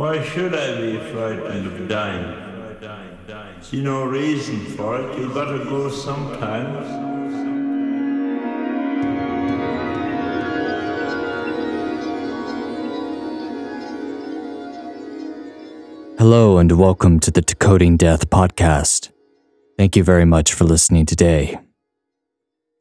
Why 0.00 0.22
should 0.24 0.54
I 0.54 0.80
be 0.80 0.96
frightened 1.12 1.66
of 1.66 1.86
dying? 1.86 2.24
See 3.60 3.82
no 3.82 4.04
reason 4.04 4.64
for 4.74 4.98
it. 4.98 5.18
You 5.18 5.28
gotta 5.34 5.62
go 5.64 5.90
sometimes. 5.90 6.86
Hello, 16.18 16.56
and 16.56 16.72
welcome 16.78 17.20
to 17.20 17.30
the 17.30 17.42
Decoding 17.42 17.98
Death 17.98 18.30
podcast. 18.30 19.10
Thank 19.76 19.96
you 19.96 20.02
very 20.02 20.24
much 20.24 20.54
for 20.54 20.64
listening 20.64 21.04
today. 21.04 21.60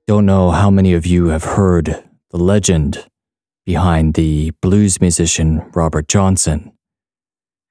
Don't 0.07 0.25
know 0.25 0.51
how 0.51 0.70
many 0.70 0.93
of 0.93 1.05
you 1.05 1.25
have 1.25 1.43
heard 1.43 2.01
the 2.31 2.38
legend 2.38 3.09
behind 3.65 4.13
the 4.13 4.51
blues 4.61 5.01
musician 5.01 5.70
Robert 5.73 6.07
Johnson. 6.07 6.71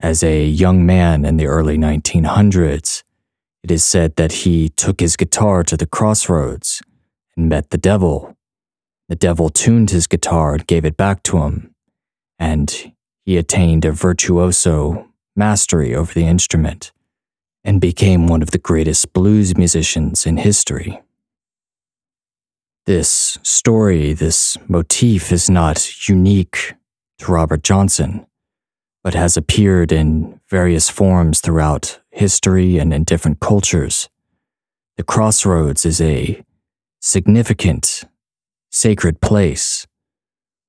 As 0.01 0.23
a 0.23 0.45
young 0.47 0.87
man 0.87 1.25
in 1.25 1.39
the 1.39 1.47
early 1.47 1.77
1900s, 1.77 3.03
it 3.65 3.71
is 3.73 3.85
said 3.85 4.15
that 4.15 4.31
he 4.31 4.69
took 4.69 5.01
his 5.01 5.17
guitar 5.17 5.65
to 5.65 5.77
the 5.77 5.87
crossroads 5.87 6.81
and 7.37 7.49
met 7.49 7.71
the 7.71 7.79
devil. 7.79 8.37
The 9.09 9.17
devil 9.17 9.49
tuned 9.49 9.91
his 9.91 10.07
guitar 10.07 10.55
and 10.55 10.67
gave 10.69 10.85
it 10.85 10.97
back 10.97 11.25
to 11.25 11.39
him, 11.39 11.75
and 12.39 12.93
he 13.25 13.37
attained 13.37 13.85
a 13.85 13.91
virtuoso 13.91 15.09
mastery 15.35 15.97
over 15.97 16.15
the 16.15 16.27
instrument 16.27 16.93
and 17.65 17.81
became 17.81 18.29
one 18.29 18.41
of 18.41 18.53
the 18.53 18.59
greatest 18.59 19.13
blues 19.13 19.57
musicians 19.57 20.27
in 20.27 20.37
history. 20.37 21.03
This 22.87 23.37
story, 23.43 24.13
this 24.13 24.57
motif 24.69 25.33
is 25.33 25.51
not 25.51 26.09
unique 26.09 26.75
to 27.19 27.33
Robert 27.33 27.65
Johnson 27.65 28.28
but 29.03 29.15
has 29.15 29.37
appeared 29.37 29.93
in 29.93 30.41
various 30.49 30.89
forms 30.89 31.41
throughout 31.41 32.01
history 32.11 32.79
and 32.79 32.93
in 32.93 33.05
different 33.05 33.41
cultures. 33.41 34.09
The 34.97 35.05
crossroads 35.05 35.87
is 35.87 36.01
a 36.01 36.43
significant, 37.01 38.05
sacred 38.71 39.21
place 39.21 39.87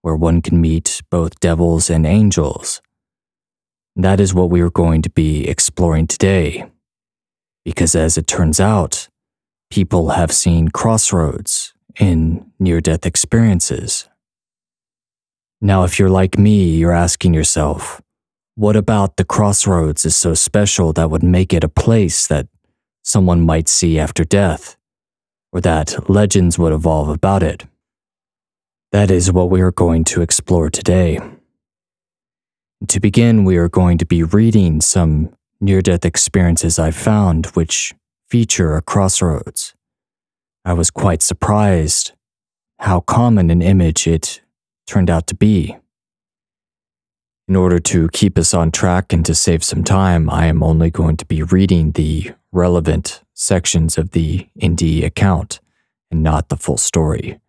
where 0.02 0.16
one 0.16 0.41
can 0.41 0.61
meet 0.61 1.02
both 1.09 1.39
devils 1.39 1.89
and 1.89 2.05
angels. 2.05 2.81
That 3.95 4.19
is 4.19 4.33
what 4.33 4.49
we 4.49 4.61
are 4.61 4.69
going 4.69 5.02
to 5.02 5.09
be 5.09 5.47
exploring 5.47 6.08
today. 6.08 6.69
Because 7.66 7.95
as 7.95 8.17
it 8.17 8.27
turns 8.27 8.59
out, 8.59 9.09
people 9.69 10.09
have 10.11 10.31
seen 10.31 10.69
crossroads 10.69 11.73
in 11.99 12.52
near 12.59 12.80
death 12.80 13.05
experiences. 13.05 14.08
Now, 15.61 15.83
if 15.83 15.99
you're 15.99 16.09
like 16.09 16.38
me, 16.38 16.77
you're 16.77 16.93
asking 16.93 17.33
yourself, 17.33 18.02
what 18.59 18.75
about 18.75 19.15
the 19.15 19.23
crossroads 19.23 20.03
is 20.03 20.17
so 20.17 20.33
special 20.33 20.91
that 20.91 21.09
would 21.09 21.23
make 21.23 21.53
it 21.53 21.63
a 21.63 21.69
place 21.69 22.27
that 22.27 22.45
someone 23.03 23.39
might 23.39 23.69
see 23.69 23.97
after 23.97 24.25
death, 24.25 24.75
or 25.53 25.61
that 25.61 26.09
legends 26.09 26.59
would 26.59 26.73
evolve 26.73 27.07
about 27.07 27.41
it? 27.41 27.65
That 28.91 29.09
is 29.11 29.31
what 29.31 29.49
we 29.49 29.61
are 29.61 29.71
going 29.71 30.03
to 30.11 30.21
explore 30.21 30.69
today. 30.69 31.21
To 32.85 32.99
begin, 32.99 33.45
we 33.45 33.55
are 33.55 33.69
going 33.69 33.97
to 33.97 34.05
be 34.05 34.23
reading 34.23 34.81
some 34.81 35.33
near 35.61 35.81
death 35.81 36.03
experiences 36.03 36.77
I 36.77 36.91
found 36.91 37.45
which 37.53 37.93
feature 38.27 38.75
a 38.75 38.81
crossroads. 38.81 39.73
I 40.65 40.73
was 40.73 40.91
quite 40.91 41.21
surprised 41.21 42.11
how 42.80 42.99
common 42.99 43.52
an 43.52 43.61
image 43.61 44.05
it 44.05 44.41
turned 44.85 45.09
out 45.09 45.27
to 45.27 45.35
be. 45.35 45.77
In 47.50 47.55
order 47.55 47.80
to 47.80 48.09
keep 48.09 48.38
us 48.38 48.53
on 48.53 48.69
track 48.69 49.11
and 49.11 49.25
to 49.25 49.33
save 49.33 49.64
some 49.64 49.83
time, 49.83 50.30
I 50.30 50.45
am 50.45 50.61
only 50.61 50.92
going 50.92 51.17
to 51.17 51.25
be 51.25 51.42
reading 51.42 51.94
the 51.94 52.31
relevant 52.52 53.23
sections 53.33 53.97
of 53.97 54.11
the 54.11 54.47
NDE 54.61 55.03
account 55.03 55.59
and 56.11 56.22
not 56.22 56.50
the 56.50 56.55
full 56.55 56.77
story. 56.77 57.39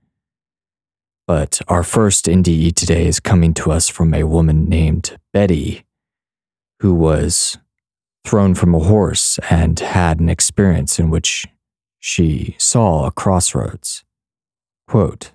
But 1.27 1.61
our 1.69 1.83
first 1.83 2.25
NDE 2.25 2.75
today 2.77 3.09
is 3.09 3.21
coming 3.21 3.53
to 3.53 3.73
us 3.73 3.91
from 3.91 4.15
a 4.15 4.25
woman 4.25 4.71
named 4.71 5.19
Betty, 5.35 5.85
who 6.79 6.95
was 6.95 7.59
thrown 8.25 8.55
from 8.55 8.75
a 8.75 8.79
horse 8.79 9.39
and 9.51 9.79
had 9.79 10.19
an 10.19 10.31
experience 10.31 10.99
in 10.99 11.11
which 11.11 11.45
she 11.99 12.57
saw 12.59 13.05
a 13.05 13.11
crossroads. 13.11 14.03
Quote, 14.89 15.33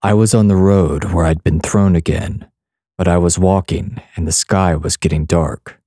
I 0.00 0.14
was 0.14 0.32
on 0.32 0.48
the 0.48 0.56
road 0.56 1.12
where 1.12 1.26
I'd 1.26 1.44
been 1.44 1.60
thrown 1.60 1.96
again 1.96 2.48
but 2.96 3.08
I 3.08 3.18
was 3.18 3.38
walking 3.38 4.00
and 4.16 4.26
the 4.26 4.32
sky 4.32 4.74
was 4.76 4.96
getting 4.96 5.24
dark. 5.24 5.80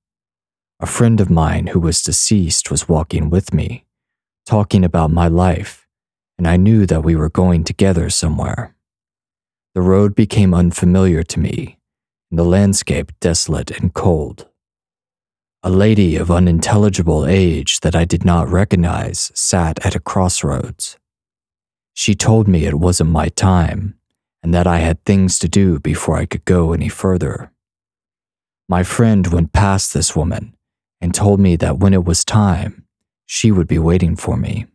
A 0.80 0.86
friend 0.86 1.20
of 1.20 1.30
mine 1.30 1.68
who 1.68 1.80
was 1.80 2.02
deceased 2.02 2.70
was 2.70 2.88
walking 2.88 3.30
with 3.30 3.52
me, 3.52 3.84
talking 4.46 4.84
about 4.84 5.10
my 5.10 5.26
life, 5.26 5.86
and 6.36 6.46
I 6.46 6.56
knew 6.56 6.86
that 6.86 7.02
we 7.02 7.16
were 7.16 7.30
going 7.30 7.64
together 7.64 8.10
somewhere. 8.10 8.74
The 9.74 9.82
road 9.82 10.14
became 10.14 10.54
unfamiliar 10.54 11.22
to 11.24 11.40
me, 11.40 11.78
and 12.30 12.38
the 12.38 12.44
landscape 12.44 13.12
desolate 13.20 13.70
and 13.72 13.92
cold. 13.92 14.46
A 15.62 15.70
lady 15.70 16.14
of 16.16 16.30
unintelligible 16.30 17.26
age 17.26 17.80
that 17.80 17.96
I 17.96 18.04
did 18.04 18.24
not 18.24 18.48
recognize 18.48 19.32
sat 19.34 19.84
at 19.84 19.96
a 19.96 20.00
crossroads. 20.00 20.96
She 21.94 22.14
told 22.14 22.46
me 22.46 22.64
it 22.64 22.78
wasn't 22.78 23.10
my 23.10 23.28
time 23.28 23.97
and 24.42 24.54
that 24.54 24.66
I 24.66 24.78
had 24.78 25.04
things 25.04 25.38
to 25.40 25.48
do 25.48 25.78
before 25.80 26.16
I 26.16 26.26
could 26.26 26.44
go 26.44 26.72
any 26.72 26.88
further. 26.88 27.50
My 28.68 28.82
friend 28.82 29.26
went 29.26 29.52
past 29.52 29.94
this 29.94 30.14
woman 30.14 30.54
and 31.00 31.14
told 31.14 31.40
me 31.40 31.56
that 31.56 31.78
when 31.78 31.94
it 31.94 32.04
was 32.04 32.24
time, 32.24 32.84
she 33.26 33.50
would 33.50 33.66
be 33.66 33.78
waiting 33.78 34.16
for 34.16 34.36
me. 34.36 34.66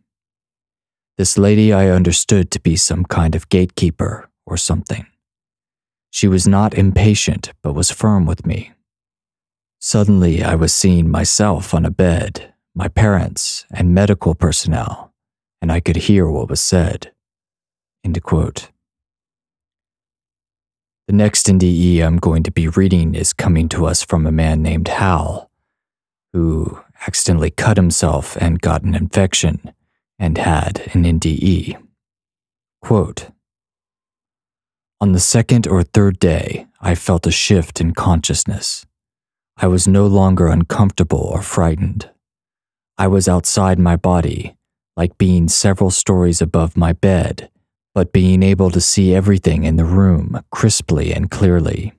This 1.16 1.38
lady 1.38 1.72
I 1.72 1.90
understood 1.90 2.50
to 2.50 2.60
be 2.60 2.76
some 2.76 3.04
kind 3.04 3.34
of 3.34 3.48
gatekeeper 3.48 4.28
or 4.46 4.56
something. 4.56 5.06
She 6.10 6.28
was 6.28 6.46
not 6.46 6.74
impatient, 6.74 7.52
but 7.62 7.72
was 7.72 7.90
firm 7.90 8.26
with 8.26 8.44
me. 8.46 8.72
Suddenly, 9.80 10.42
I 10.42 10.54
was 10.54 10.72
seeing 10.72 11.08
myself 11.08 11.74
on 11.74 11.84
a 11.84 11.90
bed, 11.90 12.54
my 12.74 12.88
parents, 12.88 13.66
and 13.70 13.94
medical 13.94 14.34
personnel, 14.34 15.12
and 15.60 15.70
I 15.70 15.80
could 15.80 15.96
hear 15.96 16.28
what 16.28 16.48
was 16.48 16.60
said. 16.60 17.12
End 18.04 18.20
quote. 18.22 18.70
The 21.06 21.12
next 21.12 21.46
NDE 21.46 22.00
I'm 22.02 22.16
going 22.16 22.42
to 22.44 22.50
be 22.50 22.66
reading 22.66 23.14
is 23.14 23.34
coming 23.34 23.68
to 23.70 23.84
us 23.84 24.02
from 24.02 24.26
a 24.26 24.32
man 24.32 24.62
named 24.62 24.88
Hal, 24.88 25.50
who 26.32 26.80
accidentally 27.06 27.50
cut 27.50 27.76
himself 27.76 28.36
and 28.36 28.62
got 28.62 28.84
an 28.84 28.94
infection 28.94 29.74
and 30.18 30.38
had 30.38 30.90
an 30.94 31.04
NDE. 31.04 31.76
Quote 32.80 33.28
On 34.98 35.12
the 35.12 35.20
second 35.20 35.66
or 35.66 35.82
third 35.82 36.18
day, 36.18 36.66
I 36.80 36.94
felt 36.94 37.26
a 37.26 37.30
shift 37.30 37.82
in 37.82 37.92
consciousness. 37.92 38.86
I 39.58 39.66
was 39.66 39.86
no 39.86 40.06
longer 40.06 40.46
uncomfortable 40.46 41.20
or 41.20 41.42
frightened. 41.42 42.08
I 42.96 43.08
was 43.08 43.28
outside 43.28 43.78
my 43.78 43.96
body, 43.96 44.56
like 44.96 45.18
being 45.18 45.48
several 45.48 45.90
stories 45.90 46.40
above 46.40 46.78
my 46.78 46.94
bed 46.94 47.50
but 47.94 48.12
being 48.12 48.42
able 48.42 48.70
to 48.70 48.80
see 48.80 49.14
everything 49.14 49.64
in 49.64 49.76
the 49.76 49.84
room 49.84 50.42
crisply 50.50 51.12
and 51.12 51.30
clearly. 51.30 51.92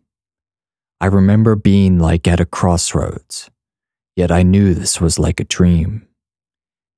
I 1.00 1.08
remember 1.08 1.56
being 1.56 2.00
like 2.00 2.28
at 2.28 2.40
a 2.40 2.46
crossroads, 2.46 3.50
yet 4.16 4.32
I 4.32 4.44
knew 4.44 4.74
this 4.74 5.00
was 5.00 5.18
like 5.18 5.40
a 5.40 5.46
dream. 5.46 6.08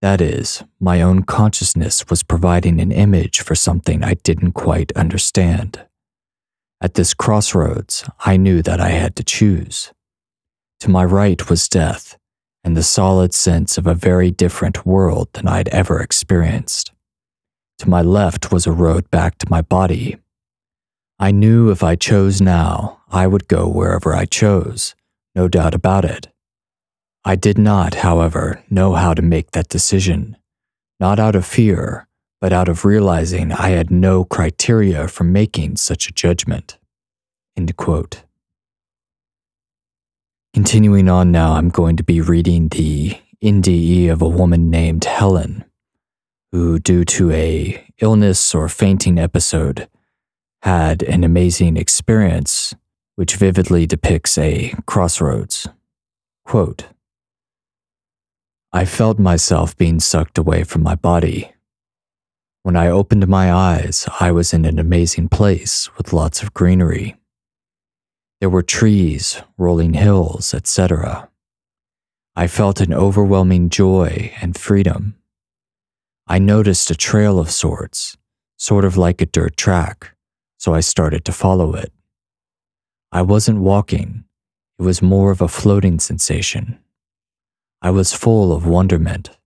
That 0.02 0.22
is, 0.22 0.64
my 0.80 1.02
own 1.02 1.24
consciousness 1.24 2.08
was 2.10 2.24
providing 2.24 2.80
an 2.80 2.92
image 2.92 3.42
for 3.42 3.56
something 3.56 4.04
I 4.04 4.16
didn't 4.16 4.52
quite 4.54 4.92
understand. 4.96 5.86
At 6.82 6.94
this 6.94 7.14
crossroads, 7.16 8.04
I 8.20 8.38
knew 8.38 8.62
that 8.62 8.80
I 8.80 8.90
had 8.90 9.16
to 9.16 9.24
choose. 9.24 9.92
To 10.82 10.90
my 10.92 11.04
right 11.04 11.50
was 11.50 11.68
death, 11.68 12.18
and 12.64 12.78
the 12.78 12.84
solid 12.84 13.34
sense 13.34 13.80
of 13.80 13.88
a 13.88 13.96
very 13.96 14.30
different 14.30 14.86
world 14.86 15.30
than 15.34 15.48
I'd 15.48 15.70
ever 15.70 16.00
experienced. 16.00 16.92
To 17.80 17.90
my 17.90 18.02
left 18.02 18.52
was 18.52 18.66
a 18.66 18.72
road 18.72 19.10
back 19.12 19.38
to 19.38 19.50
my 19.50 19.62
body. 19.62 20.18
I 21.20 21.32
knew 21.32 21.70
if 21.70 21.84
I 21.84 21.96
chose 21.96 22.42
now, 22.42 23.02
I 23.10 23.28
would 23.28 23.48
go 23.48 23.68
wherever 23.68 24.16
I 24.16 24.26
chose, 24.26 24.96
no 25.36 25.48
doubt 25.48 25.76
about 25.76 26.04
it. 26.04 26.28
I 27.24 27.36
did 27.36 27.58
not, 27.58 27.96
however, 27.96 28.64
know 28.70 28.94
how 28.94 29.14
to 29.14 29.22
make 29.22 29.52
that 29.52 29.70
decision, 29.70 30.38
not 31.00 31.20
out 31.20 31.36
of 31.36 31.46
fear, 31.46 32.08
but 32.42 32.54
out 32.54 32.68
of 32.68 32.86
realizing 32.86 33.52
I 33.52 33.70
had 33.70 33.92
no 33.92 34.24
criteria 34.24 35.08
for 35.08 35.24
making 35.24 35.78
such 35.78 36.08
a 36.08 36.14
judgment. 36.14 36.78
Continuing 40.54 41.10
on 41.10 41.32
now, 41.32 41.54
I'm 41.54 41.70
going 41.70 41.96
to 41.98 42.04
be 42.04 42.22
reading 42.22 42.70
the 42.70 43.18
NDE 43.44 44.10
of 44.10 44.22
a 44.22 44.28
woman 44.28 44.72
named 44.72 45.06
Helen 45.06 45.64
who, 46.52 46.80
due 46.80 47.04
to 47.06 47.32
a 47.32 47.86
illness 48.00 48.56
or 48.56 48.70
fainting 48.70 49.18
episode, 49.18 49.88
had 50.62 51.04
an 51.04 51.24
amazing 51.24 51.78
experience 51.78 52.74
which 53.16 53.36
vividly 53.36 53.86
depicts 53.86 54.38
a 54.38 54.74
crossroads. 54.86 55.68
Quote 56.46 56.86
I 58.72 58.86
felt 58.86 59.18
myself 59.18 59.76
being 59.76 60.00
sucked 60.00 60.38
away 60.38 60.64
from 60.64 60.84
my 60.84 60.96
body. 60.96 61.54
When 62.64 62.76
I 62.76 62.90
opened 62.90 63.28
my 63.28 63.52
eyes, 63.52 64.08
I 64.20 64.32
was 64.32 64.54
in 64.54 64.66
an 64.66 64.78
amazing 64.78 65.30
place 65.30 65.90
with 65.98 66.14
lots 66.14 66.44
of 66.44 66.54
greenery. 66.54 67.16
There 68.40 68.50
were 68.50 68.62
trees, 68.62 69.42
rolling 69.58 69.94
hills, 69.94 70.54
etc. 70.54 71.30
I 72.36 72.48
felt 72.48 72.82
an 72.82 72.94
overwhelming 72.94 73.70
joy 73.70 74.32
and 74.42 74.56
freedom. 74.56 75.17
I 76.30 76.40
noticed 76.40 76.92
a 76.92 76.96
trail 76.96 77.40
of 77.40 77.50
sorts, 77.50 78.18
sort 78.58 78.84
of 78.84 78.98
like 78.98 79.22
a 79.22 79.26
dirt 79.26 79.56
track, 79.56 80.14
so 80.58 80.74
I 80.74 80.82
started 80.82 81.24
to 81.24 81.32
follow 81.32 81.74
it. 81.74 81.94
I 83.14 83.22
wasn't 83.22 83.62
walking, 83.62 84.26
it 84.78 84.84
was 84.84 85.02
more 85.02 85.32
of 85.32 85.42
a 85.42 85.48
floating 85.48 86.00
sensation. 86.00 86.80
I 87.82 87.92
was 87.92 88.12
full 88.12 88.52
of 88.52 88.68
wonderment. 88.68 89.38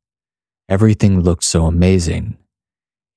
Everything 0.68 1.22
looked 1.22 1.44
so 1.44 1.68
amazing. 1.68 2.38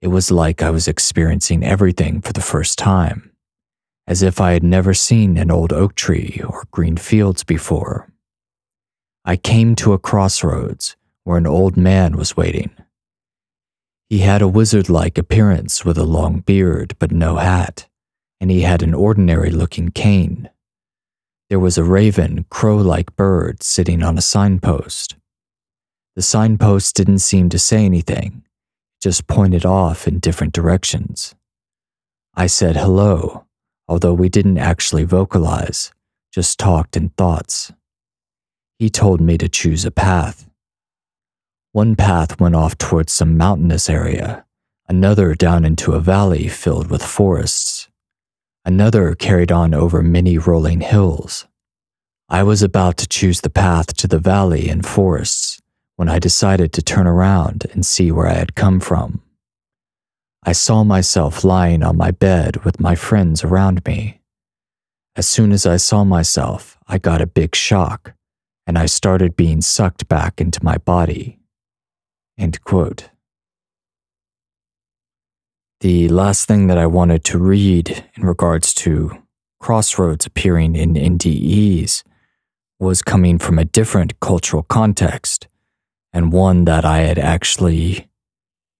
It 0.02 0.08
was 0.08 0.30
like 0.30 0.62
I 0.62 0.68
was 0.68 0.86
experiencing 0.86 1.64
everything 1.64 2.20
for 2.20 2.34
the 2.34 2.42
first 2.42 2.78
time, 2.78 3.30
as 4.06 4.22
if 4.22 4.42
I 4.42 4.52
had 4.52 4.62
never 4.62 4.92
seen 4.92 5.38
an 5.38 5.50
old 5.50 5.72
oak 5.72 5.94
tree 5.94 6.38
or 6.46 6.64
green 6.70 6.98
fields 6.98 7.44
before. 7.44 8.12
I 9.24 9.36
came 9.36 9.74
to 9.76 9.94
a 9.94 9.98
crossroads 9.98 10.96
where 11.22 11.38
an 11.38 11.46
old 11.46 11.78
man 11.78 12.18
was 12.18 12.36
waiting. 12.36 12.70
He 14.14 14.20
had 14.20 14.42
a 14.42 14.46
wizard 14.46 14.88
like 14.88 15.18
appearance 15.18 15.84
with 15.84 15.98
a 15.98 16.04
long 16.04 16.38
beard 16.38 16.94
but 17.00 17.10
no 17.10 17.38
hat, 17.38 17.88
and 18.40 18.48
he 18.48 18.60
had 18.60 18.80
an 18.80 18.94
ordinary 18.94 19.50
looking 19.50 19.88
cane. 19.88 20.50
There 21.50 21.58
was 21.58 21.76
a 21.76 21.82
raven, 21.82 22.46
crow 22.48 22.76
like 22.76 23.16
bird 23.16 23.64
sitting 23.64 24.04
on 24.04 24.16
a 24.16 24.22
signpost. 24.22 25.16
The 26.14 26.22
signpost 26.22 26.94
didn't 26.94 27.18
seem 27.18 27.48
to 27.48 27.58
say 27.58 27.84
anything, 27.84 28.44
just 29.02 29.26
pointed 29.26 29.66
off 29.66 30.06
in 30.06 30.20
different 30.20 30.52
directions. 30.52 31.34
I 32.36 32.46
said 32.46 32.76
hello, 32.76 33.46
although 33.88 34.14
we 34.14 34.28
didn't 34.28 34.58
actually 34.58 35.02
vocalize, 35.02 35.92
just 36.32 36.60
talked 36.60 36.96
in 36.96 37.08
thoughts. 37.08 37.72
He 38.78 38.90
told 38.90 39.20
me 39.20 39.36
to 39.38 39.48
choose 39.48 39.84
a 39.84 39.90
path. 39.90 40.48
One 41.74 41.96
path 41.96 42.38
went 42.40 42.54
off 42.54 42.78
towards 42.78 43.12
some 43.12 43.36
mountainous 43.36 43.90
area, 43.90 44.44
another 44.88 45.34
down 45.34 45.64
into 45.64 45.94
a 45.94 45.98
valley 45.98 46.46
filled 46.46 46.88
with 46.88 47.02
forests. 47.02 47.88
Another 48.64 49.16
carried 49.16 49.50
on 49.50 49.74
over 49.74 50.00
many 50.00 50.38
rolling 50.38 50.82
hills. 50.82 51.48
I 52.28 52.44
was 52.44 52.62
about 52.62 52.96
to 52.98 53.08
choose 53.08 53.40
the 53.40 53.50
path 53.50 53.96
to 53.96 54.06
the 54.06 54.20
valley 54.20 54.68
and 54.68 54.86
forests 54.86 55.60
when 55.96 56.08
I 56.08 56.20
decided 56.20 56.72
to 56.74 56.80
turn 56.80 57.08
around 57.08 57.66
and 57.72 57.84
see 57.84 58.12
where 58.12 58.28
I 58.28 58.34
had 58.34 58.54
come 58.54 58.78
from. 58.78 59.20
I 60.44 60.52
saw 60.52 60.84
myself 60.84 61.42
lying 61.42 61.82
on 61.82 61.96
my 61.96 62.12
bed 62.12 62.64
with 62.64 62.78
my 62.78 62.94
friends 62.94 63.42
around 63.42 63.84
me. 63.84 64.20
As 65.16 65.26
soon 65.26 65.50
as 65.50 65.66
I 65.66 65.78
saw 65.78 66.04
myself, 66.04 66.78
I 66.86 66.98
got 66.98 67.20
a 67.20 67.26
big 67.26 67.56
shock 67.56 68.14
and 68.64 68.78
I 68.78 68.86
started 68.86 69.34
being 69.34 69.60
sucked 69.60 70.06
back 70.06 70.40
into 70.40 70.62
my 70.62 70.78
body. 70.78 71.40
End 72.38 72.62
quote. 72.64 73.10
The 75.80 76.08
last 76.08 76.46
thing 76.48 76.66
that 76.68 76.78
I 76.78 76.86
wanted 76.86 77.24
to 77.24 77.38
read 77.38 78.04
in 78.14 78.24
regards 78.24 78.72
to 78.74 79.22
crossroads 79.60 80.26
appearing 80.26 80.76
in 80.76 80.94
NDEs 80.94 82.02
was 82.80 83.02
coming 83.02 83.38
from 83.38 83.58
a 83.58 83.64
different 83.64 84.18
cultural 84.20 84.62
context, 84.62 85.46
and 86.12 86.32
one 86.32 86.64
that 86.64 86.84
I 86.84 86.98
had 87.00 87.18
actually 87.18 88.08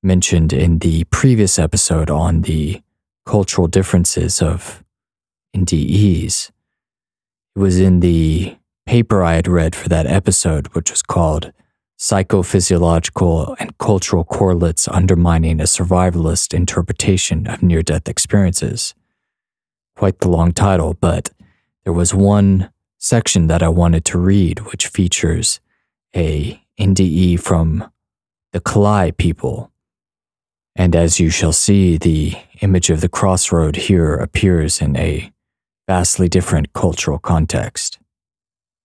mentioned 0.02 0.52
in 0.52 0.78
the 0.78 1.04
previous 1.04 1.58
episode 1.58 2.10
on 2.10 2.42
the 2.42 2.82
cultural 3.24 3.66
differences 3.66 4.42
of 4.42 4.82
NDEs. 5.56 6.50
It 7.56 7.58
was 7.58 7.78
in 7.78 8.00
the 8.00 8.56
paper 8.86 9.22
I 9.22 9.34
had 9.34 9.48
read 9.48 9.74
for 9.74 9.88
that 9.88 10.06
episode, 10.06 10.68
which 10.74 10.90
was 10.90 11.02
called 11.02 11.52
Psychophysiological 12.04 13.56
and 13.58 13.78
Cultural 13.78 14.24
Correlates 14.24 14.86
Undermining 14.88 15.58
a 15.58 15.64
Survivalist 15.64 16.52
Interpretation 16.52 17.46
of 17.46 17.62
Near 17.62 17.80
Death 17.80 18.10
Experiences. 18.10 18.94
Quite 19.96 20.18
the 20.18 20.28
long 20.28 20.52
title, 20.52 20.92
but 20.92 21.30
there 21.84 21.94
was 21.94 22.12
one 22.12 22.70
section 22.98 23.46
that 23.46 23.62
I 23.62 23.70
wanted 23.70 24.04
to 24.04 24.18
read, 24.18 24.60
which 24.70 24.88
features 24.88 25.60
a 26.14 26.60
NDE 26.78 27.40
from 27.40 27.90
the 28.52 28.60
Kaliai 28.60 29.16
people. 29.16 29.72
And 30.76 30.94
as 30.94 31.18
you 31.18 31.30
shall 31.30 31.54
see, 31.54 31.96
the 31.96 32.34
image 32.60 32.90
of 32.90 33.00
the 33.00 33.08
crossroad 33.08 33.76
here 33.76 34.12
appears 34.12 34.82
in 34.82 34.94
a 34.96 35.32
vastly 35.88 36.28
different 36.28 36.74
cultural 36.74 37.18
context. 37.18 37.98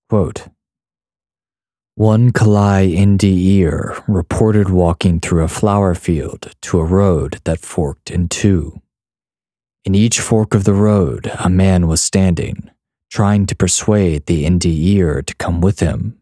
Quote, 0.07 0.47
one 1.99 2.31
Kaliai 2.31 2.95
NDEer 2.95 4.05
reported 4.07 4.69
walking 4.69 5.19
through 5.19 5.43
a 5.43 5.49
flower 5.49 5.93
field 5.93 6.55
to 6.61 6.79
a 6.79 6.85
road 6.85 7.41
that 7.43 7.59
forked 7.59 8.09
in 8.09 8.29
two. 8.29 8.81
In 9.83 9.93
each 9.93 10.21
fork 10.21 10.55
of 10.55 10.63
the 10.63 10.73
road, 10.73 11.29
a 11.43 11.49
man 11.49 11.89
was 11.89 12.01
standing, 12.01 12.71
trying 13.11 13.45
to 13.47 13.53
persuade 13.53 14.27
the 14.27 14.45
NDEer 14.45 15.25
to 15.25 15.35
come 15.35 15.59
with 15.59 15.81
him. 15.81 16.17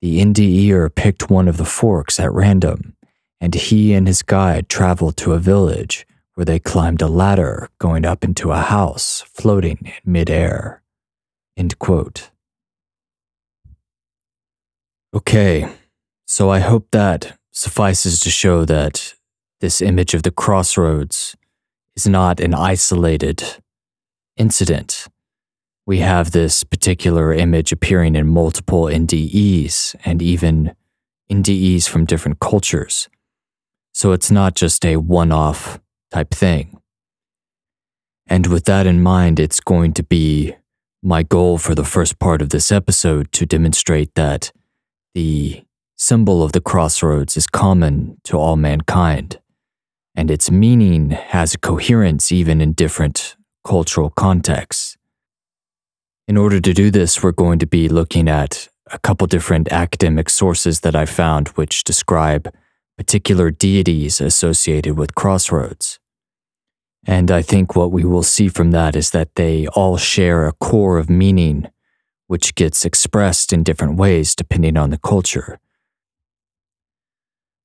The 0.00 0.20
NDEer 0.20 0.92
picked 0.92 1.30
one 1.30 1.46
of 1.46 1.58
the 1.58 1.64
forks 1.64 2.18
at 2.18 2.32
random, 2.32 2.96
and 3.40 3.54
he 3.54 3.92
and 3.92 4.08
his 4.08 4.22
guide 4.22 4.68
traveled 4.68 5.16
to 5.18 5.34
a 5.34 5.38
village 5.38 6.08
where 6.34 6.44
they 6.44 6.58
climbed 6.58 7.02
a 7.02 7.06
ladder 7.06 7.68
going 7.78 8.04
up 8.04 8.24
into 8.24 8.50
a 8.50 8.58
house 8.58 9.20
floating 9.32 9.92
in 10.04 10.12
midair. 10.12 10.82
End 11.56 11.78
quote. 11.78 12.31
Okay, 15.14 15.68
so 16.26 16.48
I 16.48 16.60
hope 16.60 16.86
that 16.92 17.36
suffices 17.50 18.18
to 18.20 18.30
show 18.30 18.64
that 18.64 19.12
this 19.60 19.82
image 19.82 20.14
of 20.14 20.22
the 20.22 20.30
crossroads 20.30 21.36
is 21.94 22.08
not 22.08 22.40
an 22.40 22.54
isolated 22.54 23.44
incident. 24.38 25.06
We 25.84 25.98
have 25.98 26.30
this 26.30 26.64
particular 26.64 27.34
image 27.34 27.72
appearing 27.72 28.16
in 28.16 28.26
multiple 28.28 28.84
NDEs 28.84 29.96
and 30.02 30.22
even 30.22 30.74
NDEs 31.30 31.86
from 31.86 32.06
different 32.06 32.40
cultures. 32.40 33.10
So 33.92 34.12
it's 34.12 34.30
not 34.30 34.54
just 34.54 34.82
a 34.86 34.96
one 34.96 35.30
off 35.30 35.78
type 36.10 36.30
thing. 36.30 36.80
And 38.26 38.46
with 38.46 38.64
that 38.64 38.86
in 38.86 39.02
mind, 39.02 39.38
it's 39.38 39.60
going 39.60 39.92
to 39.92 40.02
be 40.02 40.54
my 41.02 41.22
goal 41.22 41.58
for 41.58 41.74
the 41.74 41.84
first 41.84 42.18
part 42.18 42.40
of 42.40 42.48
this 42.48 42.72
episode 42.72 43.30
to 43.32 43.44
demonstrate 43.44 44.14
that 44.14 44.52
the 45.14 45.62
symbol 45.96 46.42
of 46.42 46.52
the 46.52 46.60
crossroads 46.60 47.36
is 47.36 47.46
common 47.46 48.18
to 48.24 48.36
all 48.38 48.56
mankind, 48.56 49.38
and 50.14 50.30
its 50.30 50.50
meaning 50.50 51.10
has 51.10 51.54
a 51.54 51.58
coherence 51.58 52.32
even 52.32 52.60
in 52.60 52.72
different 52.72 53.36
cultural 53.64 54.10
contexts. 54.10 54.96
In 56.26 56.36
order 56.36 56.60
to 56.60 56.72
do 56.72 56.90
this, 56.90 57.22
we're 57.22 57.32
going 57.32 57.58
to 57.58 57.66
be 57.66 57.88
looking 57.88 58.28
at 58.28 58.68
a 58.90 58.98
couple 58.98 59.26
different 59.26 59.70
academic 59.72 60.28
sources 60.28 60.80
that 60.80 60.96
I 60.96 61.06
found 61.06 61.48
which 61.48 61.84
describe 61.84 62.52
particular 62.96 63.50
deities 63.50 64.20
associated 64.20 64.98
with 64.98 65.14
crossroads. 65.14 65.98
And 67.06 67.30
I 67.30 67.42
think 67.42 67.74
what 67.74 67.90
we 67.90 68.04
will 68.04 68.22
see 68.22 68.48
from 68.48 68.70
that 68.70 68.94
is 68.94 69.10
that 69.10 69.34
they 69.34 69.66
all 69.68 69.96
share 69.96 70.46
a 70.46 70.52
core 70.52 70.98
of 70.98 71.10
meaning 71.10 71.68
which 72.32 72.54
gets 72.54 72.86
expressed 72.86 73.52
in 73.52 73.62
different 73.62 73.96
ways 73.96 74.34
depending 74.34 74.74
on 74.74 74.88
the 74.88 74.96
culture. 74.96 75.58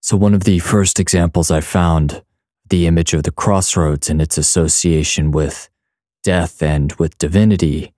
So, 0.02 0.18
one 0.18 0.34
of 0.34 0.44
the 0.44 0.60
first 0.60 1.00
examples 1.00 1.50
I 1.50 1.62
found, 1.62 2.22
the 2.70 2.86
image 2.86 3.14
of 3.14 3.24
the 3.24 3.32
crossroads 3.32 4.10
and 4.10 4.22
its 4.22 4.38
association 4.38 5.32
with 5.32 5.70
death 6.22 6.62
and 6.62 6.92
with 7.00 7.18
divinity, 7.18 7.94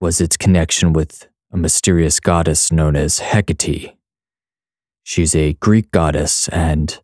was 0.00 0.18
its 0.18 0.38
connection 0.38 0.94
with 0.94 1.28
a 1.52 1.58
mysterious 1.58 2.20
goddess 2.20 2.72
known 2.72 2.96
as 2.96 3.18
Hecate. 3.18 3.92
She's 5.02 5.34
a 5.34 5.52
Greek 5.60 5.90
goddess, 5.90 6.48
and 6.48 6.98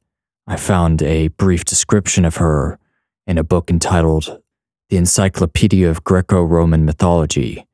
I 0.47 0.57
found 0.57 1.03
a 1.03 1.29
brief 1.29 1.67
description 1.67 2.25
of 2.25 2.37
her 2.37 2.79
in 3.27 3.37
a 3.37 3.45
book 3.45 3.69
entitled 3.69 4.41
The 4.89 4.97
Encyclopedia 4.97 5.91
of 5.91 6.05
Greco 6.05 6.43
Roman 6.43 6.87
Mythology 6.87 7.68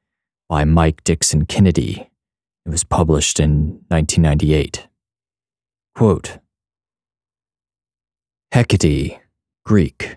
by 0.48 0.64
Mike 0.64 1.02
Dixon 1.04 1.46
Kennedy. 1.46 2.10
It 2.66 2.70
was 2.70 2.84
published 2.84 3.40
in 3.40 3.84
1998. 3.88 4.88
Quote 5.94 6.38
Hecate, 8.52 9.18
Greek, 9.64 10.16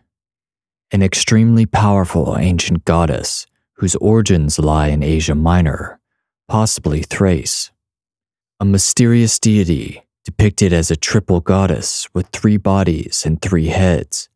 an 0.92 1.02
extremely 1.02 1.66
powerful 1.66 2.38
ancient 2.38 2.86
goddess 2.86 3.46
whose 3.78 3.96
origins 3.96 4.60
lie 4.60 4.88
in 4.88 5.04
Asia 5.04 5.36
Minor, 5.36 6.00
possibly 6.48 7.02
Thrace. 7.02 7.72
A 8.60 8.66
mysterious 8.66 9.40
deity 9.40 10.04
depicted 10.26 10.74
as 10.74 10.92
a 10.92 10.96
triple 10.98 11.40
goddess 11.40 12.08
with 12.14 12.28
three 12.28 12.58
bodies 12.58 13.24
and 13.26 13.42
three 13.42 13.68
heads. 13.68 14.30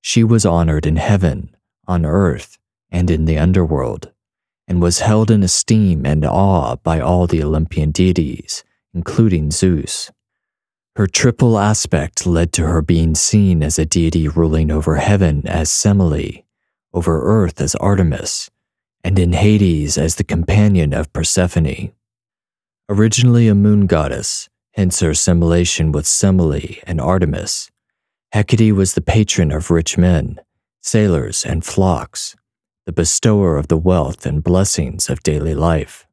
She 0.00 0.22
was 0.22 0.46
honored 0.46 0.86
in 0.86 0.96
heaven, 0.96 1.56
on 1.88 2.06
earth, 2.06 2.58
and 2.90 3.10
in 3.10 3.24
the 3.24 3.38
underworld, 3.38 4.11
and 4.72 4.80
was 4.80 5.00
held 5.00 5.30
in 5.30 5.42
esteem 5.42 6.06
and 6.06 6.24
awe 6.24 6.76
by 6.76 6.98
all 6.98 7.26
the 7.26 7.44
Olympian 7.44 7.90
deities, 7.90 8.64
including 8.94 9.50
Zeus. 9.50 10.10
Her 10.96 11.06
triple 11.06 11.58
aspect 11.58 12.26
led 12.26 12.54
to 12.54 12.66
her 12.66 12.80
being 12.80 13.14
seen 13.14 13.62
as 13.62 13.78
a 13.78 13.84
deity 13.84 14.28
ruling 14.28 14.70
over 14.70 14.96
heaven 14.96 15.46
as 15.46 15.68
Semele, 15.68 16.44
over 16.94 17.22
earth 17.22 17.60
as 17.60 17.74
Artemis, 17.74 18.48
and 19.04 19.18
in 19.18 19.34
Hades 19.34 19.98
as 19.98 20.14
the 20.14 20.24
companion 20.24 20.94
of 20.94 21.12
Persephone. 21.12 21.92
Originally 22.88 23.48
a 23.48 23.54
moon 23.54 23.84
goddess, 23.84 24.48
hence 24.70 25.00
her 25.00 25.10
assimilation 25.10 25.92
with 25.92 26.06
Semele 26.06 26.78
and 26.86 26.98
Artemis, 26.98 27.70
Hecate 28.32 28.74
was 28.74 28.94
the 28.94 29.02
patron 29.02 29.52
of 29.52 29.70
rich 29.70 29.98
men, 29.98 30.40
sailors, 30.80 31.44
and 31.44 31.62
flocks, 31.62 32.34
the 32.84 32.92
bestower 32.92 33.56
of 33.56 33.68
the 33.68 33.76
wealth 33.76 34.26
and 34.26 34.42
blessings 34.42 35.08
of 35.08 35.22
daily 35.22 35.54
life. 35.54 36.06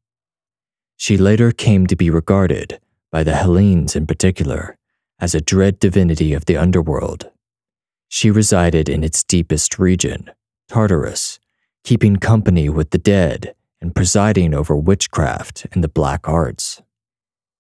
She 0.98 1.18
later 1.18 1.52
came 1.52 1.88
to 1.88 1.96
be 1.96 2.10
regarded, 2.10 2.80
by 3.12 3.24
the 3.24 3.36
Hellenes 3.36 3.96
in 3.96 4.06
particular, 4.06 4.78
as 5.20 5.34
a 5.34 5.42
dread 5.42 5.80
divinity 5.80 6.34
of 6.34 6.46
the 6.46 6.58
underworld. 6.58 7.32
She 8.08 8.30
resided 8.30 8.90
in 8.90 9.04
its 9.04 9.24
deepest 9.24 9.80
region, 9.80 10.32
Tartarus, 10.68 11.40
keeping 11.84 12.18
company 12.18 12.70
with 12.70 12.92
the 12.92 12.98
dead 12.98 13.56
and 13.82 13.96
presiding 13.96 14.54
over 14.54 14.76
witchcraft 14.76 15.66
and 15.72 15.84
the 15.84 15.88
black 15.88 16.28
arts. 16.28 16.82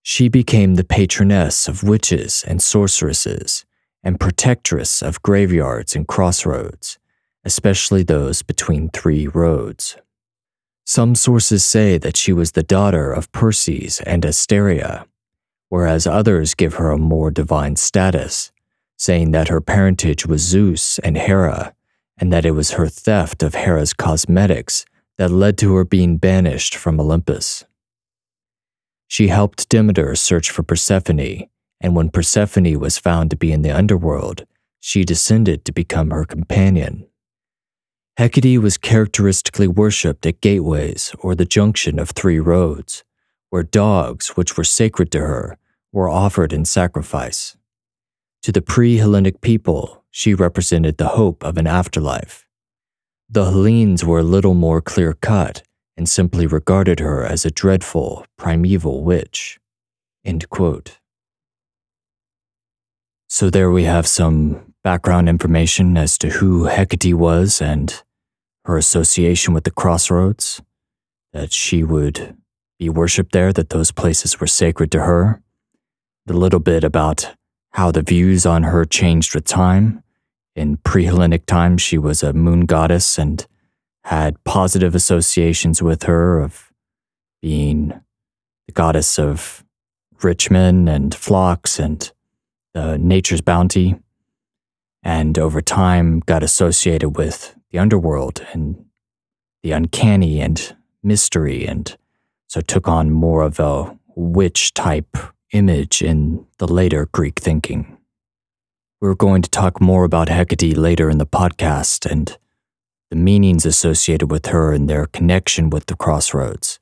She 0.02 0.28
became 0.28 0.76
the 0.76 0.84
patroness 0.84 1.68
of 1.68 1.84
witches 1.84 2.44
and 2.48 2.62
sorceresses 2.62 3.66
and 4.04 4.20
protectress 4.20 5.02
of 5.02 5.22
graveyards 5.22 5.96
and 5.96 6.08
crossroads, 6.08 6.98
especially 7.44 8.04
those 8.04 8.42
between 8.42 8.90
three 8.90 9.28
roads. 9.28 9.98
Some 10.86 11.16
sources 11.16 11.64
say 11.64 11.98
that 11.98 12.18
she 12.18 12.34
was 12.34 12.52
the 12.52 12.64
daughter 12.64 13.12
of 13.12 13.32
Perses 13.32 14.02
and 14.02 14.26
Asteria, 14.26 15.06
whereas 15.70 16.08
others 16.08 16.56
give 16.56 16.76
her 16.76 16.92
a 16.92 16.98
more 16.98 17.32
divine 17.32 17.76
status, 17.76 18.52
saying 18.98 19.32
that 19.32 19.50
her 19.50 19.62
parentage 19.62 20.26
was 20.26 20.42
Zeus 20.42 21.00
and 21.00 21.18
Hera 21.18 21.74
and 22.20 22.34
that 22.34 22.46
it 22.46 22.52
was 22.52 22.72
her 22.72 22.88
theft 22.88 23.42
of 23.42 23.56
Hera's 23.56 23.94
cosmetics 23.94 24.86
that 25.18 25.32
led 25.32 25.58
to 25.60 25.74
her 25.76 25.86
being 25.86 26.18
banished 26.18 26.76
from 26.76 27.00
Olympus. 27.00 27.66
She 29.08 29.30
helped 29.30 29.70
Demeter 29.70 30.16
search 30.16 30.52
for 30.52 30.64
Persephone, 30.64 31.48
and 31.82 31.96
when 31.96 32.10
Persephone 32.10 32.80
was 32.80 32.98
found 32.98 33.30
to 33.32 33.38
be 33.38 33.52
in 33.52 33.62
the 33.62 33.76
underworld, 33.76 34.46
she 34.80 35.04
descended 35.04 35.66
to 35.66 35.72
become 35.72 36.12
her 36.12 36.26
companion. 36.26 37.09
Hecate 38.20 38.60
was 38.60 38.78
characteristically 38.78 39.70
worshipped 39.70 40.26
at 40.26 40.42
gateways 40.42 41.16
or 41.20 41.36
the 41.36 41.46
junction 41.46 41.98
of 41.98 42.10
three 42.10 42.38
roads, 42.38 43.06
where 43.50 43.64
dogs, 43.64 44.36
which 44.36 44.58
were 44.58 44.66
sacred 44.66 45.10
to 45.14 45.20
her, 45.20 45.58
were 45.94 46.10
offered 46.10 46.52
in 46.52 46.66
sacrifice. 46.66 47.56
To 48.42 48.52
the 48.52 48.62
pre 48.62 48.98
Hellenic 48.98 49.40
people, 49.40 50.04
she 50.12 50.34
represented 50.34 50.98
the 50.98 51.16
hope 51.16 51.46
of 51.46 51.58
an 51.58 51.66
afterlife. 51.66 52.46
The 53.30 53.46
Hellenes 53.46 54.04
were 54.04 54.20
a 54.20 54.34
little 54.36 54.54
more 54.54 54.82
clear 54.82 55.14
cut 55.14 55.64
and 55.96 56.10
simply 56.10 56.46
regarded 56.46 57.00
her 57.00 57.24
as 57.24 57.46
a 57.46 57.52
dreadful, 57.52 58.26
primeval 58.38 59.02
witch. 59.02 59.62
So, 63.30 63.50
there 63.50 63.72
we 63.72 63.86
have 63.86 64.08
some 64.08 64.74
background 64.84 65.30
information 65.30 65.96
as 65.96 66.18
to 66.18 66.32
who 66.32 66.66
Hecate 66.66 67.14
was 67.14 67.62
and 67.62 68.04
her 68.70 68.78
association 68.78 69.54
with 69.54 69.64
the 69.64 69.72
crossroads, 69.72 70.62
that 71.34 71.52
she 71.52 71.84
would 71.84 72.38
be 72.78 72.88
worshipped 72.88 73.32
there, 73.32 73.52
that 73.52 73.72
those 73.72 73.92
places 73.92 74.40
were 74.40 74.48
sacred 74.48 74.92
to 74.92 75.02
her, 75.02 75.42
the 76.28 76.38
little 76.38 76.60
bit 76.60 76.84
about 76.84 77.36
how 77.72 77.92
the 77.92 78.04
views 78.04 78.46
on 78.46 78.64
her 78.64 78.86
changed 78.86 79.34
with 79.34 79.44
time. 79.44 80.04
In 80.56 80.78
pre 80.78 81.06
Hellenic 81.06 81.46
times, 81.48 81.82
she 81.82 81.98
was 81.98 82.22
a 82.22 82.32
moon 82.32 82.66
goddess 82.66 83.18
and 83.18 83.46
had 84.04 84.42
positive 84.44 84.94
associations 84.94 85.82
with 85.82 86.04
her 86.04 86.40
of 86.40 86.72
being 87.42 88.00
the 88.68 88.74
goddess 88.74 89.18
of 89.18 89.66
rich 90.22 90.52
men 90.52 90.88
and 90.88 91.16
flocks 91.16 91.80
and 91.80 92.12
nature's 92.76 93.42
bounty. 93.42 93.96
And 95.02 95.40
over 95.40 95.60
time, 95.60 96.20
got 96.20 96.44
associated 96.44 97.18
with 97.18 97.56
the 97.72 97.80
underworld 97.80 98.46
and 98.54 98.86
the 99.64 99.72
uncanny 99.72 100.40
and 100.42 100.76
mystery, 101.04 101.66
and 101.66 101.98
so 102.48 102.62
took 102.62 102.88
on 102.88 103.12
more 103.12 103.44
of 103.44 103.60
a 103.60 103.98
witch 104.16 104.74
type 104.74 105.18
image 105.52 106.02
in 106.02 106.46
the 106.58 106.68
later 106.68 107.08
Greek 107.12 107.40
thinking. 107.40 107.98
We're 109.02 109.16
going 109.16 109.42
to 109.42 109.50
talk 109.50 109.80
more 109.80 110.04
about 110.04 110.30
Hecate 110.30 110.76
later 110.76 111.10
in 111.10 111.20
the 111.20 111.26
podcast 111.26 112.10
and 112.10 112.38
the 113.10 113.16
meanings 113.16 113.66
associated 113.66 114.30
with 114.30 114.48
her 114.48 114.74
and 114.74 114.90
their 114.90 115.06
connection 115.08 115.70
with 115.70 115.88
the 115.88 115.96
crossroads, 115.96 116.80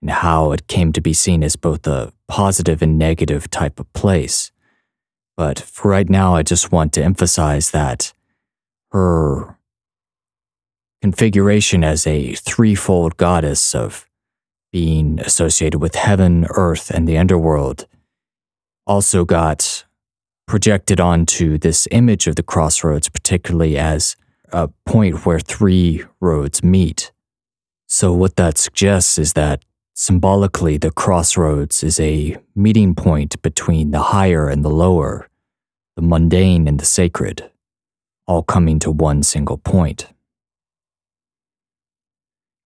and 0.00 0.10
how 0.10 0.52
it 0.52 0.68
came 0.68 0.92
to 0.92 1.00
be 1.00 1.12
seen 1.12 1.42
as 1.42 1.56
both 1.56 1.86
a 1.86 2.12
positive 2.28 2.82
and 2.82 2.98
negative 2.98 3.50
type 3.50 3.80
of 3.80 3.92
place. 3.92 4.52
But 5.36 5.58
for 5.58 5.90
right 5.90 6.08
now, 6.08 6.34
I 6.34 6.42
just 6.42 6.70
want 6.72 6.92
to 6.94 7.02
emphasize 7.02 7.70
that 7.72 8.12
her 8.92 9.58
configuration 11.02 11.84
as 11.84 12.06
a 12.06 12.34
threefold 12.34 13.16
goddess 13.16 13.74
of 13.74 14.06
being 14.72 15.20
associated 15.20 15.80
with 15.80 15.94
heaven, 15.94 16.46
earth, 16.50 16.90
and 16.90 17.08
the 17.08 17.16
underworld 17.16 17.86
also 18.86 19.24
got 19.24 19.84
projected 20.46 21.00
onto 21.00 21.58
this 21.58 21.88
image 21.90 22.26
of 22.26 22.36
the 22.36 22.42
crossroads, 22.42 23.08
particularly 23.08 23.76
as 23.76 24.16
a 24.52 24.68
point 24.84 25.26
where 25.26 25.40
three 25.40 26.04
roads 26.20 26.62
meet. 26.62 27.12
So, 27.88 28.12
what 28.12 28.36
that 28.36 28.58
suggests 28.58 29.18
is 29.18 29.32
that 29.32 29.64
symbolically, 29.94 30.76
the 30.76 30.90
crossroads 30.90 31.82
is 31.82 31.98
a 31.98 32.36
meeting 32.54 32.94
point 32.94 33.40
between 33.42 33.90
the 33.90 34.02
higher 34.02 34.48
and 34.48 34.64
the 34.64 34.70
lower, 34.70 35.28
the 35.96 36.02
mundane 36.02 36.68
and 36.68 36.78
the 36.78 36.84
sacred, 36.84 37.50
all 38.26 38.42
coming 38.42 38.78
to 38.80 38.90
one 38.90 39.22
single 39.22 39.58
point. 39.58 40.06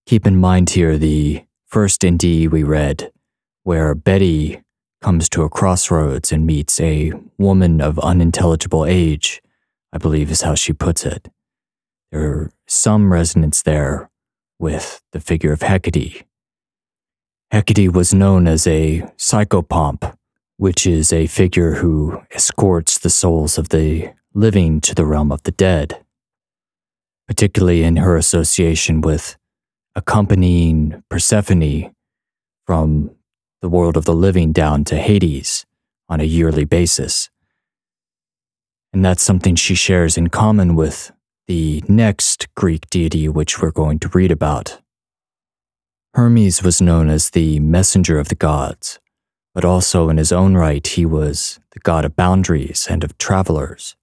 Keep 0.05 0.27
in 0.27 0.37
mind 0.37 0.71
here 0.71 0.97
the 0.97 1.43
first 1.67 2.01
NDE 2.01 2.49
we 2.49 2.63
read, 2.63 3.11
where 3.63 3.95
Betty 3.95 4.61
comes 5.01 5.29
to 5.29 5.43
a 5.43 5.49
crossroads 5.49 6.31
and 6.31 6.45
meets 6.45 6.79
a 6.79 7.11
woman 7.37 7.81
of 7.81 7.97
unintelligible 7.99 8.85
age, 8.85 9.41
I 9.93 9.97
believe 9.97 10.29
is 10.29 10.41
how 10.41 10.55
she 10.55 10.73
puts 10.73 11.05
it. 11.05 11.29
There's 12.11 12.51
some 12.67 13.11
resonance 13.11 13.61
there 13.61 14.09
with 14.59 15.01
the 15.11 15.19
figure 15.19 15.53
of 15.53 15.61
Hecate. 15.61 16.23
Hecate 17.51 17.93
was 17.93 18.13
known 18.13 18.47
as 18.47 18.67
a 18.67 19.01
psychopomp, 19.17 20.15
which 20.57 20.85
is 20.85 21.11
a 21.11 21.27
figure 21.27 21.75
who 21.75 22.21
escorts 22.31 22.97
the 22.99 23.09
souls 23.09 23.57
of 23.57 23.69
the 23.69 24.11
living 24.33 24.79
to 24.81 24.93
the 24.93 25.05
realm 25.05 25.31
of 25.31 25.41
the 25.43 25.51
dead, 25.51 26.03
particularly 27.27 27.83
in 27.83 27.97
her 27.97 28.15
association 28.15 29.01
with 29.01 29.37
accompanying 29.95 31.03
Persephone 31.09 31.93
from 32.65 33.11
the 33.61 33.69
world 33.69 33.97
of 33.97 34.05
the 34.05 34.15
living 34.15 34.51
down 34.51 34.83
to 34.85 34.95
Hades 34.95 35.65
on 36.09 36.19
a 36.19 36.25
yearly 36.25 36.65
basis. 36.65 37.29
And 38.93 39.03
that's 39.05 39.23
something 39.23 39.55
she 39.55 39.75
shares 39.75 40.17
in 40.17 40.27
common 40.27 40.75
with 40.75 41.11
the 41.47 41.83
next 41.87 42.47
Greek 42.55 42.89
deity, 42.89 43.27
which 43.29 43.61
we're 43.61 43.71
going 43.71 43.99
to 43.99 44.09
read 44.09 44.31
about. 44.31 44.79
Hermes 46.13 46.63
was 46.63 46.81
known 46.81 47.09
as 47.09 47.29
the 47.29 47.59
messenger 47.59 48.19
of 48.19 48.29
the 48.29 48.35
gods, 48.35 48.99
but 49.53 49.63
also 49.63 50.09
in 50.09 50.17
his 50.17 50.31
own 50.31 50.55
right, 50.55 50.85
he 50.85 51.05
was 51.05 51.59
the 51.71 51.79
god 51.79 52.03
of 52.05 52.15
boundaries 52.15 52.87
and 52.89 53.03
of 53.03 53.17
travelers. 53.17 53.95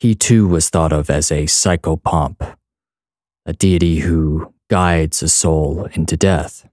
He 0.00 0.14
too 0.14 0.46
was 0.48 0.70
thought 0.70 0.92
of 0.92 1.08
as 1.10 1.30
a 1.30 1.44
psychopomp, 1.44 2.56
a 3.46 3.52
deity 3.52 4.00
who 4.00 4.53
guides 4.68 5.22
a 5.22 5.28
soul 5.28 5.88
into 5.94 6.16
death 6.16 6.66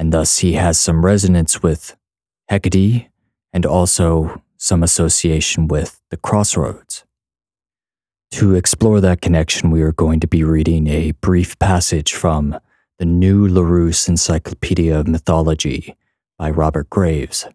and 0.00 0.14
thus 0.14 0.38
he 0.38 0.54
has 0.54 0.80
some 0.80 1.04
resonance 1.04 1.62
with 1.62 1.94
Hecate 2.50 3.10
and 3.52 3.66
also 3.66 4.40
some 4.56 4.82
association 4.82 5.68
with 5.68 6.00
the 6.08 6.16
crossroads. 6.16 7.04
To 8.30 8.54
explore 8.54 9.02
that 9.02 9.20
connection, 9.20 9.70
we 9.70 9.82
are 9.82 9.92
going 9.92 10.18
to 10.20 10.26
be 10.26 10.42
reading 10.42 10.86
a 10.86 11.10
brief 11.20 11.58
passage 11.58 12.14
from 12.14 12.58
the 12.98 13.04
New 13.04 13.46
Larousse 13.46 14.08
Encyclopedia 14.08 14.98
of 14.98 15.06
Mythology 15.06 15.94
by 16.38 16.48
Robert 16.48 16.88
Graves. 16.88 17.46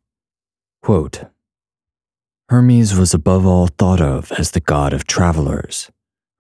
Quote 0.84 1.24
Hermes 2.50 2.94
was 2.96 3.16
above 3.16 3.48
all 3.48 3.66
thought 3.66 4.02
of 4.02 4.32
as 4.34 4.52
the 4.52 4.60
god 4.60 4.94
of 4.94 5.08
travelers, 5.08 5.90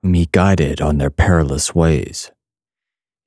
whom 0.03 0.13
he 0.13 0.29
guided 0.31 0.81
on 0.81 0.99
their 0.99 1.09
perilous 1.09 1.73
ways. 1.73 2.31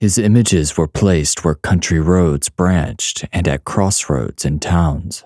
His 0.00 0.16
images 0.16 0.76
were 0.76 0.86
placed 0.86 1.44
where 1.44 1.56
country 1.56 1.98
roads 1.98 2.48
branched 2.48 3.24
and 3.32 3.48
at 3.48 3.64
crossroads 3.64 4.44
in 4.44 4.60
towns. 4.60 5.24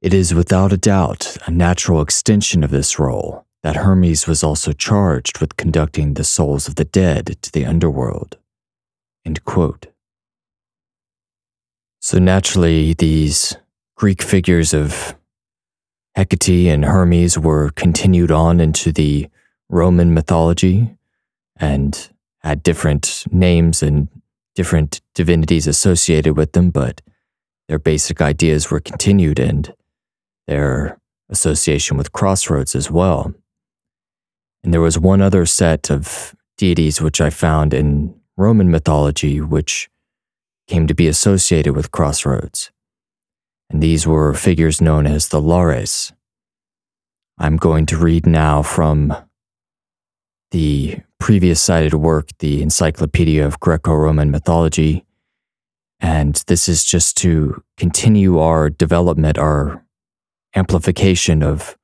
It 0.00 0.14
is 0.14 0.32
without 0.32 0.72
a 0.72 0.78
doubt 0.78 1.36
a 1.46 1.50
natural 1.50 2.00
extension 2.00 2.64
of 2.64 2.70
this 2.70 2.98
role 2.98 3.46
that 3.62 3.76
Hermes 3.76 4.26
was 4.26 4.42
also 4.42 4.72
charged 4.72 5.40
with 5.40 5.56
conducting 5.56 6.14
the 6.14 6.24
souls 6.24 6.68
of 6.68 6.76
the 6.76 6.84
dead 6.84 7.36
to 7.42 7.52
the 7.52 7.66
underworld. 7.66 8.38
So 12.00 12.18
naturally, 12.18 12.94
these 12.94 13.56
Greek 13.96 14.22
figures 14.22 14.72
of 14.72 15.16
Hecate 16.14 16.68
and 16.68 16.84
Hermes 16.84 17.36
were 17.36 17.70
continued 17.70 18.30
on 18.30 18.60
into 18.60 18.92
the 18.92 19.28
Roman 19.68 20.14
mythology 20.14 20.96
and 21.56 22.08
had 22.46 22.62
different 22.62 23.24
names 23.30 23.82
and 23.82 24.08
different 24.54 25.00
divinities 25.14 25.66
associated 25.66 26.36
with 26.36 26.52
them, 26.52 26.70
but 26.70 27.02
their 27.68 27.78
basic 27.78 28.22
ideas 28.22 28.70
were 28.70 28.80
continued 28.80 29.40
and 29.40 29.74
their 30.46 30.98
association 31.28 31.96
with 31.96 32.12
crossroads 32.12 32.76
as 32.76 32.90
well. 32.90 33.34
And 34.62 34.72
there 34.72 34.80
was 34.80 34.98
one 34.98 35.20
other 35.20 35.44
set 35.44 35.90
of 35.90 36.36
deities 36.56 37.00
which 37.00 37.20
I 37.20 37.30
found 37.30 37.74
in 37.74 38.14
Roman 38.36 38.70
mythology 38.70 39.40
which 39.40 39.90
came 40.68 40.86
to 40.86 40.94
be 40.94 41.08
associated 41.08 41.74
with 41.74 41.90
crossroads. 41.90 42.70
And 43.70 43.82
these 43.82 44.06
were 44.06 44.32
figures 44.34 44.80
known 44.80 45.06
as 45.06 45.28
the 45.28 45.40
Lares. 45.40 46.12
I'm 47.38 47.56
going 47.56 47.86
to 47.86 47.96
read 47.96 48.24
now 48.24 48.62
from 48.62 49.14
the 50.52 51.00
previous 51.18 51.60
cited 51.60 51.94
work, 51.94 52.28
the 52.38 52.62
Encyclopedia 52.62 53.44
of 53.44 53.60
Greco 53.60 53.94
Roman 53.94 54.30
Mythology. 54.30 55.04
And 56.00 56.42
this 56.46 56.68
is 56.68 56.84
just 56.84 57.16
to 57.18 57.62
continue 57.76 58.38
our 58.38 58.68
development, 58.70 59.38
our 59.38 59.84
amplification 60.54 61.42
of 61.42 61.76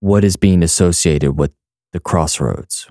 what 0.00 0.24
is 0.24 0.36
being 0.36 0.62
associated 0.62 1.38
with 1.38 1.52
the 1.92 2.00
crossroads. 2.00 2.88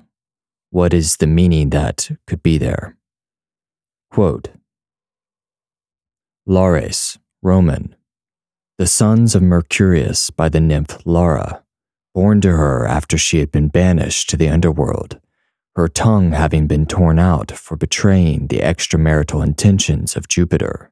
What 0.72 0.94
is 0.94 1.18
the 1.18 1.28
meaning 1.28 1.70
that 1.70 2.10
could 2.26 2.42
be 2.42 2.58
there? 2.58 2.98
Quote 4.10 4.50
Lares, 6.46 7.18
Roman, 7.42 7.96
the 8.78 8.88
sons 8.88 9.36
of 9.36 9.42
Mercurius 9.42 10.30
by 10.30 10.50
the 10.50 10.60
nymph 10.60 11.06
Lara, 11.06 11.64
born 12.14 12.42
to 12.42 12.50
her 12.50 12.86
after 12.88 13.18
she 13.18 13.40
had 13.40 13.52
been 13.52 13.68
banished 13.68 14.30
to 14.30 14.38
the 14.38 14.50
underworld 14.50 15.20
her 15.76 15.88
tongue 15.88 16.34
having 16.34 16.68
been 16.68 16.86
torn 16.86 17.18
out 17.18 17.52
for 17.52 17.76
betraying 17.76 18.48
the 18.48 18.60
extramarital 18.60 19.44
intentions 19.44 20.16
of 20.16 20.28
Jupiter. 20.28 20.92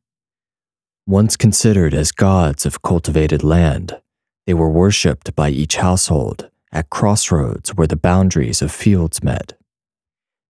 Once 1.05 1.37
considered 1.37 1.93
as 1.93 2.11
gods 2.11 2.65
of 2.65 2.81
cultivated 2.81 3.43
land, 3.43 3.99
they 4.47 4.53
were 4.53 4.69
worshipped 4.69 5.35
by 5.35 5.49
each 5.49 5.77
household 5.77 6.49
at 6.71 6.89
crossroads 6.89 7.75
where 7.75 7.87
the 7.87 7.95
boundaries 7.95 8.61
of 8.61 8.71
fields 8.71 9.23
met. 9.23 9.53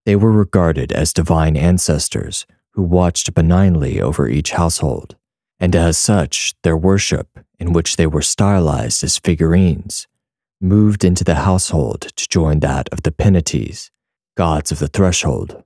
They 0.06 0.16
were 0.16 0.32
regarded 0.32 0.92
as 0.92 1.14
divine 1.14 1.58
ancestors 1.58 2.46
who 2.72 2.84
watched 2.84 3.34
benignly 3.34 4.00
over 4.00 4.30
each 4.30 4.52
household, 4.52 5.18
and 5.60 5.76
as 5.76 5.98
such, 5.98 6.54
their 6.64 6.78
worship, 6.78 7.40
in 7.60 7.74
which 7.74 7.98
they 7.98 8.08
were 8.08 8.22
stylized 8.22 9.04
as 9.04 9.18
figurines, 9.18 10.08
moved 10.62 11.04
into 11.04 11.24
the 11.24 11.36
household 11.36 12.02
to 12.02 12.30
join 12.30 12.60
that 12.62 12.88
of 12.94 13.04
the 13.04 13.12
Penates 13.12 13.92
gods 14.36 14.72
of 14.72 14.80
the 14.80 14.88
threshold. 14.88 15.64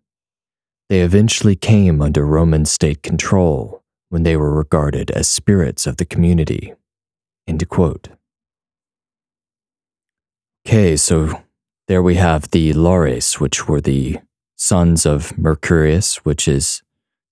They 0.89 1.01
eventually 1.01 1.55
came 1.55 2.01
under 2.01 2.25
Roman 2.25 2.65
state 2.65 3.01
control 3.01 3.83
when 4.09 4.23
they 4.23 4.37
were 4.37 4.53
regarded 4.53 5.11
as 5.11 5.27
spirits 5.27 5.87
of 5.87 5.97
the 5.97 6.05
community. 6.05 6.73
Okay, 10.67 10.95
so 10.95 11.41
there 11.87 12.01
we 12.01 12.15
have 12.15 12.49
the 12.51 12.73
Lares, 12.73 13.39
which 13.39 13.67
were 13.67 13.81
the 13.81 14.17
sons 14.55 15.05
of 15.05 15.37
Mercurius, 15.37 16.17
which 16.25 16.47
is 16.47 16.81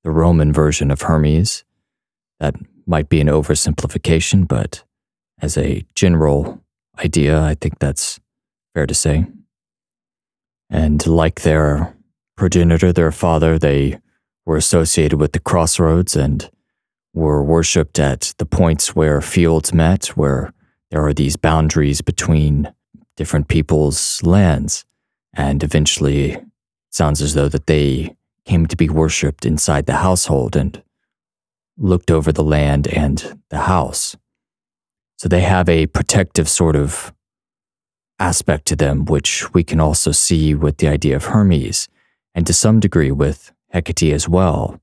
the 0.04 0.12
Roman 0.12 0.54
version 0.54 0.92
of 0.92 1.04
Hermes. 1.04 1.64
That 2.40 2.56
might 2.86 3.10
be 3.10 3.22
an 3.22 3.28
oversimplification, 3.28 4.48
but 4.48 4.84
as 5.42 5.58
a 5.58 5.86
general 5.96 6.62
idea, 7.00 7.42
I 7.42 7.56
think 7.56 7.80
that's 7.80 8.20
fair 8.74 8.86
to 8.86 8.94
say. 8.94 9.26
And 10.70 11.06
like 11.06 11.42
their 11.42 11.96
progenitor, 12.36 12.92
their 12.92 13.12
father, 13.12 13.60
they 13.60 14.00
were 14.46 14.58
associated 14.58 15.20
with 15.20 15.34
the 15.34 15.40
crossroads 15.40 16.16
and 16.16 16.50
were 17.14 17.44
worshipped 17.44 18.00
at 18.00 18.34
the 18.38 18.46
points 18.46 18.96
where 18.96 19.22
fields 19.22 19.74
met, 19.74 20.08
where 20.18 20.54
there 20.90 21.06
are 21.06 21.14
these 21.14 21.36
boundaries 21.36 22.02
between 22.02 22.74
different 23.16 23.48
people's 23.48 24.22
lands. 24.24 24.86
And 25.34 25.64
eventually, 25.64 26.38
sounds 26.90 27.22
as 27.22 27.34
though 27.34 27.50
that 27.50 27.68
they 27.68 28.16
came 28.46 28.66
to 28.68 28.76
be 28.76 28.90
worshipped 28.90 29.46
inside 29.46 29.86
the 29.86 29.98
household 29.98 30.56
and 30.56 30.84
looked 31.78 32.12
over 32.12 32.32
the 32.32 32.44
land 32.44 32.88
and 32.88 33.40
the 33.50 33.62
house. 33.62 34.16
So 35.18 35.28
they 35.28 35.42
have 35.42 35.70
a 35.70 35.88
protective 35.88 36.50
sort 36.50 36.76
of 36.76 37.14
aspect 38.24 38.66
to 38.68 38.76
them, 38.76 39.04
which 39.04 39.54
we 39.54 39.64
can 39.64 39.82
also 39.82 40.12
see 40.12 40.56
with 40.56 40.78
the 40.78 40.88
idea 40.88 41.16
of 41.16 41.26
Hermes, 41.26 41.90
and 42.34 42.48
to 42.48 42.54
some 42.54 42.80
degree 42.80 43.12
with 43.12 43.52
Hecate 43.74 44.14
as 44.14 44.30
well. 44.30 44.80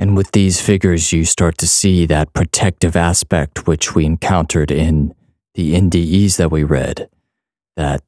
And 0.00 0.16
with 0.16 0.32
these 0.32 0.60
figures, 0.60 1.12
you 1.12 1.24
start 1.24 1.58
to 1.58 1.66
see 1.66 2.06
that 2.06 2.32
protective 2.32 2.96
aspect 2.96 3.66
which 3.68 3.94
we 3.94 4.04
encountered 4.04 4.70
in 4.72 5.14
the 5.54 5.74
NDEs 5.74 6.36
that 6.38 6.50
we 6.50 6.64
read, 6.64 7.08
that 7.76 8.02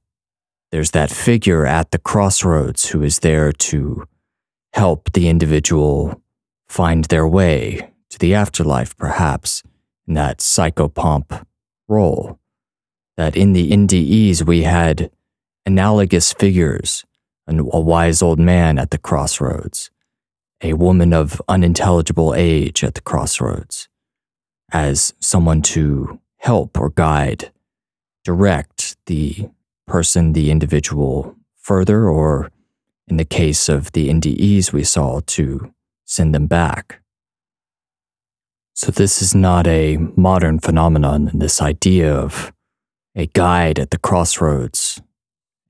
there's 0.72 0.90
that 0.90 1.10
figure 1.10 1.64
at 1.64 1.92
the 1.92 1.98
crossroads 1.98 2.90
who 2.90 3.02
is 3.02 3.20
there 3.20 3.52
to 3.52 4.04
help 4.72 5.12
the 5.12 5.28
individual 5.28 6.20
find 6.68 7.04
their 7.06 7.28
way 7.28 7.92
to 8.08 8.18
the 8.18 8.34
afterlife, 8.34 8.96
perhaps, 8.96 9.62
in 10.06 10.14
that 10.14 10.38
psychopomp 10.38 11.44
role 11.88 12.39
that 13.20 13.36
in 13.36 13.52
the 13.52 13.70
NDEs 13.70 14.46
we 14.46 14.62
had 14.62 15.10
analogous 15.66 16.32
figures 16.32 17.04
a 17.46 17.80
wise 17.80 18.22
old 18.22 18.38
man 18.38 18.78
at 18.78 18.92
the 18.92 18.96
crossroads, 18.96 19.90
a 20.62 20.72
woman 20.72 21.12
of 21.12 21.42
unintelligible 21.46 22.34
age 22.34 22.82
at 22.82 22.94
the 22.94 23.00
crossroads, 23.02 23.88
as 24.72 25.12
someone 25.20 25.60
to 25.60 26.18
help 26.38 26.80
or 26.80 26.88
guide, 26.88 27.52
direct 28.24 28.96
the 29.04 29.50
person, 29.86 30.32
the 30.32 30.50
individual 30.50 31.36
further, 31.56 32.08
or 32.08 32.50
in 33.06 33.18
the 33.18 33.26
case 33.26 33.68
of 33.68 33.92
the 33.92 34.08
NDEs 34.08 34.72
we 34.72 34.84
saw, 34.84 35.20
to 35.26 35.74
send 36.06 36.34
them 36.34 36.46
back. 36.46 37.02
So, 38.72 38.90
this 38.90 39.20
is 39.20 39.34
not 39.34 39.66
a 39.66 39.98
modern 40.16 40.58
phenomenon, 40.58 41.30
this 41.34 41.60
idea 41.60 42.14
of 42.14 42.52
a 43.16 43.26
guide 43.26 43.78
at 43.78 43.90
the 43.90 43.98
crossroads, 43.98 45.00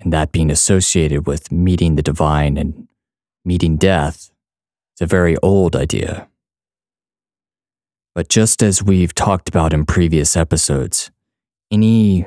and 0.00 0.12
that 0.12 0.32
being 0.32 0.50
associated 0.50 1.26
with 1.26 1.50
meeting 1.50 1.96
the 1.96 2.02
divine 2.02 2.56
and 2.56 2.88
meeting 3.44 3.76
death 3.76 4.30
is 4.96 5.02
a 5.02 5.06
very 5.06 5.36
old 5.38 5.74
idea. 5.74 6.28
But 8.14 8.28
just 8.28 8.62
as 8.62 8.82
we've 8.82 9.14
talked 9.14 9.48
about 9.48 9.72
in 9.72 9.86
previous 9.86 10.36
episodes, 10.36 11.10
any 11.70 12.26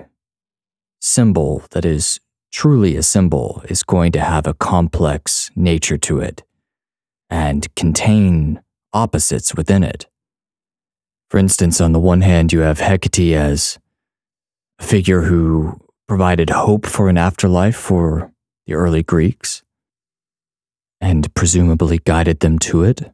symbol 1.01 1.63
that 1.71 1.85
is 1.85 2.19
truly 2.51 2.95
a 2.95 3.03
symbol 3.03 3.61
is 3.67 3.83
going 3.83 4.11
to 4.13 4.21
have 4.21 4.47
a 4.47 4.53
complex 4.53 5.51
nature 5.55 5.97
to 5.97 6.19
it 6.19 6.43
and 7.29 7.73
contain 7.75 8.61
opposites 8.93 9.55
within 9.55 9.83
it. 9.83 10.07
For 11.29 11.39
instance, 11.39 11.81
on 11.81 11.91
the 11.91 11.99
one 11.99 12.21
hand, 12.21 12.53
you 12.53 12.59
have 12.59 12.79
Hecate 12.79 13.35
as 13.35 13.79
a 14.79 14.83
figure 14.83 15.21
who 15.21 15.79
provided 16.07 16.49
hope 16.49 16.85
for 16.85 17.09
an 17.09 17.17
afterlife 17.17 17.75
for 17.75 18.31
the 18.65 18.73
early 18.73 19.03
Greeks 19.03 19.63
and 21.01 21.33
presumably 21.33 21.99
guided 21.99 22.39
them 22.39 22.59
to 22.59 22.83
it. 22.83 23.11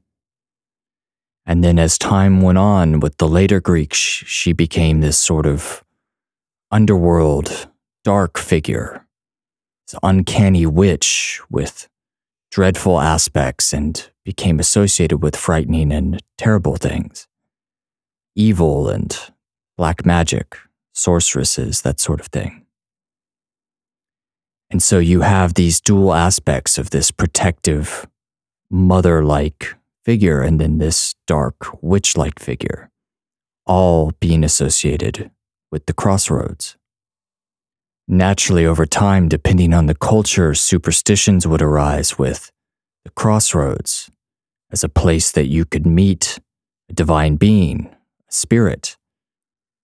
And 1.45 1.63
then 1.63 1.79
as 1.79 1.97
time 1.97 2.41
went 2.41 2.57
on 2.59 2.99
with 2.99 3.17
the 3.17 3.27
later 3.27 3.59
Greeks, 3.59 3.97
she 3.97 4.53
became 4.53 5.01
this 5.01 5.17
sort 5.17 5.45
of 5.45 5.83
underworld, 6.71 7.67
dark 8.03 8.37
figure 8.37 9.05
this 9.89 9.99
uncanny 10.03 10.65
witch 10.65 11.41
with 11.49 11.87
dreadful 12.51 12.99
aspects 12.99 13.73
and 13.73 14.09
became 14.23 14.59
associated 14.59 15.21
with 15.21 15.35
frightening 15.35 15.91
and 15.91 16.21
terrible 16.37 16.75
things. 16.75 17.27
Evil 18.35 18.89
and 18.89 19.17
black 19.77 20.05
magic, 20.05 20.57
sorceresses, 20.93 21.81
that 21.81 21.99
sort 21.99 22.19
of 22.19 22.27
thing. 22.27 22.65
And 24.71 24.83
so 24.83 24.99
you 24.99 25.21
have 25.21 25.55
these 25.55 25.81
dual 25.81 26.13
aspects 26.13 26.77
of 26.77 26.91
this 26.91 27.09
protective, 27.11 28.07
mother 28.69 29.23
like 29.23 29.75
figure 30.05 30.41
and 30.41 30.59
then 30.59 30.77
this 30.77 31.15
dark, 31.25 31.81
witch 31.81 32.15
like 32.15 32.39
figure, 32.39 32.89
all 33.65 34.11
being 34.19 34.43
associated 34.43 35.31
with 35.71 35.85
the 35.85 35.93
crossroads. 35.93 36.77
Naturally, 38.07 38.65
over 38.65 38.85
time, 38.85 39.27
depending 39.27 39.73
on 39.73 39.85
the 39.85 39.95
culture, 39.95 40.55
superstitions 40.55 41.45
would 41.45 41.61
arise 41.61 42.17
with 42.17 42.51
the 43.03 43.11
crossroads 43.11 44.09
as 44.71 44.83
a 44.83 44.89
place 44.89 45.31
that 45.31 45.45
you 45.45 45.65
could 45.65 45.85
meet 45.85 46.39
a 46.89 46.93
divine 46.93 47.35
being, 47.35 47.89
a 48.27 48.31
spirit. 48.31 48.97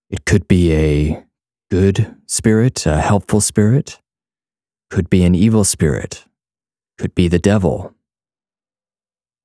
It 0.10 0.26
could 0.26 0.48
be 0.48 0.74
a 0.74 1.24
good 1.72 2.16
spirit, 2.28 2.86
a 2.86 3.02
helpful 3.02 3.42
spirit, 3.42 4.00
could 4.90 5.10
be 5.10 5.24
an 5.24 5.34
evil 5.34 5.64
spirit, 5.64 6.26
could 6.98 7.16
be 7.16 7.28
the 7.28 7.40
devil. 7.40 7.94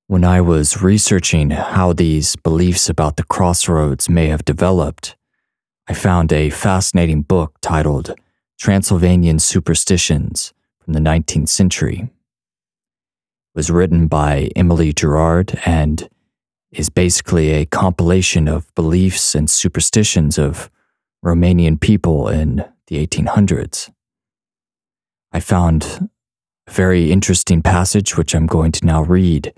When 0.06 0.24
I 0.24 0.40
was 0.40 0.82
researching 0.82 1.50
how 1.50 1.92
these 1.92 2.36
beliefs 2.36 2.88
about 2.88 3.16
the 3.16 3.24
crossroads 3.24 4.08
may 4.08 4.26
have 4.26 4.44
developed, 4.44 5.16
I 5.88 5.94
found 5.94 6.32
a 6.32 6.50
fascinating 6.50 7.22
book 7.22 7.56
titled 7.62 8.14
Transylvanian 8.58 9.38
Superstitions 9.38 10.52
from 10.84 10.92
the 10.92 11.00
19th 11.00 11.48
Century. 11.48 12.00
It 12.00 12.10
was 13.54 13.70
written 13.70 14.06
by 14.08 14.50
Emily 14.54 14.92
Gerard 14.92 15.58
and 15.64 16.08
is 16.72 16.88
basically 16.88 17.50
a 17.50 17.66
compilation 17.66 18.48
of 18.48 18.72
beliefs 18.74 19.34
and 19.34 19.50
superstitions 19.50 20.38
of 20.38 20.70
Romanian 21.24 21.80
people 21.80 22.28
in 22.28 22.64
the 22.86 23.06
1800s. 23.06 23.90
I 25.32 25.40
found 25.40 26.10
a 26.66 26.70
very 26.70 27.12
interesting 27.12 27.62
passage, 27.62 28.16
which 28.16 28.34
I'm 28.34 28.46
going 28.46 28.72
to 28.72 28.86
now 28.86 29.02
read, 29.02 29.52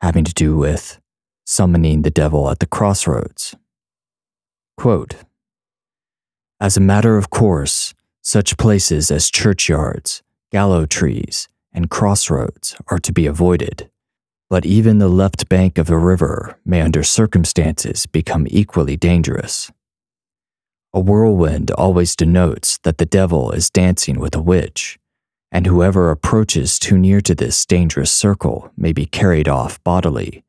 having 0.00 0.24
to 0.24 0.34
do 0.34 0.56
with 0.56 1.00
summoning 1.44 2.02
the 2.02 2.10
devil 2.10 2.50
at 2.50 2.58
the 2.58 2.66
crossroads. 2.66 3.54
Quote 4.76 5.16
As 6.60 6.76
a 6.76 6.80
matter 6.80 7.16
of 7.16 7.30
course, 7.30 7.94
such 8.22 8.56
places 8.56 9.10
as 9.10 9.30
churchyards, 9.30 10.22
gallow 10.50 10.86
trees, 10.86 11.48
and 11.72 11.90
crossroads 11.90 12.76
are 12.88 12.98
to 12.98 13.12
be 13.12 13.26
avoided. 13.26 13.90
But 14.48 14.64
even 14.64 14.98
the 14.98 15.08
left 15.08 15.48
bank 15.48 15.76
of 15.76 15.90
a 15.90 15.98
river 15.98 16.58
may, 16.64 16.80
under 16.80 17.02
circumstances, 17.02 18.06
become 18.06 18.46
equally 18.48 18.96
dangerous. 18.96 19.72
A 20.94 21.00
whirlwind 21.00 21.72
always 21.72 22.14
denotes 22.14 22.78
that 22.78 22.98
the 22.98 23.06
devil 23.06 23.50
is 23.50 23.70
dancing 23.70 24.20
with 24.20 24.36
a 24.36 24.40
witch, 24.40 24.98
and 25.50 25.66
whoever 25.66 26.10
approaches 26.10 26.78
too 26.78 26.96
near 26.96 27.20
to 27.22 27.34
this 27.34 27.66
dangerous 27.66 28.12
circle 28.12 28.70
may 28.76 28.92
be 28.92 29.04
carried 29.04 29.48
off 29.48 29.82
bodily, 29.82 30.44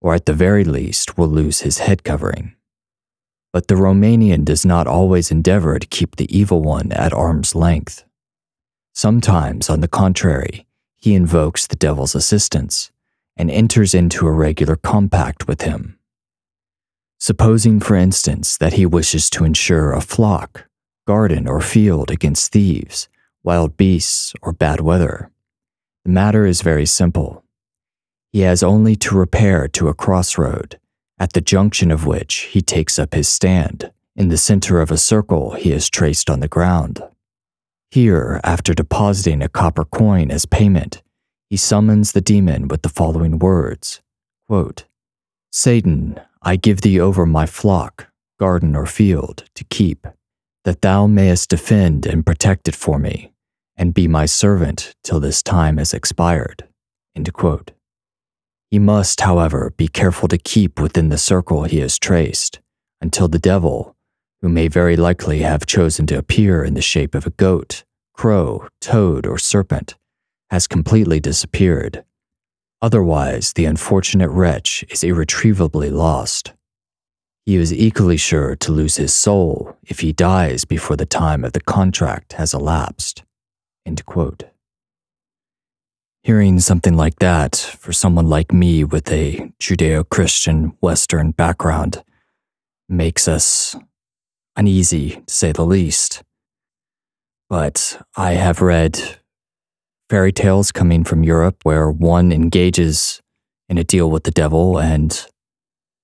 or 0.00 0.14
at 0.14 0.24
the 0.24 0.32
very 0.32 0.64
least 0.64 1.18
will 1.18 1.28
lose 1.28 1.60
his 1.60 1.78
head 1.78 2.02
covering. 2.02 2.54
But 3.52 3.68
the 3.68 3.74
Romanian 3.76 4.44
does 4.44 4.64
not 4.64 4.86
always 4.86 5.30
endeavor 5.30 5.78
to 5.78 5.86
keep 5.86 6.16
the 6.16 6.34
evil 6.36 6.62
one 6.62 6.92
at 6.92 7.12
arm's 7.12 7.54
length. 7.54 8.04
Sometimes, 8.94 9.68
on 9.68 9.80
the 9.80 9.88
contrary, 9.88 10.66
he 10.96 11.14
invokes 11.14 11.66
the 11.66 11.76
devil's 11.76 12.14
assistance 12.14 12.90
and 13.36 13.50
enters 13.50 13.94
into 13.94 14.26
a 14.26 14.32
regular 14.32 14.76
compact 14.76 15.48
with 15.48 15.62
him. 15.62 15.98
Supposing, 17.18 17.80
for 17.80 17.96
instance, 17.96 18.56
that 18.58 18.74
he 18.74 18.86
wishes 18.86 19.30
to 19.30 19.44
ensure 19.44 19.92
a 19.92 20.00
flock, 20.00 20.66
garden, 21.06 21.48
or 21.48 21.60
field 21.60 22.10
against 22.10 22.52
thieves, 22.52 23.08
wild 23.42 23.76
beasts, 23.76 24.34
or 24.42 24.52
bad 24.52 24.80
weather, 24.80 25.30
the 26.04 26.10
matter 26.10 26.44
is 26.44 26.60
very 26.60 26.84
simple. 26.84 27.44
He 28.30 28.40
has 28.40 28.62
only 28.62 28.94
to 28.96 29.16
repair 29.16 29.68
to 29.68 29.88
a 29.88 29.94
crossroad 29.94 30.78
at 31.18 31.32
the 31.32 31.40
junction 31.40 31.90
of 31.90 32.04
which 32.04 32.40
he 32.52 32.60
takes 32.60 32.98
up 32.98 33.14
his 33.14 33.28
stand, 33.28 33.90
in 34.16 34.28
the 34.28 34.36
center 34.36 34.80
of 34.80 34.90
a 34.90 34.98
circle 34.98 35.52
he 35.52 35.70
has 35.70 35.88
traced 35.88 36.28
on 36.28 36.40
the 36.40 36.48
ground. 36.48 37.02
Here, 37.90 38.40
after 38.44 38.74
depositing 38.74 39.40
a 39.40 39.48
copper 39.48 39.84
coin 39.84 40.30
as 40.30 40.44
payment, 40.44 41.02
he 41.48 41.56
summons 41.56 42.12
the 42.12 42.20
demon 42.20 42.68
with 42.68 42.82
the 42.82 42.88
following 42.88 43.38
words 43.38 44.00
quote, 44.46 44.84
Satan, 45.50 46.20
I 46.42 46.56
give 46.56 46.82
thee 46.82 47.00
over 47.00 47.24
my 47.24 47.46
flock, 47.46 48.08
garden, 48.38 48.76
or 48.76 48.86
field 48.86 49.44
to 49.54 49.64
keep, 49.64 50.06
that 50.64 50.82
thou 50.82 51.06
mayest 51.06 51.48
defend 51.50 52.06
and 52.06 52.26
protect 52.26 52.68
it 52.68 52.74
for 52.74 52.98
me, 52.98 53.32
and 53.76 53.94
be 53.94 54.06
my 54.06 54.26
servant 54.26 54.94
till 55.02 55.20
this 55.20 55.42
time 55.42 55.78
has 55.78 55.94
expired. 55.94 56.64
He 58.70 58.78
must, 58.78 59.20
however, 59.20 59.72
be 59.76 59.88
careful 59.88 60.28
to 60.28 60.38
keep 60.38 60.80
within 60.80 61.08
the 61.08 61.18
circle 61.18 61.64
he 61.64 61.78
has 61.78 61.98
traced 61.98 62.60
until 63.00 63.28
the 63.28 63.38
devil, 63.38 63.94
who 64.42 64.48
may 64.48 64.68
very 64.68 64.96
likely 64.96 65.40
have 65.40 65.64
chosen 65.64 66.06
to 66.08 66.18
appear 66.18 66.64
in 66.64 66.74
the 66.74 66.82
shape 66.82 67.14
of 67.14 67.26
a 67.26 67.30
goat, 67.30 67.84
crow, 68.12 68.66
toad, 68.80 69.26
or 69.26 69.38
serpent, 69.38 69.94
has 70.54 70.68
completely 70.68 71.18
disappeared. 71.18 72.04
Otherwise, 72.80 73.54
the 73.54 73.64
unfortunate 73.64 74.28
wretch 74.30 74.84
is 74.88 75.02
irretrievably 75.02 75.90
lost. 75.90 76.52
He 77.44 77.56
is 77.56 77.72
equally 77.74 78.16
sure 78.16 78.54
to 78.54 78.70
lose 78.70 78.96
his 78.96 79.12
soul 79.12 79.76
if 79.82 79.98
he 79.98 80.12
dies 80.12 80.64
before 80.64 80.96
the 80.96 81.06
time 81.06 81.44
of 81.44 81.54
the 81.54 81.60
contract 81.60 82.34
has 82.34 82.54
elapsed. 82.54 83.24
Hearing 86.22 86.60
something 86.60 86.96
like 86.96 87.18
that 87.18 87.56
for 87.56 87.92
someone 87.92 88.28
like 88.28 88.52
me 88.52 88.84
with 88.84 89.10
a 89.10 89.50
Judeo 89.60 90.08
Christian 90.08 90.76
Western 90.80 91.32
background 91.32 92.04
makes 92.88 93.26
us 93.26 93.74
uneasy, 94.54 95.20
to 95.26 95.34
say 95.34 95.50
the 95.50 95.66
least. 95.66 96.22
But 97.50 98.00
I 98.14 98.34
have 98.34 98.62
read 98.62 99.18
fairy 100.08 100.32
tales 100.32 100.72
coming 100.72 101.04
from 101.04 101.24
Europe 101.24 101.56
where 101.62 101.90
one 101.90 102.32
engages 102.32 103.20
in 103.68 103.78
a 103.78 103.84
deal 103.84 104.10
with 104.10 104.24
the 104.24 104.30
devil 104.30 104.78
and 104.78 105.26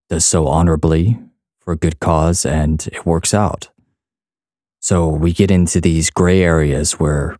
does 0.08 0.24
so 0.24 0.46
honorably 0.46 1.18
for 1.60 1.72
a 1.72 1.76
good 1.76 2.00
cause 2.00 2.44
and 2.46 2.88
it 2.92 3.04
works 3.06 3.34
out. 3.34 3.68
So 4.80 5.08
we 5.08 5.32
get 5.32 5.50
into 5.50 5.80
these 5.80 6.10
gray 6.10 6.42
areas 6.42 6.92
where 6.92 7.36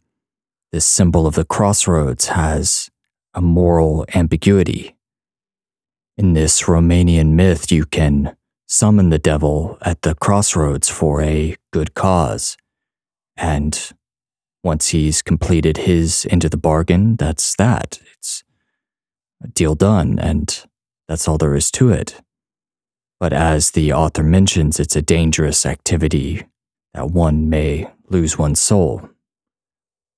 this 0.73 0.85
symbol 0.85 1.27
of 1.27 1.35
the 1.35 1.45
crossroads 1.45 2.27
has 2.27 2.91
a 3.35 3.41
moral 3.41 4.05
ambiguity. 4.15 4.95
In 6.17 6.35
this 6.35 6.63
Romanian 6.63 7.33
myth, 7.33 7.73
you 7.73 7.87
can 7.87 8.37
summon 8.67 9.09
the 9.09 9.19
devil 9.19 9.79
at 9.81 10.03
the 10.03 10.15
crossroads 10.15 10.89
for 10.89 11.23
a 11.23 11.57
good 11.73 11.95
cause. 11.95 12.57
And 13.37 13.91
once 14.63 14.89
he's 14.89 15.23
completed 15.23 15.79
his 15.79 16.25
into 16.27 16.49
the 16.49 16.57
bargain, 16.57 17.17
that's 17.17 17.55
that. 17.57 17.99
It's 18.15 18.45
a 19.43 19.49
deal 19.49 19.75
done, 19.75 20.19
and 20.19 20.65
that's 21.09 21.27
all 21.27 21.39
there 21.39 21.55
is 21.55 21.71
to 21.73 21.91
it. 21.91 22.21
But 23.19 23.33
as 23.33 23.73
the 23.73 23.93
author 23.93 24.23
mentions, 24.23 24.81
it's 24.81 24.97
a 24.97 25.03
dangerous 25.03 25.67
activity 25.67 26.47
that 26.95 27.11
one 27.11 27.49
may 27.49 27.91
lose 28.09 28.39
one's 28.39 28.61
soul. 28.61 29.09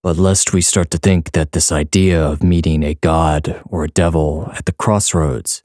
But 0.03 0.17
lest 0.17 0.53
we 0.53 0.61
start 0.61 0.91
to 0.91 0.99
think 0.99 1.33
that 1.33 1.53
this 1.53 1.71
idea 1.71 2.21
of 2.21 2.43
meeting 2.43 2.83
a 2.83 2.95
god 2.95 3.63
or 3.67 3.85
a 3.85 3.89
devil 3.89 4.51
at 4.55 4.67
the 4.67 4.73
crossroads 4.73 5.63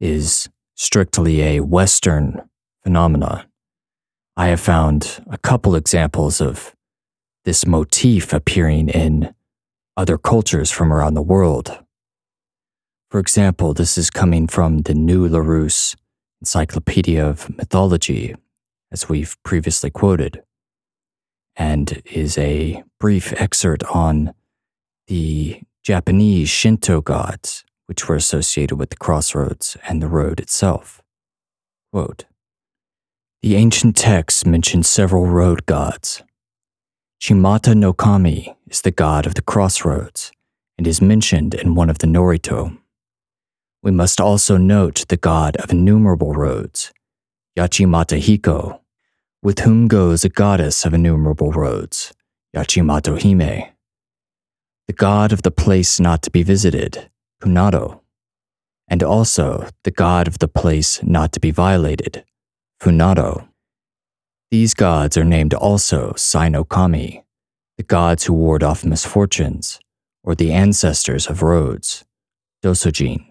is 0.00 0.48
strictly 0.74 1.42
a 1.42 1.60
Western 1.60 2.42
phenomenon, 2.84 3.44
I 4.36 4.48
have 4.48 4.60
found 4.60 5.24
a 5.30 5.38
couple 5.38 5.74
examples 5.74 6.40
of 6.40 6.74
this 7.44 7.66
motif 7.66 8.32
appearing 8.32 8.88
in 8.88 9.34
other 9.96 10.16
cultures 10.18 10.70
from 10.70 10.92
around 10.92 11.14
the 11.14 11.22
world. 11.22 11.78
For 13.10 13.18
example, 13.18 13.74
this 13.74 13.98
is 13.98 14.10
coming 14.10 14.46
from 14.46 14.78
the 14.78 14.94
New 14.94 15.28
Larousse 15.28 15.96
Encyclopedia 16.40 17.24
of 17.24 17.54
Mythology, 17.56 18.34
as 18.90 19.08
we've 19.08 19.36
previously 19.42 19.90
quoted 19.90 20.42
and 21.56 22.02
is 22.06 22.38
a 22.38 22.82
brief 22.98 23.32
excerpt 23.40 23.84
on 23.84 24.32
the 25.06 25.60
Japanese 25.82 26.48
Shinto 26.48 27.00
gods, 27.00 27.64
which 27.86 28.08
were 28.08 28.16
associated 28.16 28.76
with 28.76 28.90
the 28.90 28.96
crossroads 28.96 29.76
and 29.86 30.00
the 30.00 30.08
road 30.08 30.40
itself. 30.40 31.02
Quote, 31.92 32.24
the 33.42 33.56
ancient 33.56 33.96
texts 33.96 34.46
mention 34.46 34.84
several 34.84 35.26
road 35.26 35.66
gods. 35.66 36.22
Shimata 37.22 37.72
no 37.76 37.92
Kami 37.92 38.52
is 38.66 38.80
the 38.80 38.90
god 38.90 39.26
of 39.26 39.36
the 39.36 39.42
crossroads 39.42 40.32
and 40.76 40.88
is 40.88 41.00
mentioned 41.00 41.54
in 41.54 41.76
one 41.76 41.88
of 41.88 41.98
the 41.98 42.08
Norito. 42.08 42.76
We 43.80 43.92
must 43.92 44.20
also 44.20 44.56
note 44.56 45.04
the 45.08 45.16
god 45.16 45.56
of 45.58 45.70
innumerable 45.70 46.32
roads, 46.32 46.92
Yachimata 47.56 48.18
Hiko, 48.18 48.80
with 49.40 49.60
whom 49.60 49.86
goes 49.86 50.24
a 50.24 50.28
goddess 50.28 50.84
of 50.84 50.94
innumerable 50.94 51.52
roads, 51.52 52.12
Yachimata 52.56 53.16
Hime, 53.22 53.70
the 54.88 54.92
god 54.92 55.32
of 55.32 55.42
the 55.42 55.52
place 55.52 56.00
not 56.00 56.22
to 56.22 56.30
be 56.32 56.42
visited, 56.42 57.08
Kunado, 57.40 58.00
and 58.88 59.00
also 59.00 59.68
the 59.84 59.92
god 59.92 60.26
of 60.26 60.40
the 60.40 60.48
place 60.48 61.00
not 61.04 61.30
to 61.34 61.38
be 61.38 61.52
violated, 61.52 62.24
Funado. 62.80 63.46
These 64.52 64.74
gods 64.74 65.16
are 65.16 65.24
named 65.24 65.54
also 65.54 66.12
Sainokami, 66.12 67.22
the 67.78 67.82
gods 67.82 68.24
who 68.24 68.34
ward 68.34 68.62
off 68.62 68.84
misfortunes, 68.84 69.80
or 70.22 70.34
the 70.34 70.52
ancestors 70.52 71.26
of 71.26 71.40
roads, 71.40 72.04
Dosojin. 72.62 73.24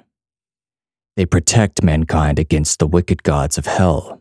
They 1.15 1.27
protect 1.27 1.83
mankind 1.83 2.39
against 2.39 2.79
the 2.79 2.87
wicked 2.87 3.21
gods 3.21 3.59
of 3.59 3.67
hell. 3.67 4.19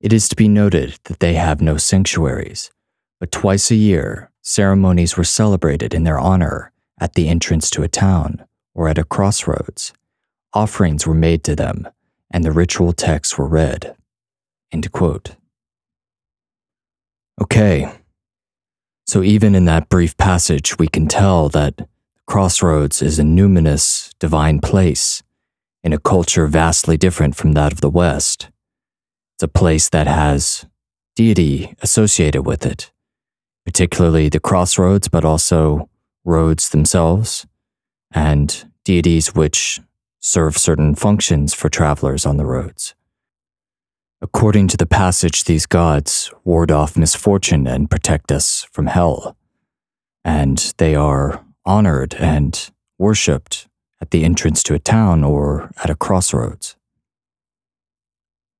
It 0.00 0.12
is 0.12 0.28
to 0.30 0.34
be 0.34 0.48
noted 0.48 0.98
that 1.04 1.20
they 1.20 1.34
have 1.34 1.62
no 1.62 1.76
sanctuaries, 1.76 2.72
but 3.20 3.30
twice 3.30 3.70
a 3.70 3.76
year, 3.76 4.32
ceremonies 4.42 5.16
were 5.16 5.22
celebrated 5.22 5.94
in 5.94 6.02
their 6.02 6.18
honor 6.18 6.72
at 7.00 7.14
the 7.14 7.28
entrance 7.28 7.70
to 7.70 7.84
a 7.84 7.88
town 7.88 8.44
or 8.74 8.88
at 8.88 8.98
a 8.98 9.04
crossroads. 9.04 9.92
Offerings 10.52 11.06
were 11.06 11.14
made 11.14 11.44
to 11.44 11.54
them, 11.54 11.86
and 12.28 12.42
the 12.42 12.50
ritual 12.50 12.92
texts 12.92 13.38
were 13.38 13.46
read. 13.46 13.94
End 14.72 14.90
quote. 14.90 15.36
Okay. 17.40 17.90
So, 19.06 19.22
even 19.22 19.54
in 19.54 19.64
that 19.66 19.88
brief 19.88 20.16
passage, 20.16 20.78
we 20.78 20.88
can 20.88 21.08
tell 21.08 21.48
that 21.50 21.88
Crossroads 22.26 23.02
is 23.02 23.18
a 23.18 23.24
numinous, 23.24 24.14
divine 24.18 24.60
place 24.60 25.22
in 25.82 25.92
a 25.92 25.98
culture 25.98 26.46
vastly 26.46 26.96
different 26.96 27.34
from 27.34 27.52
that 27.52 27.72
of 27.72 27.80
the 27.80 27.90
West. 27.90 28.48
It's 29.34 29.42
a 29.42 29.48
place 29.48 29.88
that 29.88 30.06
has 30.06 30.66
deity 31.16 31.74
associated 31.82 32.46
with 32.46 32.64
it, 32.64 32.92
particularly 33.64 34.28
the 34.28 34.40
crossroads, 34.40 35.08
but 35.08 35.24
also 35.24 35.88
roads 36.24 36.70
themselves, 36.70 37.46
and 38.12 38.70
deities 38.84 39.34
which 39.34 39.80
serve 40.20 40.56
certain 40.56 40.94
functions 40.94 41.52
for 41.52 41.68
travelers 41.68 42.24
on 42.24 42.36
the 42.36 42.46
roads. 42.46 42.94
According 44.22 44.68
to 44.68 44.76
the 44.76 44.86
passage, 44.86 45.44
these 45.44 45.66
gods 45.66 46.30
ward 46.44 46.70
off 46.70 46.96
misfortune 46.96 47.66
and 47.66 47.90
protect 47.90 48.30
us 48.30 48.64
from 48.70 48.86
hell, 48.86 49.36
and 50.24 50.72
they 50.78 50.94
are 50.94 51.44
honored 51.66 52.14
and 52.14 52.70
worshipped 52.98 53.66
at 54.00 54.12
the 54.12 54.22
entrance 54.22 54.62
to 54.62 54.74
a 54.74 54.78
town 54.78 55.24
or 55.24 55.72
at 55.82 55.90
a 55.90 55.96
crossroads. 55.96 56.76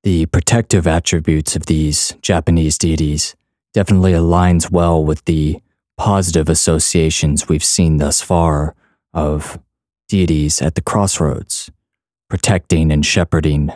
The 0.03 0.27
protective 0.27 0.89
attributes 0.89 1.55
of 1.55 1.67
these 1.67 2.17
Japanese 2.23 2.77
deities 2.77 3.37
definitely 3.73 4.13
aligns 4.13 4.69
well 4.69 5.05
with 5.05 5.25
the 5.27 5.61
positive 5.97 6.49
associations 6.49 7.49
we've 7.49 7.63
seen 7.63 7.99
thus 7.99 8.21
far 8.21 8.75
of 9.15 9.61
deities 10.09 10.61
at 10.61 10.75
the 10.75 10.83
crossroads, 10.83 11.71
protecting 12.29 12.91
and 12.91 13.07
shepherding 13.07 13.71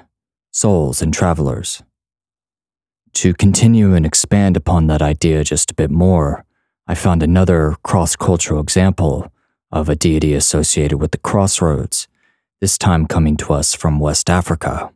souls 0.56 1.02
and 1.02 1.12
travelers. 1.12 1.82
To 3.12 3.34
continue 3.34 3.92
and 3.92 4.06
expand 4.06 4.56
upon 4.56 4.86
that 4.86 5.02
idea 5.02 5.44
just 5.44 5.70
a 5.70 5.74
bit 5.74 5.90
more, 5.90 6.46
I 6.86 6.94
found 6.94 7.22
another 7.22 7.76
cross 7.82 8.16
cultural 8.16 8.62
example 8.62 9.30
of 9.70 9.90
a 9.90 9.94
deity 9.96 10.32
associated 10.32 10.96
with 10.96 11.10
the 11.10 11.18
crossroads, 11.18 12.08
this 12.62 12.78
time 12.78 13.04
coming 13.06 13.36
to 13.36 13.52
us 13.52 13.74
from 13.74 14.00
West 14.00 14.30
Africa. 14.30 14.90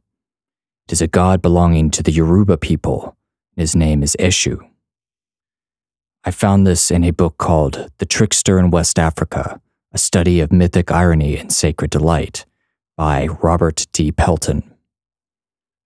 It 0.89 0.93
is 0.93 1.03
a 1.03 1.07
god 1.07 1.43
belonging 1.43 1.91
to 1.91 2.03
the 2.03 2.13
Yoruba 2.13 2.57
people. 2.57 3.15
His 3.55 3.77
name 3.77 4.03
is 4.03 4.17
Eshu. 4.19 4.67
I 6.25 6.31
found 6.31 6.67
this 6.67 6.91
in 6.91 7.05
a 7.05 7.11
book 7.11 7.37
called 7.37 7.91
The 7.99 8.07
Trickster 8.07 8.59
in 8.59 8.71
West 8.71 8.99
Africa 8.99 9.61
A 9.93 9.99
Study 9.99 10.41
of 10.41 10.53
Mythic 10.53 10.91
Irony 10.91 11.37
and 11.37 11.53
Sacred 11.53 11.91
Delight 11.91 12.47
by 12.97 13.27
Robert 13.43 13.87
D. 13.93 14.11
Pelton. 14.11 14.70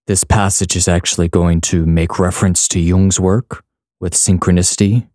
This 0.06 0.22
passage 0.22 0.76
is 0.76 0.86
actually 0.86 1.28
going 1.28 1.62
to 1.62 1.86
make 1.86 2.18
reference 2.18 2.68
to 2.68 2.80
Jung's 2.80 3.18
work 3.18 3.64
with 4.00 4.12
synchronicity 4.12 5.08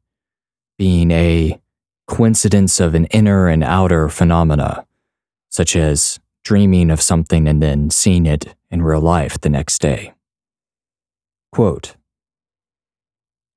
being 0.79 1.11
a 1.11 1.61
coincidence 2.07 2.79
of 2.79 2.95
an 2.95 3.05
inner 3.05 3.47
and 3.47 3.63
outer 3.63 4.09
phenomena, 4.09 4.87
such 5.49 5.75
as 5.75 6.19
dreaming 6.43 6.89
of 6.89 7.03
something 7.03 7.47
and 7.47 7.61
then 7.61 7.91
seeing 7.91 8.25
it 8.25 8.55
in 8.71 8.81
real 8.81 9.01
life 9.01 9.39
the 9.39 9.49
next 9.49 9.79
day. 9.79 10.13
Quote 11.51 11.95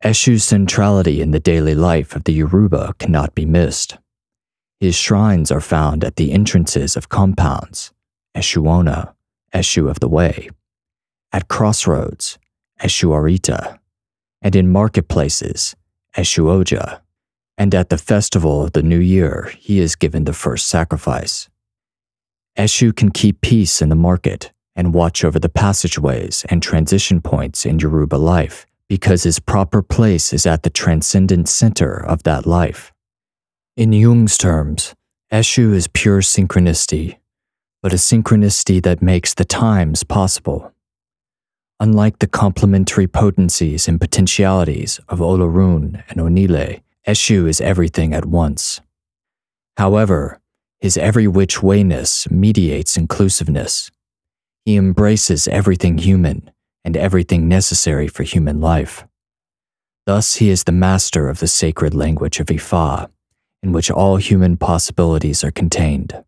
Eshu's 0.05 0.45
centrality 0.45 1.23
in 1.23 1.31
the 1.31 1.41
daily 1.41 1.75
life 1.75 2.15
of 2.15 2.25
the 2.25 2.33
Yoruba 2.35 2.93
cannot 2.99 3.35
be 3.35 3.47
missed. 3.47 3.97
His 4.81 4.97
shrines 4.97 5.51
are 5.51 5.61
found 5.63 6.05
at 6.05 6.17
the 6.17 6.33
entrances 6.33 6.95
of 6.95 7.09
compounds, 7.09 7.93
Eshuona, 8.37 9.15
Eshu 9.55 9.89
of 9.89 10.01
the 10.01 10.09
Way, 10.09 10.51
at 11.33 11.49
crossroads, 11.49 12.39
Eshuarita, 12.81 13.79
and 14.41 14.57
in 14.57 14.71
marketplaces, 14.71 15.75
Eshuoja 16.17 17.01
and 17.59 17.75
at 17.75 17.91
the 17.91 17.99
festival 17.99 18.65
of 18.65 18.73
the 18.73 18.83
new 18.83 18.99
year, 18.99 19.53
he 19.59 19.79
is 19.79 19.95
given 19.95 20.25
the 20.25 20.33
first 20.33 20.67
sacrifice. 20.67 21.49
Eshu 22.59 22.95
can 22.95 23.11
keep 23.11 23.41
peace 23.41 23.81
in 23.81 23.89
the 23.89 23.95
market 23.95 24.53
and 24.75 24.95
watch 24.95 25.25
over 25.25 25.39
the 25.39 25.49
passageways 25.49 26.45
and 26.49 26.63
transition 26.63 27.21
points 27.21 27.65
in 27.65 27.79
Yoruba 27.79 28.17
life 28.17 28.67
because 28.89 29.23
his 29.23 29.39
proper 29.39 29.83
place 29.83 30.33
is 30.33 30.45
at 30.47 30.63
the 30.63 30.71
transcendent 30.71 31.49
center 31.49 31.95
of 31.95 32.25
that 32.25 32.47
life. 32.47 32.93
In 33.77 33.93
Jung's 33.93 34.37
terms, 34.37 34.95
Eshu 35.33 35.73
is 35.73 35.89
pure 35.89 36.21
synchronicity, 36.21 37.19
but 37.81 37.93
a 37.93 37.97
synchronicity 37.97 38.83
that 38.83 39.01
makes 39.01 39.35
the 39.35 39.47
times 39.47 40.03
possible. 40.05 40.72
Unlike 41.83 42.21
the 42.21 42.29
complementary 42.29 43.09
potencies 43.09 43.89
and 43.89 44.01
potentialities 44.01 45.01
of 45.09 45.19
Olorun 45.19 46.05
and 46.09 46.21
Onile, 46.21 46.81
Eshu 47.09 47.49
is 47.49 47.61
everything 47.61 48.15
at 48.15 48.25
once. 48.25 48.81
However, 49.77 50.39
his 50.79 50.97
every 50.97 51.27
which 51.27 51.57
wayness 51.57 52.31
mediates 52.31 52.97
inclusiveness. 52.97 53.91
He 54.65 54.77
embraces 54.77 55.49
everything 55.49 55.99
human 55.99 56.53
and 56.85 56.97
everything 56.97 57.49
necessary 57.49 58.07
for 58.07 58.23
human 58.23 58.61
life. 58.61 59.05
Thus, 60.07 60.37
he 60.37 60.51
is 60.51 60.63
the 60.63 60.71
master 60.71 61.29
of 61.29 61.41
the 61.41 61.49
sacred 61.49 61.95
language 61.95 62.39
of 62.39 62.47
Ifa, 62.47 63.11
in 63.61 63.73
which 63.73 63.91
all 63.91 64.19
human 64.19 64.57
possibilities 64.57 65.43
are 65.43 65.51
contained. 65.51 66.23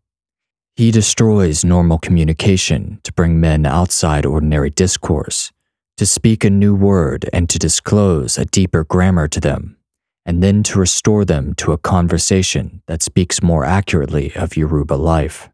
He 0.75 0.91
destroys 0.91 1.63
normal 1.63 1.97
communication 1.97 2.99
to 3.03 3.13
bring 3.13 3.39
men 3.39 3.65
outside 3.65 4.25
ordinary 4.25 4.69
discourse, 4.69 5.51
to 5.97 6.05
speak 6.05 6.43
a 6.43 6.49
new 6.49 6.75
word 6.75 7.29
and 7.31 7.49
to 7.49 7.57
disclose 7.57 8.37
a 8.37 8.45
deeper 8.45 8.83
grammar 8.83 9.27
to 9.29 9.39
them 9.39 9.77
and 10.25 10.41
then 10.41 10.63
to 10.63 10.79
restore 10.79 11.23
them 11.23 11.53
to 11.53 11.71
a 11.71 11.77
conversation 11.77 12.81
that 12.87 13.03
speaks 13.03 13.43
more 13.43 13.63
accurately 13.63 14.33
of 14.35 14.57
Yoruba 14.57 14.95
life. 14.95 15.49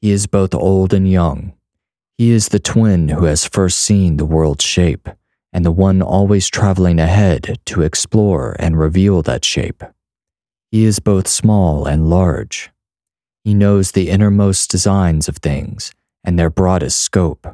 He 0.00 0.10
is 0.10 0.26
both 0.26 0.54
old 0.54 0.94
and 0.94 1.10
young. 1.10 1.52
He 2.16 2.30
is 2.30 2.48
the 2.48 2.58
twin 2.58 3.10
who 3.10 3.26
has 3.26 3.44
first 3.44 3.78
seen 3.78 4.16
the 4.16 4.24
world's 4.24 4.64
shape, 4.64 5.08
and 5.52 5.64
the 5.64 5.70
one 5.70 6.00
always 6.00 6.48
traveling 6.48 6.98
ahead 6.98 7.58
to 7.66 7.82
explore 7.82 8.56
and 8.58 8.78
reveal 8.78 9.20
that 9.22 9.44
shape. 9.44 9.84
He 10.70 10.84
is 10.84 10.98
both 10.98 11.28
small 11.28 11.86
and 11.86 12.08
large. 12.08 12.70
He 13.46 13.54
knows 13.54 13.92
the 13.92 14.10
innermost 14.10 14.72
designs 14.72 15.28
of 15.28 15.36
things 15.36 15.92
and 16.24 16.36
their 16.36 16.50
broadest 16.50 16.98
scope. 16.98 17.46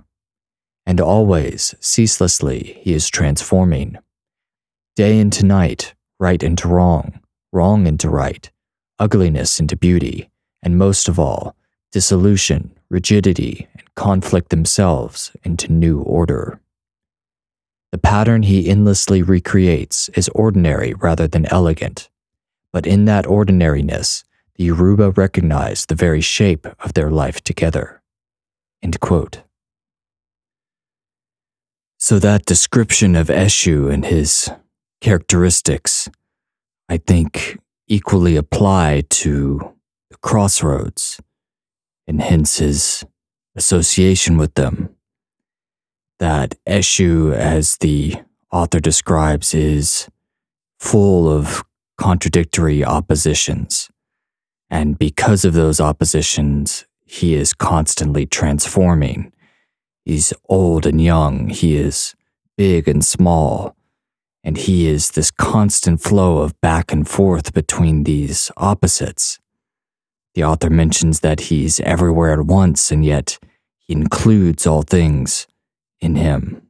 And 0.87 0.99
always, 0.99 1.75
ceaselessly, 1.81 2.81
he 2.81 2.95
is 2.95 3.11
transforming. 3.11 3.99
Day 4.97 5.19
into 5.19 5.45
night, 5.45 5.93
right 6.19 6.43
into 6.43 6.67
wrong, 6.67 7.21
wrong 7.53 7.87
into 7.87 8.09
right, 8.09 8.51
ugliness 8.99 9.61
into 9.61 9.77
beauty, 9.77 10.31
and 10.63 10.79
most 10.79 11.11
of 11.11 11.19
all, 11.19 11.57
dissolution, 11.91 12.71
rigidity, 12.89 13.69
and 13.75 13.95
conflict 13.95 14.49
themselves 14.49 15.33
into 15.43 15.71
new 15.71 16.01
order. 16.01 16.59
The 17.91 17.99
pattern 17.99 18.45
he 18.45 18.67
endlessly 18.67 19.21
recreates 19.21 20.09
is 20.15 20.31
ordinary 20.31 20.95
rather 20.95 21.29
than 21.29 21.45
elegant, 21.53 22.09
but 22.73 22.87
in 22.87 23.05
that 23.05 23.27
ordinariness, 23.27 24.25
the 24.57 24.65
Yoruba 24.65 25.11
recognize 25.11 25.87
the 25.87 25.95
very 25.95 26.21
shape 26.21 26.67
of 26.81 26.95
their 26.95 27.11
life 27.11 27.41
together. 27.41 28.03
So 31.99 32.19
that 32.19 32.45
description 32.45 33.15
of 33.15 33.29
Eshu 33.29 33.93
and 33.93 34.05
his 34.05 34.51
characteristics 35.01 36.09
I 36.93 36.99
think, 36.99 37.59
equally 37.89 38.37
apply 38.37 39.05
to 39.09 39.73
the 40.11 40.17
crossroads, 40.19 41.21
and 42.07 42.21
hence 42.21 42.59
his 42.59 43.05
association 43.57 44.37
with 44.37 44.55
them. 44.55 44.91
That 46.19 46.55
Eshu, 46.69 47.33
as 47.33 47.79
the 47.79 48.17
author 48.53 48.79
describes, 48.79 49.55
is 49.55 50.09
full 50.79 51.31
of 51.31 51.65
contradictory 51.97 52.85
oppositions. 52.85 53.89
And 54.73 54.99
because 54.99 55.45
of 55.45 55.53
those 55.53 55.81
oppositions, 55.81 56.87
he 57.05 57.35
is 57.35 57.53
constantly 57.53 58.25
transforming. 58.25 59.31
He's 60.07 60.33
old 60.49 60.87
and 60.87 60.99
young, 60.99 61.51
he 61.51 61.77
is 61.77 62.15
big 62.57 62.89
and 62.89 63.05
small, 63.05 63.77
and 64.43 64.57
he 64.57 64.89
is 64.89 65.11
this 65.11 65.31
constant 65.31 66.01
flow 66.01 66.39
of 66.39 66.59
back 66.63 66.91
and 66.91 67.07
forth 67.07 67.53
between 67.53 68.05
these 68.05 68.51
opposites. 68.57 69.39
The 70.35 70.45
author 70.45 70.71
mentions 70.71 71.21
that 71.21 71.41
he's 71.41 71.79
everywhere 71.81 72.33
at 72.33 72.47
once, 72.47 72.91
and 72.91 73.05
yet 73.05 73.39
he 73.79 73.93
includes 73.93 74.67
all 74.67 74.81
things 74.81 75.47
in 76.01 76.17
him. 76.17 76.67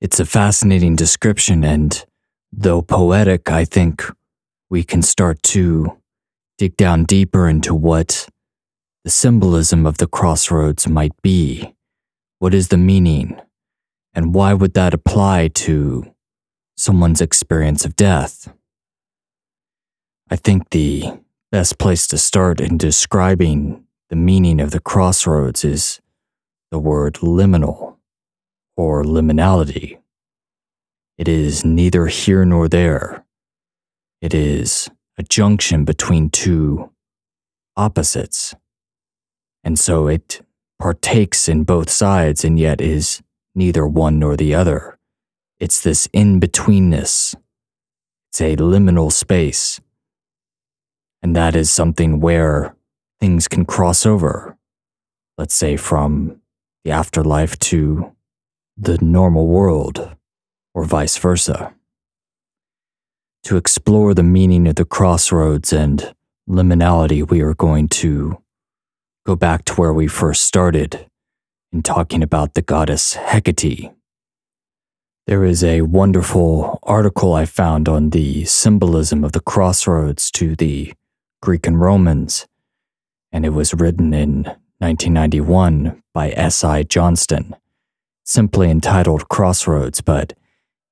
It's 0.00 0.18
a 0.18 0.24
fascinating 0.24 0.96
description, 0.96 1.62
and 1.62 2.06
though 2.50 2.80
poetic, 2.80 3.50
I 3.50 3.66
think 3.66 4.02
we 4.70 4.82
can 4.82 5.02
start 5.02 5.42
to 5.42 5.98
dig 6.62 6.76
down 6.76 7.02
deeper 7.02 7.48
into 7.48 7.74
what 7.74 8.28
the 9.02 9.10
symbolism 9.10 9.84
of 9.84 9.98
the 9.98 10.06
crossroads 10.06 10.86
might 10.86 11.10
be. 11.20 11.74
What 12.38 12.54
is 12.54 12.68
the 12.68 12.76
meaning? 12.76 13.36
And 14.14 14.32
why 14.32 14.54
would 14.54 14.74
that 14.74 14.94
apply 14.94 15.48
to 15.66 16.14
someone's 16.76 17.20
experience 17.20 17.84
of 17.84 17.96
death? 17.96 18.54
I 20.30 20.36
think 20.36 20.70
the 20.70 21.18
best 21.50 21.78
place 21.78 22.06
to 22.06 22.16
start 22.16 22.60
in 22.60 22.78
describing 22.78 23.82
the 24.08 24.14
meaning 24.14 24.60
of 24.60 24.70
the 24.70 24.78
crossroads 24.78 25.64
is 25.64 26.00
the 26.70 26.78
word 26.78 27.14
liminal 27.14 27.96
or 28.76 29.02
liminality. 29.02 29.98
It 31.18 31.26
is 31.26 31.64
neither 31.64 32.06
here 32.06 32.44
nor 32.44 32.68
there. 32.68 33.24
It 34.20 34.32
is 34.32 34.88
a 35.18 35.22
junction 35.22 35.84
between 35.84 36.30
two 36.30 36.90
opposites. 37.76 38.54
And 39.64 39.78
so 39.78 40.08
it 40.08 40.40
partakes 40.78 41.48
in 41.48 41.64
both 41.64 41.90
sides 41.90 42.44
and 42.44 42.58
yet 42.58 42.80
is 42.80 43.22
neither 43.54 43.86
one 43.86 44.18
nor 44.18 44.36
the 44.36 44.54
other. 44.54 44.98
It's 45.60 45.80
this 45.80 46.08
in 46.12 46.40
betweenness. 46.40 47.34
It's 48.30 48.40
a 48.40 48.56
liminal 48.56 49.12
space. 49.12 49.80
And 51.22 51.36
that 51.36 51.54
is 51.54 51.70
something 51.70 52.18
where 52.18 52.74
things 53.20 53.46
can 53.46 53.64
cross 53.64 54.04
over. 54.04 54.56
Let's 55.38 55.54
say 55.54 55.76
from 55.76 56.40
the 56.84 56.90
afterlife 56.90 57.58
to 57.60 58.12
the 58.76 58.98
normal 59.00 59.46
world, 59.46 60.16
or 60.74 60.84
vice 60.84 61.16
versa 61.18 61.74
to 63.42 63.56
explore 63.56 64.14
the 64.14 64.22
meaning 64.22 64.68
of 64.68 64.76
the 64.76 64.84
crossroads 64.84 65.72
and 65.72 66.14
liminality, 66.48 67.28
we 67.28 67.40
are 67.40 67.54
going 67.54 67.88
to 67.88 68.42
go 69.26 69.36
back 69.36 69.64
to 69.64 69.74
where 69.74 69.92
we 69.92 70.06
first 70.06 70.44
started 70.44 71.06
in 71.72 71.82
talking 71.82 72.22
about 72.22 72.54
the 72.54 72.62
goddess 72.62 73.14
Hecate. 73.14 73.92
There 75.26 75.44
is 75.44 75.62
a 75.62 75.82
wonderful 75.82 76.80
article 76.82 77.32
I 77.32 77.46
found 77.46 77.88
on 77.88 78.10
the 78.10 78.44
symbolism 78.44 79.24
of 79.24 79.32
the 79.32 79.40
crossroads 79.40 80.30
to 80.32 80.56
the 80.56 80.92
Greek 81.40 81.66
and 81.66 81.80
Romans, 81.80 82.46
and 83.30 83.46
it 83.46 83.50
was 83.50 83.74
written 83.74 84.12
in 84.12 84.42
1991 84.78 86.02
by 86.12 86.30
S.I. 86.30 86.82
Johnston, 86.82 87.54
simply 88.24 88.68
entitled 88.68 89.28
Crossroads, 89.28 90.00
but 90.00 90.32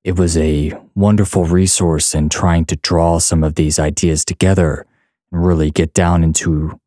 it 0.03 0.17
was 0.17 0.35
a 0.37 0.73
wonderful 0.95 1.45
resource 1.45 2.15
in 2.15 2.29
trying 2.29 2.65
to 2.65 2.75
draw 2.77 3.19
some 3.19 3.43
of 3.43 3.55
these 3.55 3.77
ideas 3.77 4.25
together 4.25 4.85
and 5.31 5.45
really 5.45 5.69
get 5.69 5.93
down 5.93 6.23
into 6.23 6.79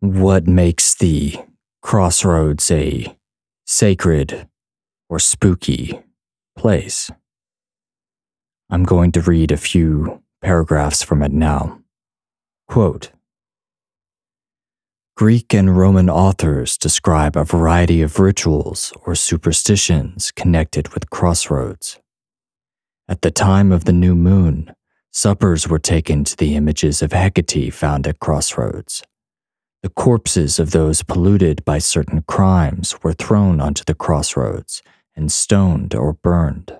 what 0.00 0.46
makes 0.46 0.94
the 0.94 1.36
crossroads 1.80 2.70
a 2.70 3.16
sacred 3.66 4.48
or 5.08 5.18
spooky 5.18 6.00
place. 6.56 7.10
I'm 8.68 8.84
going 8.84 9.12
to 9.12 9.20
read 9.20 9.52
a 9.52 9.56
few 9.56 10.22
paragraphs 10.42 11.02
from 11.02 11.22
it 11.22 11.32
now. 11.32 11.80
Quote 12.66 13.12
Greek 15.16 15.54
and 15.54 15.78
Roman 15.78 16.10
authors 16.10 16.76
describe 16.76 17.36
a 17.36 17.44
variety 17.44 18.02
of 18.02 18.18
rituals 18.18 18.92
or 19.06 19.14
superstitions 19.14 20.30
connected 20.32 20.88
with 20.92 21.08
crossroads. 21.10 21.98
At 23.08 23.22
the 23.22 23.30
time 23.30 23.70
of 23.70 23.84
the 23.84 23.92
new 23.92 24.16
moon, 24.16 24.74
suppers 25.12 25.68
were 25.68 25.78
taken 25.78 26.24
to 26.24 26.36
the 26.36 26.56
images 26.56 27.02
of 27.02 27.12
Hecate 27.12 27.72
found 27.72 28.04
at 28.08 28.18
crossroads. 28.18 29.04
The 29.84 29.90
corpses 29.90 30.58
of 30.58 30.72
those 30.72 31.04
polluted 31.04 31.64
by 31.64 31.78
certain 31.78 32.22
crimes 32.26 32.96
were 33.04 33.12
thrown 33.12 33.60
onto 33.60 33.84
the 33.84 33.94
crossroads 33.94 34.82
and 35.14 35.30
stoned 35.30 35.94
or 35.94 36.14
burned. 36.14 36.76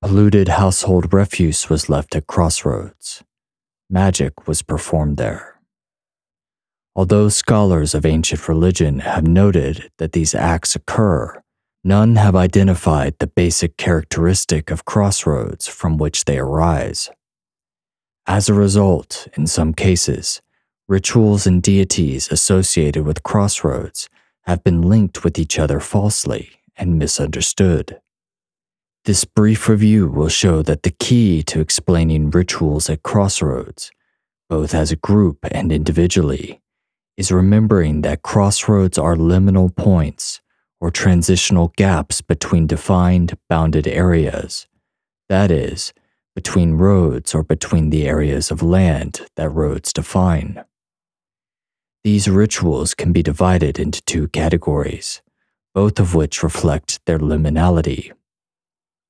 Polluted 0.00 0.48
household 0.48 1.12
refuse 1.12 1.68
was 1.68 1.88
left 1.88 2.14
at 2.14 2.28
crossroads. 2.28 3.24
Magic 3.90 4.46
was 4.46 4.62
performed 4.62 5.16
there. 5.16 5.56
Although 6.94 7.28
scholars 7.28 7.92
of 7.92 8.06
ancient 8.06 8.48
religion 8.48 9.00
have 9.00 9.26
noted 9.26 9.90
that 9.98 10.12
these 10.12 10.32
acts 10.32 10.76
occur 10.76 11.42
None 11.82 12.16
have 12.16 12.36
identified 12.36 13.14
the 13.18 13.26
basic 13.26 13.78
characteristic 13.78 14.70
of 14.70 14.84
crossroads 14.84 15.66
from 15.66 15.96
which 15.96 16.26
they 16.26 16.38
arise. 16.38 17.08
As 18.26 18.50
a 18.50 18.54
result, 18.54 19.26
in 19.34 19.46
some 19.46 19.72
cases, 19.72 20.42
rituals 20.88 21.46
and 21.46 21.62
deities 21.62 22.30
associated 22.30 23.06
with 23.06 23.22
crossroads 23.22 24.10
have 24.42 24.62
been 24.62 24.82
linked 24.82 25.24
with 25.24 25.38
each 25.38 25.58
other 25.58 25.80
falsely 25.80 26.50
and 26.76 26.98
misunderstood. 26.98 27.98
This 29.06 29.24
brief 29.24 29.66
review 29.66 30.06
will 30.06 30.28
show 30.28 30.60
that 30.62 30.82
the 30.82 30.90
key 30.90 31.42
to 31.44 31.60
explaining 31.60 32.30
rituals 32.30 32.90
at 32.90 33.02
crossroads, 33.02 33.90
both 34.50 34.74
as 34.74 34.92
a 34.92 34.96
group 34.96 35.38
and 35.50 35.72
individually, 35.72 36.60
is 37.16 37.32
remembering 37.32 38.02
that 38.02 38.22
crossroads 38.22 38.98
are 38.98 39.16
liminal 39.16 39.74
points 39.74 40.42
or 40.80 40.90
transitional 40.90 41.72
gaps 41.76 42.20
between 42.20 42.66
defined 42.66 43.36
bounded 43.48 43.86
areas. 43.86 44.66
That 45.28 45.50
is, 45.50 45.92
between 46.34 46.74
roads 46.74 47.34
or 47.34 47.42
between 47.42 47.90
the 47.90 48.08
areas 48.08 48.50
of 48.50 48.62
land 48.62 49.20
that 49.36 49.50
roads 49.50 49.92
define. 49.92 50.64
These 52.02 52.28
rituals 52.28 52.94
can 52.94 53.12
be 53.12 53.22
divided 53.22 53.78
into 53.78 54.00
two 54.02 54.28
categories, 54.28 55.20
both 55.74 56.00
of 56.00 56.14
which 56.14 56.42
reflect 56.42 57.04
their 57.04 57.18
liminality. 57.18 58.12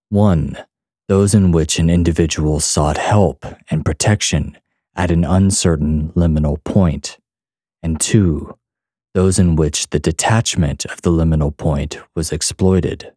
One, 0.09 0.59
those 1.09 1.35
in 1.35 1.52
which 1.52 1.78
an 1.78 1.88
individual 1.88 2.59
sought 2.59 2.98
help 2.98 3.44
and 3.70 3.85
protection 3.85 4.59
at 4.96 5.11
an 5.11 5.24
uncertain 5.24 6.12
liminal 6.16 6.62
point, 6.64 7.18
and 7.83 8.00
two, 8.00 8.56
those 9.14 9.38
in 9.38 9.57
which 9.57 9.90
the 9.90 9.99
detachment 9.99 10.85
of 10.87 11.03
the 11.03 11.11
liminal 11.11 11.57
point 11.57 11.99
was 12.14 12.33
exploited. 12.33 13.12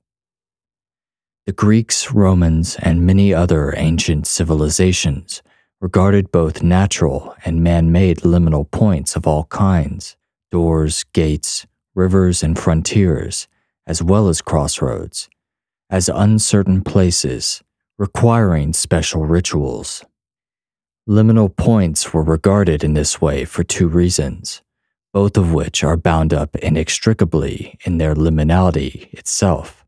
The 1.46 1.52
Greeks, 1.52 2.12
Romans, 2.12 2.78
and 2.82 3.06
many 3.06 3.34
other 3.34 3.74
ancient 3.76 4.28
civilizations 4.28 5.44
regarded 5.82 6.32
both 6.32 6.64
natural 6.64 7.36
and 7.44 7.64
man 7.64 7.92
made 7.92 8.20
liminal 8.20 8.70
points 8.72 9.16
of 9.16 9.28
all 9.28 9.46
kinds 9.46 10.16
doors, 10.52 11.04
gates, 11.14 11.66
rivers, 11.96 12.44
and 12.44 12.58
frontiers, 12.58 13.48
as 13.88 14.02
well 14.02 14.30
as 14.30 14.42
crossroads 14.42 15.30
as 15.94 16.10
uncertain 16.10 16.82
places 16.82 17.62
requiring 18.00 18.74
special 18.74 19.28
rituals. 19.28 20.04
Liminal 21.08 21.56
points 21.56 22.12
were 22.12 22.24
regarded 22.24 22.84
in 22.84 22.96
this 22.96 23.22
way 23.22 23.46
for 23.46 23.64
two 23.64 23.88
reasons 23.88 24.64
both 25.14 25.38
of 25.38 25.54
which 25.54 25.84
are 25.84 25.96
bound 25.96 26.34
up 26.34 26.56
inextricably 26.56 27.78
in 27.86 28.00
their 28.00 28.16
liminality 28.16 29.14
itself. 29.14 29.86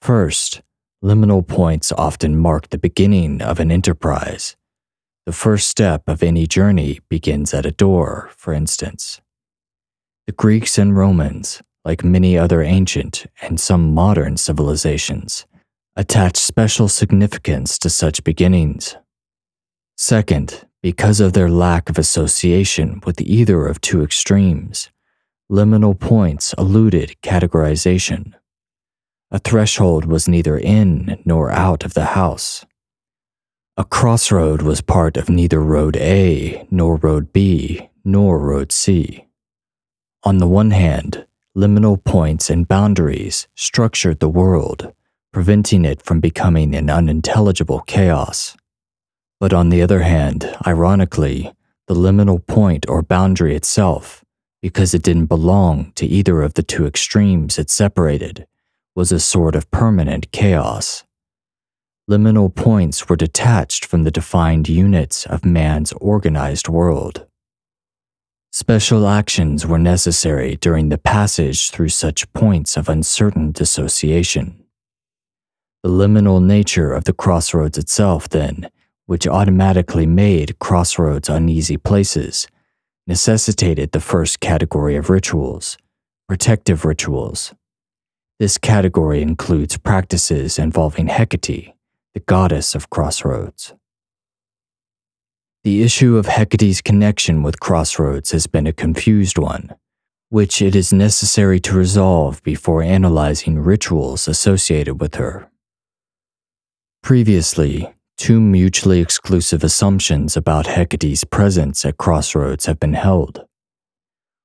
First, 0.00 0.62
liminal 1.04 1.46
points 1.46 1.92
often 1.92 2.36
mark 2.36 2.70
the 2.70 2.78
beginning 2.78 3.42
of 3.42 3.60
an 3.60 3.70
enterprise. 3.70 4.56
The 5.26 5.32
first 5.32 5.68
step 5.68 6.04
of 6.08 6.22
any 6.22 6.46
journey 6.46 7.00
begins 7.10 7.52
at 7.52 7.66
a 7.66 7.70
door, 7.70 8.30
for 8.34 8.54
instance. 8.54 9.20
The 10.26 10.32
Greeks 10.32 10.78
and 10.78 10.96
Romans, 10.96 11.62
like 11.84 12.02
many 12.02 12.38
other 12.38 12.62
ancient 12.62 13.26
and 13.42 13.60
some 13.60 13.92
modern 13.92 14.36
civilizations, 14.38 15.46
attach 15.96 16.36
special 16.36 16.88
significance 16.88 17.78
to 17.78 17.90
such 17.90 18.24
beginnings. 18.24 18.96
Second, 19.96 20.67
because 20.82 21.20
of 21.20 21.32
their 21.32 21.50
lack 21.50 21.90
of 21.90 21.98
association 21.98 23.00
with 23.04 23.20
either 23.20 23.66
of 23.66 23.80
two 23.80 24.02
extremes, 24.02 24.90
liminal 25.50 25.98
points 25.98 26.54
eluded 26.56 27.16
categorization. 27.22 28.32
A 29.30 29.38
threshold 29.38 30.04
was 30.04 30.28
neither 30.28 30.56
in 30.56 31.20
nor 31.24 31.50
out 31.50 31.84
of 31.84 31.94
the 31.94 32.06
house. 32.06 32.64
A 33.76 33.84
crossroad 33.84 34.62
was 34.62 34.80
part 34.80 35.16
of 35.16 35.28
neither 35.28 35.60
Road 35.60 35.96
A, 35.96 36.66
nor 36.70 36.96
Road 36.96 37.32
B, 37.32 37.88
nor 38.04 38.38
Road 38.38 38.72
C. 38.72 39.26
On 40.24 40.38
the 40.38 40.48
one 40.48 40.72
hand, 40.72 41.26
liminal 41.56 42.02
points 42.02 42.50
and 42.50 42.66
boundaries 42.66 43.48
structured 43.54 44.20
the 44.20 44.28
world, 44.28 44.92
preventing 45.32 45.84
it 45.84 46.02
from 46.02 46.20
becoming 46.20 46.74
an 46.74 46.90
unintelligible 46.90 47.80
chaos. 47.86 48.56
But 49.40 49.52
on 49.52 49.68
the 49.68 49.82
other 49.82 50.02
hand, 50.02 50.56
ironically, 50.66 51.52
the 51.86 51.94
liminal 51.94 52.44
point 52.44 52.86
or 52.88 53.02
boundary 53.02 53.54
itself, 53.54 54.24
because 54.60 54.94
it 54.94 55.02
didn't 55.02 55.26
belong 55.26 55.92
to 55.94 56.06
either 56.06 56.42
of 56.42 56.54
the 56.54 56.62
two 56.62 56.86
extremes 56.86 57.58
it 57.58 57.70
separated, 57.70 58.46
was 58.96 59.12
a 59.12 59.20
sort 59.20 59.54
of 59.54 59.70
permanent 59.70 60.32
chaos. 60.32 61.04
Liminal 62.10 62.52
points 62.52 63.08
were 63.08 63.16
detached 63.16 63.84
from 63.84 64.02
the 64.02 64.10
defined 64.10 64.68
units 64.68 65.24
of 65.26 65.44
man's 65.44 65.92
organized 65.92 66.68
world. 66.68 67.26
Special 68.50 69.06
actions 69.06 69.66
were 69.66 69.78
necessary 69.78 70.56
during 70.56 70.88
the 70.88 70.98
passage 70.98 71.70
through 71.70 71.90
such 71.90 72.32
points 72.32 72.76
of 72.76 72.88
uncertain 72.88 73.52
dissociation. 73.52 74.64
The 75.84 75.90
liminal 75.90 76.42
nature 76.42 76.92
of 76.92 77.04
the 77.04 77.12
crossroads 77.12 77.78
itself, 77.78 78.28
then, 78.28 78.70
which 79.08 79.26
automatically 79.26 80.04
made 80.04 80.58
crossroads 80.58 81.30
uneasy 81.30 81.78
places, 81.78 82.46
necessitated 83.06 83.90
the 83.92 84.00
first 84.00 84.38
category 84.38 84.96
of 84.96 85.08
rituals, 85.08 85.78
protective 86.28 86.84
rituals. 86.84 87.54
This 88.38 88.58
category 88.58 89.22
includes 89.22 89.78
practices 89.78 90.58
involving 90.58 91.06
Hecate, 91.06 91.72
the 92.12 92.20
goddess 92.20 92.74
of 92.74 92.90
crossroads. 92.90 93.72
The 95.64 95.82
issue 95.82 96.18
of 96.18 96.26
Hecate's 96.26 96.82
connection 96.82 97.42
with 97.42 97.60
crossroads 97.60 98.32
has 98.32 98.46
been 98.46 98.66
a 98.66 98.74
confused 98.74 99.38
one, 99.38 99.74
which 100.28 100.60
it 100.60 100.76
is 100.76 100.92
necessary 100.92 101.60
to 101.60 101.74
resolve 101.74 102.42
before 102.42 102.82
analyzing 102.82 103.58
rituals 103.58 104.28
associated 104.28 105.00
with 105.00 105.14
her. 105.14 105.50
Previously, 107.02 107.94
Two 108.18 108.40
mutually 108.40 109.00
exclusive 109.00 109.62
assumptions 109.62 110.36
about 110.36 110.66
Hecate's 110.66 111.22
presence 111.22 111.84
at 111.84 111.98
Crossroads 111.98 112.66
have 112.66 112.80
been 112.80 112.94
held. 112.94 113.46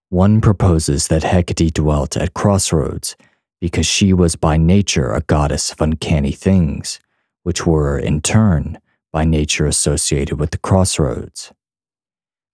One 0.09 0.41
proposes 0.41 1.07
that 1.07 1.23
Hecate 1.23 1.73
dwelt 1.73 2.15
at 2.15 2.35
Crossroads 2.35 3.17
because 3.59 3.87
she 3.87 4.13
was 4.13 4.35
by 4.35 4.57
nature 4.57 5.11
a 5.11 5.21
goddess 5.21 5.71
of 5.71 5.81
uncanny 5.81 6.33
things, 6.33 6.99
which 7.41 7.65
were, 7.65 7.97
in 7.97 8.21
turn, 8.21 8.77
by 9.11 9.25
nature 9.25 9.65
associated 9.65 10.39
with 10.39 10.51
the 10.51 10.59
crossroads. 10.59 11.51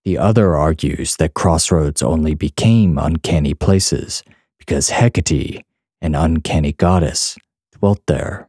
The 0.05 0.17
other 0.17 0.55
argues 0.55 1.17
that 1.17 1.33
crossroads 1.33 2.01
only 2.01 2.33
became 2.33 2.97
uncanny 2.97 3.53
places 3.53 4.23
because 4.57 4.89
Hecate, 4.89 5.63
an 6.01 6.15
uncanny 6.15 6.71
goddess, 6.71 7.37
dwelt 7.77 8.01
there. 8.07 8.48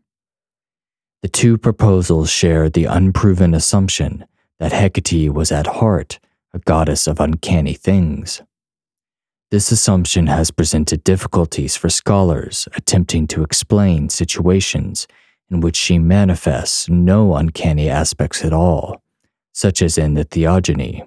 The 1.22 1.28
two 1.28 1.58
proposals 1.58 2.30
share 2.30 2.70
the 2.70 2.86
unproven 2.86 3.52
assumption 3.52 4.24
that 4.58 4.72
Hecate 4.72 5.34
was 5.34 5.52
at 5.52 5.66
heart 5.66 6.18
a 6.54 6.58
goddess 6.60 7.06
of 7.06 7.20
uncanny 7.20 7.74
things. 7.74 8.40
This 9.50 9.70
assumption 9.70 10.28
has 10.28 10.50
presented 10.50 11.04
difficulties 11.04 11.76
for 11.76 11.90
scholars 11.90 12.68
attempting 12.74 13.26
to 13.28 13.42
explain 13.42 14.08
situations 14.08 15.06
in 15.50 15.60
which 15.60 15.76
she 15.76 15.98
manifests 15.98 16.88
no 16.88 17.34
uncanny 17.34 17.90
aspects 17.90 18.42
at 18.42 18.54
all, 18.54 19.02
such 19.52 19.82
as 19.82 19.98
in 19.98 20.14
the 20.14 20.24
Theogony. 20.24 21.04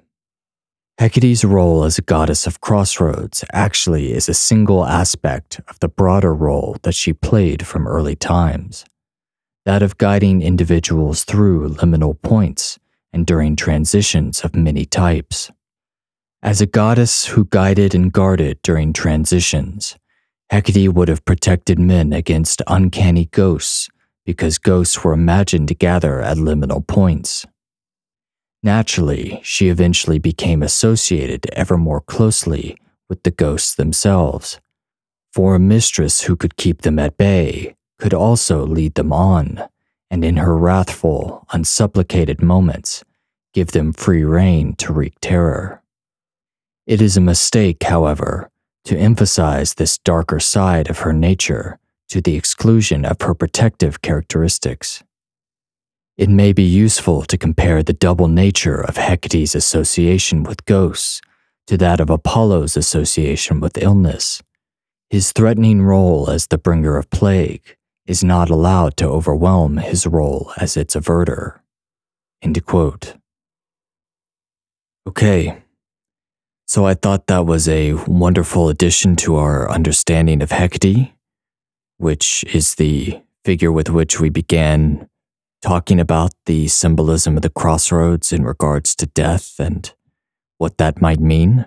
Hecate's 0.99 1.43
role 1.43 1.85
as 1.85 1.97
a 1.97 2.03
goddess 2.03 2.45
of 2.45 2.61
crossroads 2.61 3.43
actually 3.51 4.13
is 4.13 4.29
a 4.29 4.33
single 4.33 4.85
aspect 4.85 5.59
of 5.67 5.79
the 5.79 5.87
broader 5.87 6.35
role 6.35 6.77
that 6.83 6.93
she 6.93 7.13
played 7.13 7.65
from 7.65 7.87
early 7.87 8.15
times 8.15 8.85
that 9.65 9.81
of 9.81 9.97
guiding 9.97 10.41
individuals 10.41 11.23
through 11.23 11.69
liminal 11.69 12.21
points 12.21 12.79
and 13.13 13.25
during 13.25 13.55
transitions 13.55 14.41
of 14.41 14.55
many 14.55 14.85
types. 14.85 15.51
As 16.41 16.59
a 16.59 16.65
goddess 16.65 17.25
who 17.25 17.45
guided 17.45 17.95
and 17.95 18.11
guarded 18.11 18.61
during 18.63 18.91
transitions, 18.91 19.95
Hecate 20.51 20.93
would 20.93 21.07
have 21.07 21.23
protected 21.23 21.79
men 21.79 22.11
against 22.11 22.61
uncanny 22.67 23.25
ghosts 23.25 23.89
because 24.25 24.57
ghosts 24.57 25.03
were 25.03 25.13
imagined 25.13 25.69
to 25.69 25.75
gather 25.75 26.21
at 26.21 26.37
liminal 26.37 26.85
points. 26.85 27.45
Naturally, 28.61 29.39
she 29.43 29.69
eventually 29.69 30.19
became 30.19 30.63
associated 30.63 31.49
ever 31.53 31.77
more 31.77 32.01
closely 32.01 32.77
with 33.09 33.23
the 33.23 33.31
ghosts 33.31 33.75
themselves. 33.75 34.59
For 35.33 35.55
a 35.55 35.59
mistress 35.59 36.21
who 36.23 36.35
could 36.35 36.57
keep 36.57 36.81
them 36.81 36.99
at 36.99 37.17
bay 37.17 37.75
could 38.03 38.13
also 38.13 38.65
lead 38.65 38.95
them 38.95 39.13
on, 39.13 39.63
and 40.11 40.25
in 40.25 40.35
her 40.35 40.57
wrathful, 40.57 41.47
unsupplicated 41.53 42.41
moments, 42.41 43.01
give 43.53 43.71
them 43.71 43.93
free 43.93 44.25
rein 44.25 44.75
to 44.75 44.91
wreak 44.91 45.13
terror. 45.21 45.81
It 46.85 47.01
is 47.01 47.15
a 47.15 47.21
mistake, 47.21 47.81
however, 47.81 48.49
to 48.83 48.97
emphasize 48.97 49.75
this 49.75 49.97
darker 49.99 50.41
side 50.41 50.89
of 50.89 50.99
her 50.99 51.13
nature 51.13 51.79
to 52.09 52.19
the 52.19 52.35
exclusion 52.35 53.05
of 53.05 53.21
her 53.21 53.33
protective 53.33 54.01
characteristics. 54.01 55.01
It 56.17 56.27
may 56.27 56.51
be 56.51 56.63
useful 56.63 57.23
to 57.23 57.37
compare 57.37 57.83
the 57.83 57.93
double 57.93 58.27
nature 58.27 58.81
of 58.81 58.97
Hecate's 58.97 59.55
association 59.55 60.43
with 60.43 60.65
ghosts 60.65 61.21
to 61.67 61.77
that 61.77 62.01
of 62.01 62.09
Apollo's 62.09 62.75
association 62.75 63.61
with 63.61 63.77
illness. 63.77 64.43
His 65.09 65.31
threatening 65.31 65.83
role 65.83 66.29
as 66.29 66.47
the 66.47 66.57
bringer 66.57 66.97
of 66.97 67.09
plague, 67.09 67.77
is 68.05 68.23
not 68.23 68.49
allowed 68.49 68.97
to 68.97 69.07
overwhelm 69.07 69.77
his 69.77 70.05
role 70.05 70.51
as 70.57 70.75
its 70.77 70.95
averter. 70.95 71.59
End 72.41 72.63
quote. 72.65 73.15
Okay, 75.07 75.63
so 76.67 76.85
I 76.85 76.93
thought 76.93 77.27
that 77.27 77.45
was 77.45 77.67
a 77.67 77.93
wonderful 78.07 78.69
addition 78.69 79.15
to 79.17 79.35
our 79.35 79.69
understanding 79.69 80.41
of 80.41 80.51
Hecate, 80.51 81.11
which 81.97 82.43
is 82.53 82.75
the 82.75 83.21
figure 83.45 83.71
with 83.71 83.89
which 83.89 84.19
we 84.19 84.29
began 84.29 85.07
talking 85.61 85.99
about 85.99 86.31
the 86.45 86.67
symbolism 86.67 87.35
of 87.35 87.41
the 87.41 87.49
crossroads 87.49 88.33
in 88.33 88.43
regards 88.43 88.95
to 88.95 89.05
death 89.05 89.59
and 89.59 89.93
what 90.57 90.77
that 90.77 91.01
might 91.01 91.19
mean. 91.19 91.65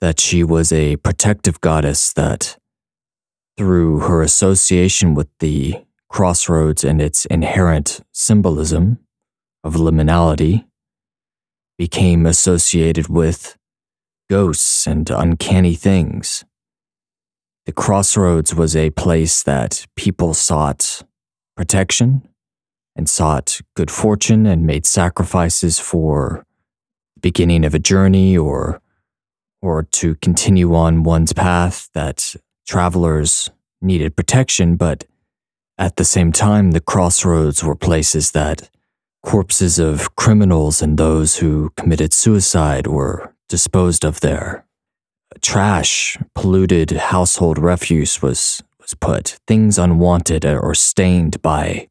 That 0.00 0.18
she 0.18 0.42
was 0.42 0.72
a 0.72 0.96
protective 0.96 1.60
goddess 1.60 2.12
that 2.14 2.56
through 3.60 3.98
her 3.98 4.22
association 4.22 5.14
with 5.14 5.28
the 5.40 5.74
crossroads 6.08 6.82
and 6.82 6.98
its 7.02 7.26
inherent 7.26 8.00
symbolism 8.10 8.98
of 9.62 9.74
liminality, 9.74 10.64
became 11.76 12.24
associated 12.24 13.08
with 13.08 13.58
ghosts 14.30 14.86
and 14.86 15.10
uncanny 15.10 15.74
things. 15.74 16.42
The 17.66 17.72
crossroads 17.72 18.54
was 18.54 18.74
a 18.74 18.88
place 18.92 19.42
that 19.42 19.84
people 19.94 20.32
sought 20.32 21.02
protection 21.54 22.26
and 22.96 23.10
sought 23.10 23.60
good 23.76 23.90
fortune 23.90 24.46
and 24.46 24.66
made 24.66 24.86
sacrifices 24.86 25.78
for 25.78 26.46
the 27.16 27.20
beginning 27.20 27.66
of 27.66 27.74
a 27.74 27.78
journey 27.78 28.38
or 28.38 28.80
or 29.60 29.82
to 29.82 30.14
continue 30.14 30.74
on 30.74 31.02
one's 31.02 31.34
path 31.34 31.90
that 31.92 32.34
Travelers 32.70 33.50
needed 33.82 34.14
protection, 34.14 34.76
but 34.76 35.04
at 35.76 35.96
the 35.96 36.04
same 36.04 36.30
time, 36.30 36.70
the 36.70 36.80
crossroads 36.80 37.64
were 37.64 37.74
places 37.74 38.30
that 38.30 38.70
corpses 39.24 39.80
of 39.80 40.14
criminals 40.14 40.80
and 40.80 40.96
those 40.96 41.38
who 41.38 41.70
committed 41.76 42.14
suicide 42.14 42.86
were 42.86 43.34
disposed 43.48 44.04
of 44.04 44.20
there. 44.20 44.64
Trash, 45.40 46.16
polluted 46.36 46.92
household 46.92 47.58
refuse 47.58 48.22
was, 48.22 48.62
was 48.80 48.94
put. 48.94 49.40
Things 49.48 49.76
unwanted 49.76 50.44
or 50.44 50.72
stained 50.72 51.42
by 51.42 51.88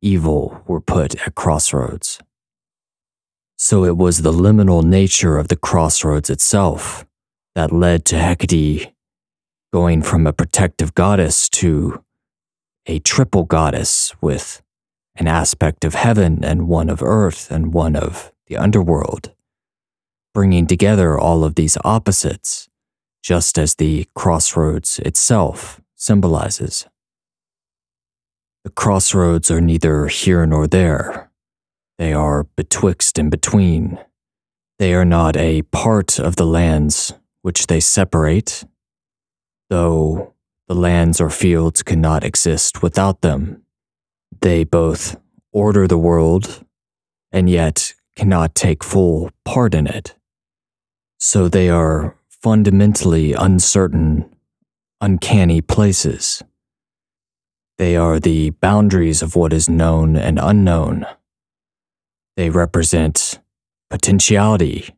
evil 0.00 0.62
were 0.66 0.80
put 0.80 1.14
at 1.26 1.34
crossroads. 1.34 2.20
So 3.58 3.84
it 3.84 3.98
was 3.98 4.22
the 4.22 4.32
liminal 4.32 4.82
nature 4.82 5.36
of 5.36 5.48
the 5.48 5.56
crossroads 5.56 6.30
itself 6.30 7.04
that 7.54 7.70
led 7.70 8.06
to 8.06 8.16
Hecate 8.16 8.95
going 9.76 10.00
from 10.00 10.26
a 10.26 10.32
protective 10.32 10.94
goddess 10.94 11.50
to 11.50 12.02
a 12.86 12.98
triple 13.00 13.44
goddess 13.44 14.14
with 14.22 14.62
an 15.16 15.28
aspect 15.28 15.84
of 15.84 15.94
heaven 15.94 16.42
and 16.42 16.66
one 16.66 16.88
of 16.88 17.02
earth 17.02 17.50
and 17.50 17.74
one 17.74 17.94
of 17.94 18.32
the 18.46 18.56
underworld, 18.56 19.34
bringing 20.32 20.66
together 20.66 21.18
all 21.18 21.44
of 21.44 21.56
these 21.56 21.76
opposites, 21.84 22.70
just 23.22 23.58
as 23.58 23.74
the 23.74 24.06
crossroads 24.14 24.98
itself 25.00 25.78
symbolizes. 25.94 26.86
The 28.64 28.70
crossroads 28.70 29.50
are 29.50 29.60
neither 29.60 30.06
here 30.06 30.46
nor 30.46 30.66
there. 30.66 31.30
They 31.98 32.14
are 32.14 32.44
betwixt 32.56 33.18
and 33.18 33.30
between. 33.30 33.98
They 34.78 34.94
are 34.94 35.04
not 35.04 35.36
a 35.36 35.60
part 35.64 36.18
of 36.18 36.36
the 36.36 36.46
lands 36.46 37.12
which 37.42 37.66
they 37.66 37.80
separate, 37.80 38.64
though 39.68 40.34
the 40.68 40.74
lands 40.74 41.20
or 41.20 41.30
fields 41.30 41.82
cannot 41.82 42.24
exist 42.24 42.82
without 42.82 43.20
them. 43.20 43.62
They 44.40 44.64
both 44.64 45.16
order 45.52 45.86
the 45.86 45.98
world 45.98 46.64
and 47.32 47.48
yet 47.48 47.94
cannot 48.16 48.54
take 48.54 48.82
full 48.82 49.30
part 49.44 49.74
in 49.74 49.86
it. 49.86 50.14
So 51.18 51.48
they 51.48 51.68
are 51.68 52.16
fundamentally 52.28 53.32
uncertain, 53.32 54.34
uncanny 55.00 55.60
places. 55.60 56.42
They 57.78 57.96
are 57.96 58.18
the 58.18 58.50
boundaries 58.50 59.22
of 59.22 59.36
what 59.36 59.52
is 59.52 59.68
known 59.68 60.16
and 60.16 60.38
unknown. 60.40 61.06
They 62.36 62.50
represent 62.50 63.38
potentiality, 63.90 64.94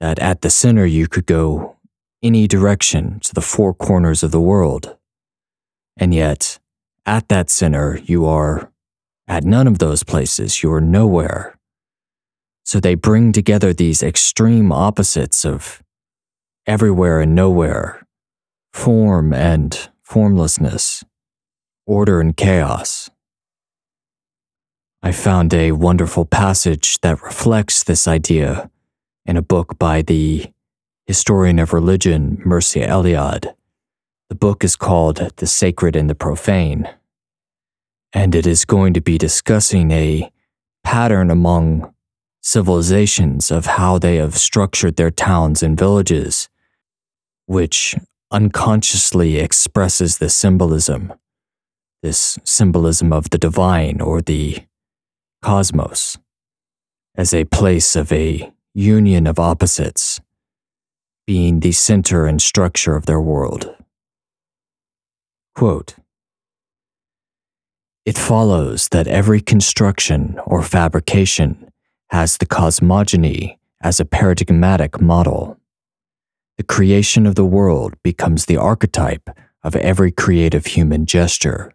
that 0.00 0.18
at 0.18 0.42
the 0.42 0.50
center 0.50 0.84
you 0.84 1.06
could 1.06 1.26
go 1.26 1.71
any 2.22 2.46
direction 2.46 3.20
to 3.20 3.34
the 3.34 3.40
four 3.40 3.74
corners 3.74 4.22
of 4.22 4.30
the 4.30 4.40
world. 4.40 4.96
And 5.96 6.14
yet, 6.14 6.58
at 7.04 7.28
that 7.28 7.50
center, 7.50 7.98
you 8.04 8.26
are 8.26 8.72
at 9.28 9.44
none 9.44 9.66
of 9.66 9.78
those 9.78 10.02
places, 10.02 10.62
you 10.62 10.72
are 10.72 10.80
nowhere. 10.80 11.58
So 12.64 12.80
they 12.80 12.94
bring 12.94 13.32
together 13.32 13.72
these 13.72 14.02
extreme 14.02 14.72
opposites 14.72 15.44
of 15.44 15.82
everywhere 16.66 17.20
and 17.20 17.34
nowhere, 17.34 18.06
form 18.72 19.32
and 19.32 19.90
formlessness 20.02 21.04
order 21.86 22.20
and 22.20 22.36
chaos. 22.36 23.10
I 25.02 25.12
found 25.12 25.52
a 25.52 25.72
wonderful 25.72 26.24
passage 26.24 27.00
that 27.00 27.22
reflects 27.22 27.82
this 27.82 28.06
idea 28.06 28.70
in 29.26 29.36
a 29.36 29.42
book 29.42 29.78
by 29.78 30.02
the 30.02 30.51
historian 31.06 31.58
of 31.58 31.72
religion, 31.72 32.42
Mircea 32.46 32.88
Eliade. 32.88 33.54
The 34.28 34.34
book 34.34 34.64
is 34.64 34.76
called 34.76 35.30
The 35.36 35.46
Sacred 35.46 35.96
and 35.96 36.08
the 36.08 36.14
Profane, 36.14 36.88
and 38.12 38.34
it 38.34 38.46
is 38.46 38.64
going 38.64 38.94
to 38.94 39.00
be 39.00 39.18
discussing 39.18 39.90
a 39.90 40.30
pattern 40.84 41.30
among 41.30 41.92
civilizations 42.40 43.50
of 43.50 43.66
how 43.66 43.98
they 43.98 44.16
have 44.16 44.36
structured 44.36 44.96
their 44.96 45.10
towns 45.10 45.62
and 45.62 45.78
villages, 45.78 46.48
which 47.46 47.94
unconsciously 48.30 49.36
expresses 49.36 50.18
the 50.18 50.30
symbolism 50.30 51.12
this 52.02 52.38
symbolism 52.42 53.12
of 53.12 53.30
the 53.30 53.38
divine 53.38 54.00
or 54.00 54.20
the 54.20 54.58
cosmos 55.40 56.18
as 57.14 57.32
a 57.32 57.44
place 57.44 57.94
of 57.94 58.10
a 58.12 58.52
union 58.74 59.26
of 59.26 59.38
opposites, 59.38 60.20
being 61.26 61.60
the 61.60 61.72
center 61.72 62.26
and 62.26 62.40
structure 62.40 62.96
of 62.96 63.06
their 63.06 63.20
world. 63.20 63.74
Quote, 65.54 65.94
it 68.04 68.18
follows 68.18 68.88
that 68.88 69.06
every 69.06 69.40
construction 69.40 70.38
or 70.44 70.62
fabrication 70.62 71.70
has 72.10 72.36
the 72.36 72.46
cosmogony 72.46 73.58
as 73.80 74.00
a 74.00 74.04
paradigmatic 74.04 75.00
model. 75.00 75.58
The 76.56 76.64
creation 76.64 77.26
of 77.26 77.36
the 77.36 77.44
world 77.44 77.94
becomes 78.02 78.46
the 78.46 78.56
archetype 78.56 79.30
of 79.62 79.76
every 79.76 80.10
creative 80.10 80.66
human 80.66 81.06
gesture 81.06 81.72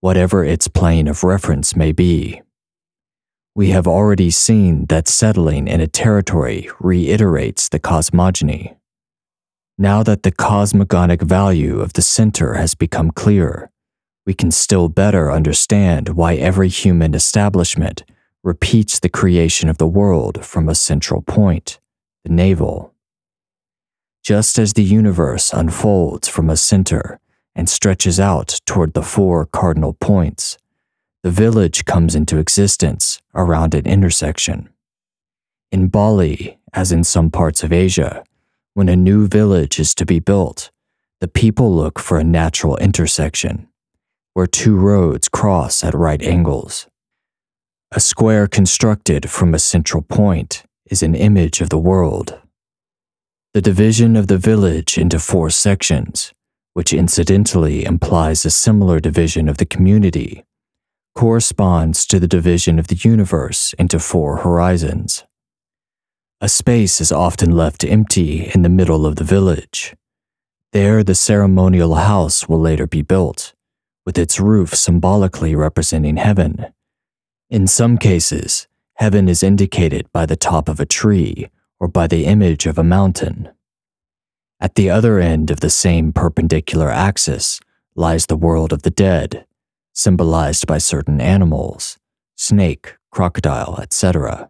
whatever 0.00 0.44
its 0.44 0.66
plane 0.66 1.06
of 1.06 1.22
reference 1.22 1.76
may 1.76 1.92
be. 1.92 2.40
We 3.54 3.70
have 3.70 3.86
already 3.86 4.30
seen 4.30 4.86
that 4.86 5.08
settling 5.08 5.68
in 5.68 5.80
a 5.80 5.86
territory 5.86 6.70
reiterates 6.80 7.68
the 7.68 7.78
cosmogony. 7.78 8.76
Now 9.80 10.02
that 10.02 10.24
the 10.24 10.30
cosmogonic 10.30 11.22
value 11.22 11.80
of 11.80 11.94
the 11.94 12.02
center 12.02 12.52
has 12.52 12.74
become 12.74 13.10
clear, 13.10 13.70
we 14.26 14.34
can 14.34 14.50
still 14.50 14.90
better 14.90 15.32
understand 15.32 16.10
why 16.10 16.34
every 16.34 16.68
human 16.68 17.14
establishment 17.14 18.04
repeats 18.42 19.00
the 19.00 19.08
creation 19.08 19.70
of 19.70 19.78
the 19.78 19.86
world 19.86 20.44
from 20.44 20.68
a 20.68 20.74
central 20.74 21.22
point, 21.22 21.80
the 22.24 22.30
navel. 22.30 22.92
Just 24.22 24.58
as 24.58 24.74
the 24.74 24.84
universe 24.84 25.50
unfolds 25.50 26.28
from 26.28 26.50
a 26.50 26.58
center 26.58 27.18
and 27.54 27.66
stretches 27.66 28.20
out 28.20 28.60
toward 28.66 28.92
the 28.92 29.02
four 29.02 29.46
cardinal 29.46 29.94
points. 29.94 30.58
The 31.22 31.30
village 31.30 31.86
comes 31.86 32.14
into 32.14 32.36
existence 32.36 33.22
around 33.34 33.74
an 33.74 33.86
intersection. 33.86 34.68
In 35.72 35.88
Bali, 35.88 36.58
as 36.74 36.92
in 36.92 37.02
some 37.02 37.30
parts 37.30 37.64
of 37.64 37.72
Asia, 37.72 38.24
when 38.74 38.88
a 38.88 38.96
new 38.96 39.26
village 39.26 39.78
is 39.78 39.94
to 39.96 40.06
be 40.06 40.20
built, 40.20 40.70
the 41.20 41.28
people 41.28 41.74
look 41.74 41.98
for 41.98 42.18
a 42.18 42.24
natural 42.24 42.76
intersection 42.78 43.68
where 44.34 44.46
two 44.46 44.76
roads 44.76 45.28
cross 45.28 45.82
at 45.82 45.94
right 45.94 46.22
angles. 46.22 46.86
A 47.92 48.00
square 48.00 48.46
constructed 48.46 49.28
from 49.28 49.52
a 49.52 49.58
central 49.58 50.02
point 50.02 50.62
is 50.88 51.02
an 51.02 51.14
image 51.14 51.60
of 51.60 51.70
the 51.70 51.78
world. 51.78 52.38
The 53.54 53.60
division 53.60 54.16
of 54.16 54.28
the 54.28 54.38
village 54.38 54.96
into 54.96 55.18
four 55.18 55.50
sections 55.50 56.32
which 56.74 56.92
incidentally 56.92 57.84
implies 57.84 58.44
a 58.44 58.50
similar 58.50 59.00
division 59.00 59.48
of 59.48 59.58
the 59.58 59.66
community, 59.66 60.44
corresponds 61.14 62.06
to 62.06 62.20
the 62.20 62.28
division 62.28 62.78
of 62.78 62.86
the 62.86 62.94
universe 62.94 63.74
into 63.78 63.98
four 63.98 64.38
horizons. 64.38 65.24
A 66.42 66.48
space 66.48 67.02
is 67.02 67.12
often 67.12 67.50
left 67.50 67.84
empty 67.84 68.50
in 68.54 68.62
the 68.62 68.70
middle 68.70 69.04
of 69.04 69.16
the 69.16 69.24
village. 69.24 69.94
There, 70.72 71.04
the 71.04 71.14
ceremonial 71.14 71.96
house 71.96 72.48
will 72.48 72.60
later 72.60 72.86
be 72.86 73.02
built, 73.02 73.52
with 74.06 74.16
its 74.16 74.40
roof 74.40 74.74
symbolically 74.74 75.54
representing 75.54 76.16
heaven. 76.16 76.72
In 77.50 77.66
some 77.66 77.98
cases, 77.98 78.68
heaven 78.94 79.28
is 79.28 79.42
indicated 79.42 80.10
by 80.12 80.24
the 80.24 80.36
top 80.36 80.70
of 80.70 80.80
a 80.80 80.86
tree 80.86 81.50
or 81.78 81.88
by 81.88 82.06
the 82.06 82.24
image 82.24 82.64
of 82.66 82.78
a 82.78 82.84
mountain. 82.84 83.50
At 84.60 84.76
the 84.76 84.88
other 84.88 85.18
end 85.18 85.50
of 85.50 85.60
the 85.60 85.70
same 85.70 86.10
perpendicular 86.10 86.90
axis 86.90 87.60
lies 87.94 88.26
the 88.26 88.36
world 88.36 88.72
of 88.72 88.80
the 88.80 88.90
dead, 88.90 89.44
symbolized 89.92 90.66
by 90.66 90.78
certain 90.78 91.20
animals, 91.20 91.98
snake, 92.36 92.96
crocodile, 93.10 93.78
etc., 93.82 94.49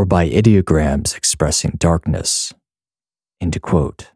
or 0.00 0.06
by 0.06 0.26
ideograms 0.30 1.14
expressing 1.14 1.72
darkness. 1.76 2.54
End 3.38 3.60
quote. 3.60 4.12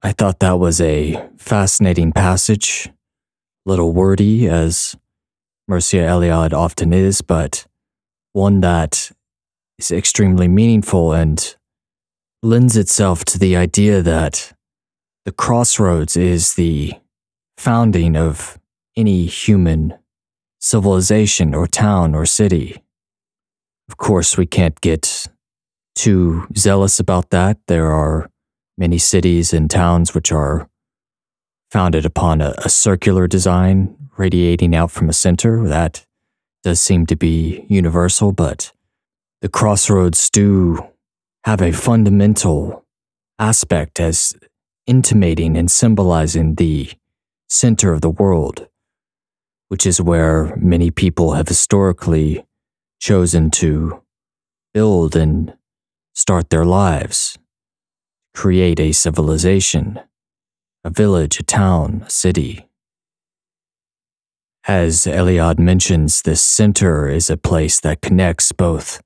I 0.00 0.12
thought 0.12 0.38
that 0.38 0.58
was 0.58 0.80
a 0.80 1.28
fascinating 1.36 2.12
passage, 2.12 2.88
little 3.66 3.92
wordy 3.92 4.48
as 4.48 4.96
Mircea 5.70 6.08
Eliade 6.08 6.54
often 6.54 6.94
is, 6.94 7.20
but 7.20 7.66
one 8.32 8.62
that 8.62 9.10
is 9.78 9.92
extremely 9.92 10.48
meaningful 10.48 11.12
and 11.12 11.54
lends 12.42 12.74
itself 12.74 13.22
to 13.26 13.38
the 13.38 13.54
idea 13.54 14.00
that 14.00 14.54
the 15.26 15.32
crossroads 15.32 16.16
is 16.16 16.54
the 16.54 16.94
founding 17.58 18.16
of 18.16 18.58
any 18.96 19.26
human 19.26 19.98
civilization 20.58 21.54
or 21.54 21.66
town 21.66 22.14
or 22.14 22.24
city. 22.24 22.82
Of 23.88 23.96
course, 23.96 24.36
we 24.36 24.46
can't 24.46 24.80
get 24.80 25.28
too 25.94 26.46
zealous 26.56 27.00
about 27.00 27.30
that. 27.30 27.58
There 27.66 27.90
are 27.90 28.30
many 28.76 28.98
cities 28.98 29.52
and 29.52 29.70
towns 29.70 30.14
which 30.14 30.30
are 30.30 30.68
founded 31.70 32.06
upon 32.06 32.40
a, 32.40 32.54
a, 32.58 32.68
circular 32.68 33.26
design 33.26 33.96
radiating 34.16 34.74
out 34.74 34.90
from 34.90 35.08
a 35.08 35.12
center. 35.12 35.66
That 35.68 36.06
does 36.62 36.80
seem 36.80 37.06
to 37.06 37.16
be 37.16 37.66
universal, 37.68 38.32
but 38.32 38.72
the 39.42 39.48
crossroads 39.48 40.30
do 40.30 40.78
have 41.44 41.60
a 41.60 41.72
fundamental 41.72 42.84
aspect 43.38 44.00
as 44.00 44.34
intimating 44.86 45.56
and 45.56 45.70
symbolizing 45.70 46.54
the 46.54 46.90
center 47.48 47.92
of 47.92 48.00
the 48.00 48.10
world, 48.10 48.68
which 49.68 49.86
is 49.86 50.00
where 50.00 50.56
many 50.56 50.90
people 50.90 51.34
have 51.34 51.48
historically 51.48 52.44
chosen 52.98 53.50
to 53.50 54.02
build 54.74 55.16
and 55.16 55.56
start 56.14 56.50
their 56.50 56.64
lives, 56.64 57.38
create 58.34 58.80
a 58.80 58.92
civilization, 58.92 60.00
a 60.84 60.90
village, 60.90 61.40
a 61.40 61.42
town, 61.42 62.02
a 62.06 62.10
city. 62.10 62.68
As 64.66 65.06
Eliade 65.06 65.58
mentions, 65.58 66.22
this 66.22 66.42
center 66.42 67.08
is 67.08 67.30
a 67.30 67.36
place 67.36 67.80
that 67.80 68.02
connects 68.02 68.52
both 68.52 69.00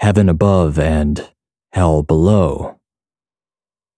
heaven 0.00 0.28
above 0.28 0.78
and 0.78 1.30
hell 1.72 2.02
below. 2.02 2.80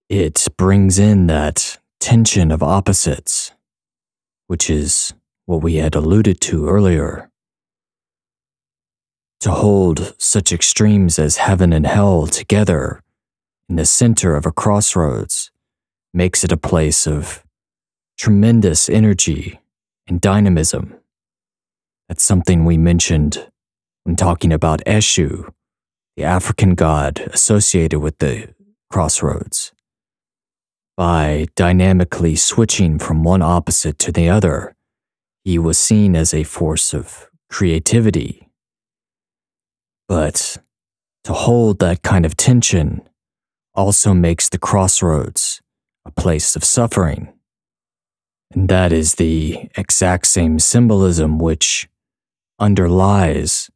It 0.08 0.46
brings 0.56 0.98
in 0.98 1.26
that 1.28 1.78
tension 2.00 2.50
of 2.50 2.62
opposites, 2.62 3.52
which 4.48 4.68
is 4.68 5.14
what 5.46 5.62
we 5.62 5.76
had 5.76 5.94
alluded 5.94 6.40
to 6.42 6.68
earlier. 6.68 7.29
To 9.40 9.52
hold 9.52 10.14
such 10.18 10.52
extremes 10.52 11.18
as 11.18 11.38
heaven 11.38 11.72
and 11.72 11.86
hell 11.86 12.26
together 12.26 13.02
in 13.70 13.76
the 13.76 13.86
center 13.86 14.36
of 14.36 14.44
a 14.44 14.52
crossroads 14.52 15.50
makes 16.12 16.44
it 16.44 16.52
a 16.52 16.58
place 16.58 17.06
of 17.06 17.42
tremendous 18.18 18.90
energy 18.90 19.58
and 20.06 20.20
dynamism. 20.20 20.94
That's 22.06 22.22
something 22.22 22.66
we 22.66 22.76
mentioned 22.76 23.50
when 24.04 24.16
talking 24.16 24.52
about 24.52 24.84
Eshu, 24.84 25.50
the 26.16 26.24
African 26.24 26.74
god 26.74 27.20
associated 27.32 28.00
with 28.00 28.18
the 28.18 28.54
crossroads. 28.90 29.72
By 30.98 31.46
dynamically 31.56 32.36
switching 32.36 32.98
from 32.98 33.24
one 33.24 33.40
opposite 33.40 33.98
to 34.00 34.12
the 34.12 34.28
other, 34.28 34.76
he 35.44 35.58
was 35.58 35.78
seen 35.78 36.14
as 36.14 36.34
a 36.34 36.44
force 36.44 36.92
of 36.92 37.30
creativity. 37.48 38.49
But 40.10 40.56
to 41.22 41.32
hold 41.32 41.78
that 41.78 42.02
kind 42.02 42.26
of 42.26 42.36
tension 42.36 43.08
also 43.76 44.12
makes 44.12 44.48
the 44.48 44.58
crossroads 44.58 45.62
a 46.04 46.10
place 46.10 46.56
of 46.56 46.64
suffering. 46.64 47.32
And 48.50 48.68
that 48.68 48.90
is 48.90 49.14
the 49.14 49.70
exact 49.76 50.26
same 50.26 50.58
symbolism 50.58 51.38
which 51.38 51.88
underlies 52.58 53.70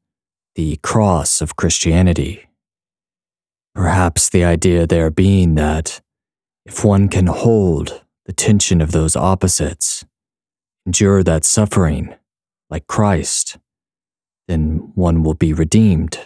the 0.57 0.81
cross 0.83 1.41
of 1.41 1.55
Christianity. 1.55 2.49
Perhaps 3.73 4.29
the 4.29 4.43
idea 4.43 4.89
there 4.89 5.11
being 5.11 5.55
that 5.55 6.01
if 6.67 6.85
one 6.85 7.07
can 7.07 7.29
hold 7.29 8.03
the 8.27 8.33
tension 8.33 8.81
of 8.81 8.91
those 8.91 9.15
opposites, 9.15 10.05
endure 10.85 11.23
that 11.23 11.45
suffering 11.45 12.13
like 12.71 12.89
Christ, 12.89 13.57
then 14.49 14.93
one 14.95 15.23
will 15.23 15.35
be 15.35 15.53
redeemed. 15.53 16.19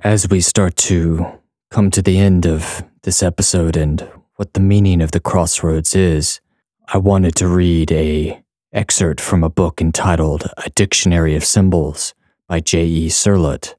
As 0.00 0.28
we 0.28 0.40
start 0.40 0.76
to 0.76 1.38
come 1.70 1.90
to 1.90 2.02
the 2.02 2.18
end 2.18 2.46
of 2.46 2.84
this 3.02 3.22
episode 3.22 3.76
and 3.76 4.08
what 4.36 4.54
the 4.54 4.60
meaning 4.60 5.00
of 5.00 5.12
the 5.12 5.20
crossroads 5.20 5.94
is, 5.94 6.40
I 6.88 6.98
wanted 6.98 7.34
to 7.36 7.48
read 7.48 7.90
a 7.92 8.42
excerpt 8.72 9.20
from 9.20 9.44
a 9.44 9.48
book 9.48 9.80
entitled 9.80 10.48
A 10.56 10.68
Dictionary 10.70 11.36
of 11.36 11.44
Symbols 11.44 12.14
by 12.48 12.60
J.E. 12.60 13.08
Cirlot 13.08 13.76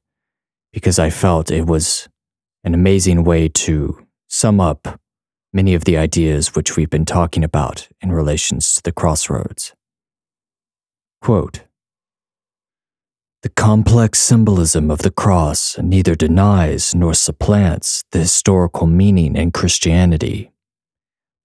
because 0.72 0.98
I 0.98 1.10
felt 1.10 1.50
it 1.50 1.66
was 1.66 2.08
an 2.64 2.74
amazing 2.74 3.24
way 3.24 3.48
to 3.48 4.06
sum 4.28 4.60
up 4.60 5.00
many 5.52 5.74
of 5.74 5.84
the 5.84 5.96
ideas 5.96 6.54
which 6.54 6.76
we've 6.76 6.90
been 6.90 7.04
talking 7.04 7.44
about 7.44 7.88
in 8.00 8.12
relations 8.12 8.74
to 8.74 8.82
the 8.82 8.92
crossroads. 8.92 9.74
Quote 11.22 11.65
The 13.46 13.52
complex 13.52 14.18
symbolism 14.18 14.90
of 14.90 15.02
the 15.02 15.12
cross 15.12 15.78
neither 15.78 16.16
denies 16.16 16.96
nor 16.96 17.14
supplants 17.14 18.02
the 18.10 18.18
historical 18.18 18.88
meaning 18.88 19.36
in 19.36 19.52
Christianity. 19.52 20.50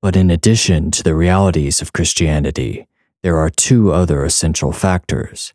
But 0.01 0.15
in 0.15 0.31
addition 0.31 0.89
to 0.89 1.03
the 1.03 1.13
realities 1.13 1.79
of 1.79 1.93
Christianity, 1.93 2.87
there 3.21 3.37
are 3.37 3.51
two 3.51 3.91
other 3.93 4.25
essential 4.25 4.71
factors 4.71 5.53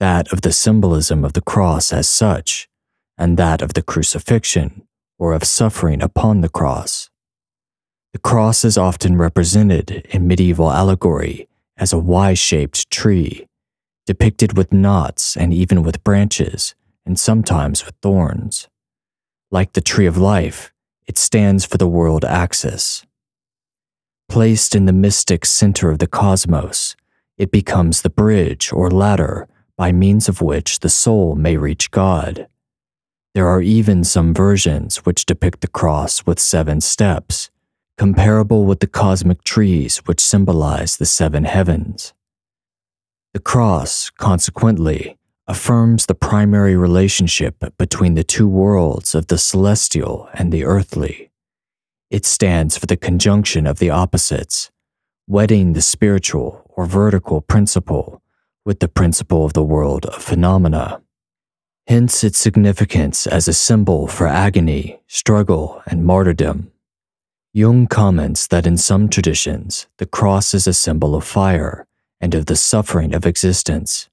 that 0.00 0.32
of 0.32 0.40
the 0.40 0.52
symbolism 0.54 1.26
of 1.26 1.34
the 1.34 1.42
cross 1.42 1.92
as 1.92 2.08
such, 2.08 2.70
and 3.18 3.36
that 3.36 3.60
of 3.60 3.74
the 3.74 3.82
crucifixion, 3.82 4.88
or 5.18 5.34
of 5.34 5.44
suffering 5.44 6.00
upon 6.00 6.40
the 6.40 6.48
cross. 6.48 7.10
The 8.14 8.18
cross 8.18 8.64
is 8.64 8.78
often 8.78 9.18
represented 9.18 10.06
in 10.08 10.26
medieval 10.26 10.72
allegory 10.72 11.48
as 11.76 11.92
a 11.92 11.98
Y 11.98 12.32
shaped 12.32 12.90
tree, 12.90 13.46
depicted 14.06 14.56
with 14.56 14.72
knots 14.72 15.36
and 15.36 15.52
even 15.52 15.82
with 15.82 16.04
branches, 16.04 16.74
and 17.04 17.18
sometimes 17.18 17.84
with 17.84 17.94
thorns. 18.00 18.68
Like 19.50 19.72
the 19.72 19.80
tree 19.80 20.06
of 20.06 20.16
life, 20.16 20.72
it 21.06 21.18
stands 21.18 21.64
for 21.64 21.76
the 21.76 21.86
world 21.88 22.24
axis. 22.24 23.04
Placed 24.28 24.74
in 24.74 24.86
the 24.86 24.92
mystic 24.92 25.44
center 25.44 25.90
of 25.90 25.98
the 25.98 26.06
cosmos, 26.06 26.96
it 27.36 27.50
becomes 27.50 28.02
the 28.02 28.10
bridge 28.10 28.72
or 28.72 28.90
ladder 28.90 29.48
by 29.76 29.92
means 29.92 30.28
of 30.28 30.40
which 30.40 30.80
the 30.80 30.88
soul 30.88 31.34
may 31.34 31.56
reach 31.56 31.90
God. 31.90 32.48
There 33.34 33.46
are 33.46 33.60
even 33.60 34.02
some 34.02 34.32
versions 34.32 34.98
which 35.04 35.26
depict 35.26 35.60
the 35.60 35.68
cross 35.68 36.24
with 36.24 36.40
seven 36.40 36.80
steps, 36.80 37.50
comparable 37.98 38.64
with 38.64 38.80
the 38.80 38.86
cosmic 38.86 39.44
trees 39.44 39.98
which 40.06 40.24
symbolize 40.24 40.96
the 40.96 41.06
seven 41.06 41.44
heavens. 41.44 42.14
The 43.36 43.42
cross, 43.42 44.08
consequently, 44.08 45.18
affirms 45.46 46.06
the 46.06 46.14
primary 46.14 46.74
relationship 46.74 47.62
between 47.76 48.14
the 48.14 48.24
two 48.24 48.48
worlds 48.48 49.14
of 49.14 49.26
the 49.26 49.36
celestial 49.36 50.30
and 50.32 50.50
the 50.50 50.64
earthly. 50.64 51.30
It 52.10 52.24
stands 52.24 52.78
for 52.78 52.86
the 52.86 52.96
conjunction 52.96 53.66
of 53.66 53.78
the 53.78 53.90
opposites, 53.90 54.70
wedding 55.26 55.74
the 55.74 55.82
spiritual 55.82 56.64
or 56.76 56.86
vertical 56.86 57.42
principle 57.42 58.22
with 58.64 58.80
the 58.80 58.88
principle 58.88 59.44
of 59.44 59.52
the 59.52 59.62
world 59.62 60.06
of 60.06 60.22
phenomena 60.22 61.02
hence 61.86 62.24
its 62.24 62.38
significance 62.38 63.26
as 63.26 63.46
a 63.46 63.52
symbol 63.52 64.06
for 64.06 64.26
agony, 64.26 65.02
struggle, 65.08 65.82
and 65.84 66.06
martyrdom. 66.06 66.72
Jung 67.52 67.86
comments 67.86 68.46
that 68.46 68.66
in 68.66 68.78
some 68.78 69.10
traditions, 69.10 69.88
the 69.98 70.06
cross 70.06 70.54
is 70.54 70.66
a 70.66 70.72
symbol 70.72 71.14
of 71.14 71.22
fire 71.22 71.86
and 72.20 72.34
of 72.34 72.46
the 72.46 72.56
suffering 72.56 73.14
of 73.14 73.26
existence, 73.26 74.08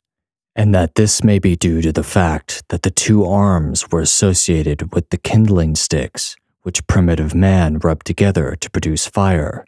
and 0.55 0.73
that 0.73 0.95
this 0.95 1.23
may 1.23 1.39
be 1.39 1.55
due 1.55 1.81
to 1.81 1.91
the 1.91 2.03
fact 2.03 2.63
that 2.69 2.83
the 2.83 2.91
two 2.91 3.25
arms 3.25 3.91
were 3.91 4.01
associated 4.01 4.93
with 4.93 5.09
the 5.09 5.17
kindling 5.17 5.75
sticks 5.75 6.35
which 6.61 6.87
primitive 6.87 7.35
man 7.35 7.77
rubbed 7.79 8.05
together 8.05 8.55
to 8.55 8.69
produce 8.69 9.05
fire, 9.05 9.65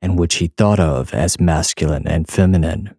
and 0.00 0.18
which 0.18 0.36
he 0.36 0.48
thought 0.48 0.80
of 0.80 1.14
as 1.14 1.38
masculine 1.38 2.08
and 2.08 2.28
feminine 2.28 2.94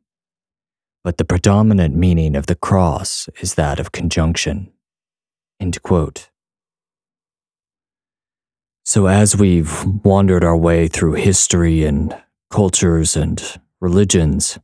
but 1.04 1.18
the 1.18 1.26
predominant 1.26 1.96
meaning 1.96 2.36
of 2.36 2.46
the 2.48 2.56
cross 2.56 3.28
is 3.42 3.56
that 3.56 3.80
of 3.80 3.92
conjunction. 3.92 4.72
So, 8.86 9.08
as 9.08 9.36
we've 9.36 9.86
wandered 10.04 10.44
our 10.44 10.58
way 10.58 10.88
through 10.88 11.14
history 11.14 11.84
and 11.86 12.16
cultures 12.50 13.16
and 13.16 13.42
religions, 13.80 14.60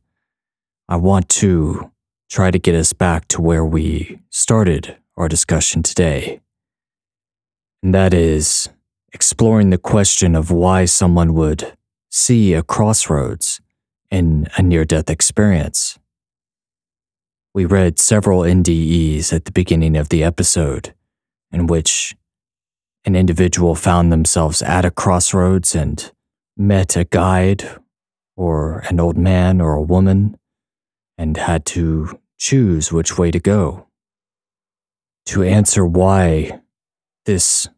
I 0.90 0.96
want 0.96 1.28
to 1.28 1.92
try 2.28 2.50
to 2.50 2.58
get 2.58 2.74
us 2.74 2.92
back 2.92 3.28
to 3.28 3.40
where 3.40 3.64
we 3.64 4.18
started 4.28 4.96
our 5.16 5.28
discussion 5.28 5.84
today. 5.84 6.40
And 7.80 7.94
that 7.94 8.12
is 8.12 8.68
exploring 9.12 9.70
the 9.70 9.78
question 9.78 10.34
of 10.34 10.50
why 10.50 10.86
someone 10.86 11.32
would 11.34 11.76
see 12.10 12.54
a 12.54 12.64
crossroads 12.64 13.60
in 14.10 14.48
a 14.56 14.62
near 14.62 14.84
death 14.84 15.08
experience. 15.08 15.96
We 17.54 17.66
read 17.66 18.00
several 18.00 18.40
NDEs 18.40 19.32
at 19.32 19.44
the 19.44 19.52
beginning 19.52 19.96
of 19.96 20.08
the 20.08 20.24
episode, 20.24 20.92
in 21.52 21.68
which 21.68 22.16
an 23.04 23.14
individual 23.14 23.76
found 23.76 24.10
themselves 24.12 24.60
at 24.60 24.84
a 24.84 24.90
crossroads 24.90 25.72
and 25.76 26.10
met 26.56 26.96
a 26.96 27.04
guide 27.04 27.78
or 28.34 28.80
an 28.88 28.98
old 28.98 29.16
man 29.16 29.60
or 29.60 29.74
a 29.74 29.82
woman 29.82 30.36
and 31.20 31.36
had 31.36 31.66
to 31.66 32.18
choose 32.38 32.90
which 32.90 33.18
way 33.18 33.30
to 33.30 33.38
go. 33.38 33.86
To 35.26 35.42
answer 35.42 35.84
why 35.84 36.60
this 37.26 37.68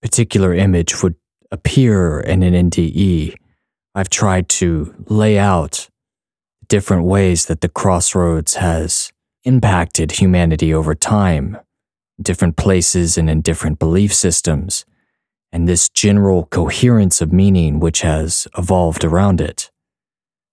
particular 0.00 0.54
image 0.54 1.02
would 1.02 1.16
appear 1.50 2.20
in 2.20 2.44
an 2.44 2.70
NDE, 2.70 3.34
I've 3.96 4.08
tried 4.08 4.48
to 4.50 4.94
lay 5.08 5.36
out 5.36 5.88
different 6.68 7.04
ways 7.04 7.46
that 7.46 7.60
the 7.60 7.68
crossroads 7.68 8.54
has 8.54 9.12
impacted 9.42 10.12
humanity 10.12 10.72
over 10.72 10.94
time, 10.94 11.58
different 12.20 12.56
places 12.56 13.18
and 13.18 13.28
in 13.28 13.40
different 13.40 13.80
belief 13.80 14.14
systems, 14.14 14.84
and 15.50 15.68
this 15.68 15.88
general 15.88 16.46
coherence 16.46 17.20
of 17.20 17.32
meaning 17.32 17.80
which 17.80 18.02
has 18.02 18.46
evolved 18.56 19.04
around 19.04 19.40
it. 19.40 19.72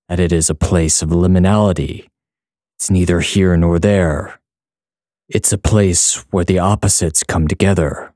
That 0.10 0.20
it 0.20 0.32
is 0.32 0.50
a 0.50 0.56
place 0.56 1.04
of 1.04 1.10
liminality. 1.10 2.09
It's 2.80 2.90
neither 2.90 3.20
here 3.20 3.58
nor 3.58 3.78
there. 3.78 4.40
It's 5.28 5.52
a 5.52 5.58
place 5.58 6.24
where 6.32 6.46
the 6.46 6.60
opposites 6.60 7.24
come 7.24 7.46
together. 7.46 8.14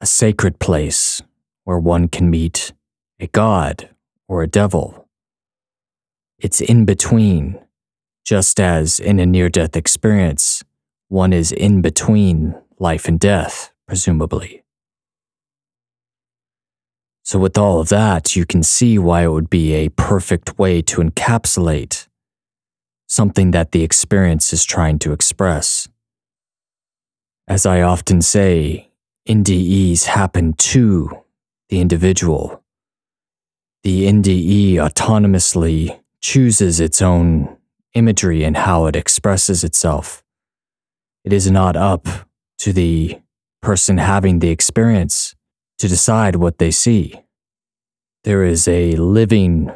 A 0.00 0.06
sacred 0.06 0.58
place 0.58 1.20
where 1.64 1.78
one 1.78 2.08
can 2.08 2.30
meet 2.30 2.72
a 3.20 3.26
god 3.26 3.90
or 4.26 4.42
a 4.42 4.48
devil. 4.48 5.06
It's 6.38 6.62
in 6.62 6.86
between, 6.86 7.60
just 8.24 8.58
as 8.58 8.98
in 8.98 9.20
a 9.20 9.26
near 9.26 9.50
death 9.50 9.76
experience, 9.76 10.64
one 11.08 11.34
is 11.34 11.52
in 11.52 11.82
between 11.82 12.54
life 12.78 13.06
and 13.06 13.20
death, 13.20 13.70
presumably. 13.86 14.64
So, 17.22 17.38
with 17.38 17.58
all 17.58 17.80
of 17.80 17.90
that, 17.90 18.34
you 18.34 18.46
can 18.46 18.62
see 18.62 18.98
why 18.98 19.24
it 19.24 19.32
would 19.32 19.50
be 19.50 19.74
a 19.74 19.90
perfect 19.90 20.58
way 20.58 20.80
to 20.80 21.02
encapsulate 21.02 22.07
something 23.08 23.50
that 23.50 23.72
the 23.72 23.82
experience 23.82 24.52
is 24.52 24.64
trying 24.64 24.98
to 25.00 25.12
express. 25.12 25.88
As 27.48 27.64
I 27.64 27.80
often 27.80 28.20
say, 28.20 28.90
NDEs 29.26 30.04
happen 30.04 30.52
to 30.52 31.24
the 31.70 31.80
individual. 31.80 32.62
The 33.82 34.06
NDE 34.06 34.74
autonomously 34.74 35.98
chooses 36.20 36.78
its 36.78 37.00
own 37.00 37.56
imagery 37.94 38.44
and 38.44 38.56
how 38.56 38.86
it 38.86 38.94
expresses 38.94 39.64
itself. 39.64 40.22
It 41.24 41.32
is 41.32 41.50
not 41.50 41.76
up 41.76 42.06
to 42.58 42.72
the 42.72 43.20
person 43.62 43.98
having 43.98 44.38
the 44.38 44.50
experience 44.50 45.34
to 45.78 45.88
decide 45.88 46.36
what 46.36 46.58
they 46.58 46.70
see. 46.70 47.14
There 48.24 48.44
is 48.44 48.68
a 48.68 48.92
living, 48.96 49.72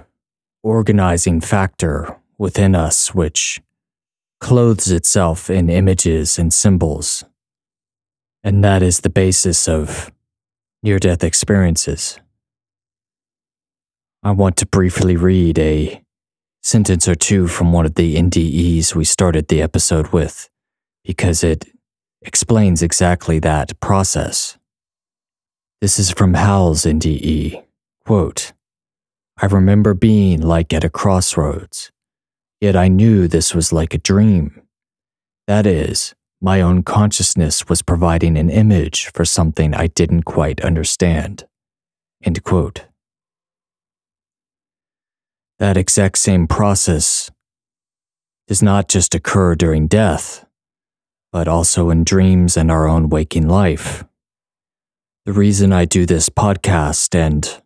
organizing 0.63 1.41
factor 1.41 2.19
within 2.39 2.75
us 2.75 3.15
which 3.15 3.61
clothes 4.41 4.91
itself 4.91 5.49
in 5.49 5.71
images 5.71 6.39
and 6.39 6.53
symbols. 6.53 7.25
And 8.43 8.65
that 8.65 8.83
is 8.83 9.01
the 9.01 9.11
basis 9.11 9.69
of 9.69 10.11
near 10.83 10.99
death 10.99 11.23
experiences. 11.23 12.19
I 14.25 14.33
want 14.33 14.57
to 14.57 14.67
briefly 14.67 15.17
read 15.17 15.59
a 15.59 16.03
sentence 16.61 17.07
or 17.07 17.15
two 17.15 17.47
from 17.47 17.73
one 17.73 17.87
of 17.87 17.95
the 17.95 18.17
NDEs 18.17 18.95
we 18.95 19.05
started 19.05 19.47
the 19.47 19.63
episode 19.63 20.09
with, 20.09 20.49
because 21.05 21.45
it 21.45 21.69
explains 22.23 22.83
exactly 22.83 23.39
that 23.41 23.79
process. 23.79 24.59
This 25.81 26.01
is 26.01 26.11
from 26.11 26.35
Hal's 26.35 26.83
NDE. 26.85 27.63
Quote, 28.05 28.53
I 29.41 29.47
remember 29.47 29.95
being 29.95 30.43
like 30.43 30.73
at 30.73 30.85
a 30.85 30.91
crossroads, 30.91 31.92
yet 32.63 32.77
I 32.77 32.87
knew 32.87 33.27
this 33.27 33.57
was 33.57 33.73
like 33.73 33.93
a 33.93 33.99
dream. 33.99 34.63
That 35.49 35.67
is, 35.67 36.15
my 36.41 36.61
own 36.61 36.85
consciousness 36.85 37.69
was 37.69 37.83
providing 37.83 38.39
an 38.39 38.51
image 38.51 39.11
for 39.13 39.25
something 39.25 39.75
I 39.75 39.89
didn't 39.89 40.23
quite 40.23 40.61
understand. 40.61 41.45
End 42.23 42.41
quote. 42.45 42.87
That 45.59 45.77
exact 45.77 46.19
same 46.19 46.47
process 46.47 47.33
does 48.47 48.63
not 48.63 48.89
just 48.89 49.13
occur 49.13 49.57
during 49.57 49.89
death, 49.89 50.47
but 51.33 51.49
also 51.49 51.91
in 51.91 52.05
dreams 52.05 52.57
and 52.57 52.71
our 52.71 52.87
own 52.87 53.09
waking 53.09 53.49
life. 53.49 54.05
The 55.27 55.33
reason 55.33 55.73
I 55.73 55.85
do 55.85 56.07
this 56.07 56.29
podcast 56.29 57.13
and 57.13 57.61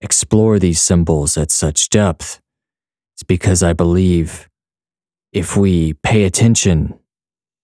explore 0.00 0.58
these 0.58 0.80
symbols 0.80 1.36
at 1.36 1.50
such 1.50 1.90
depth 1.90 2.40
is 3.16 3.22
because 3.22 3.62
I 3.62 3.72
believe 3.72 4.48
if 5.32 5.56
we 5.56 5.94
pay 5.94 6.24
attention 6.24 6.98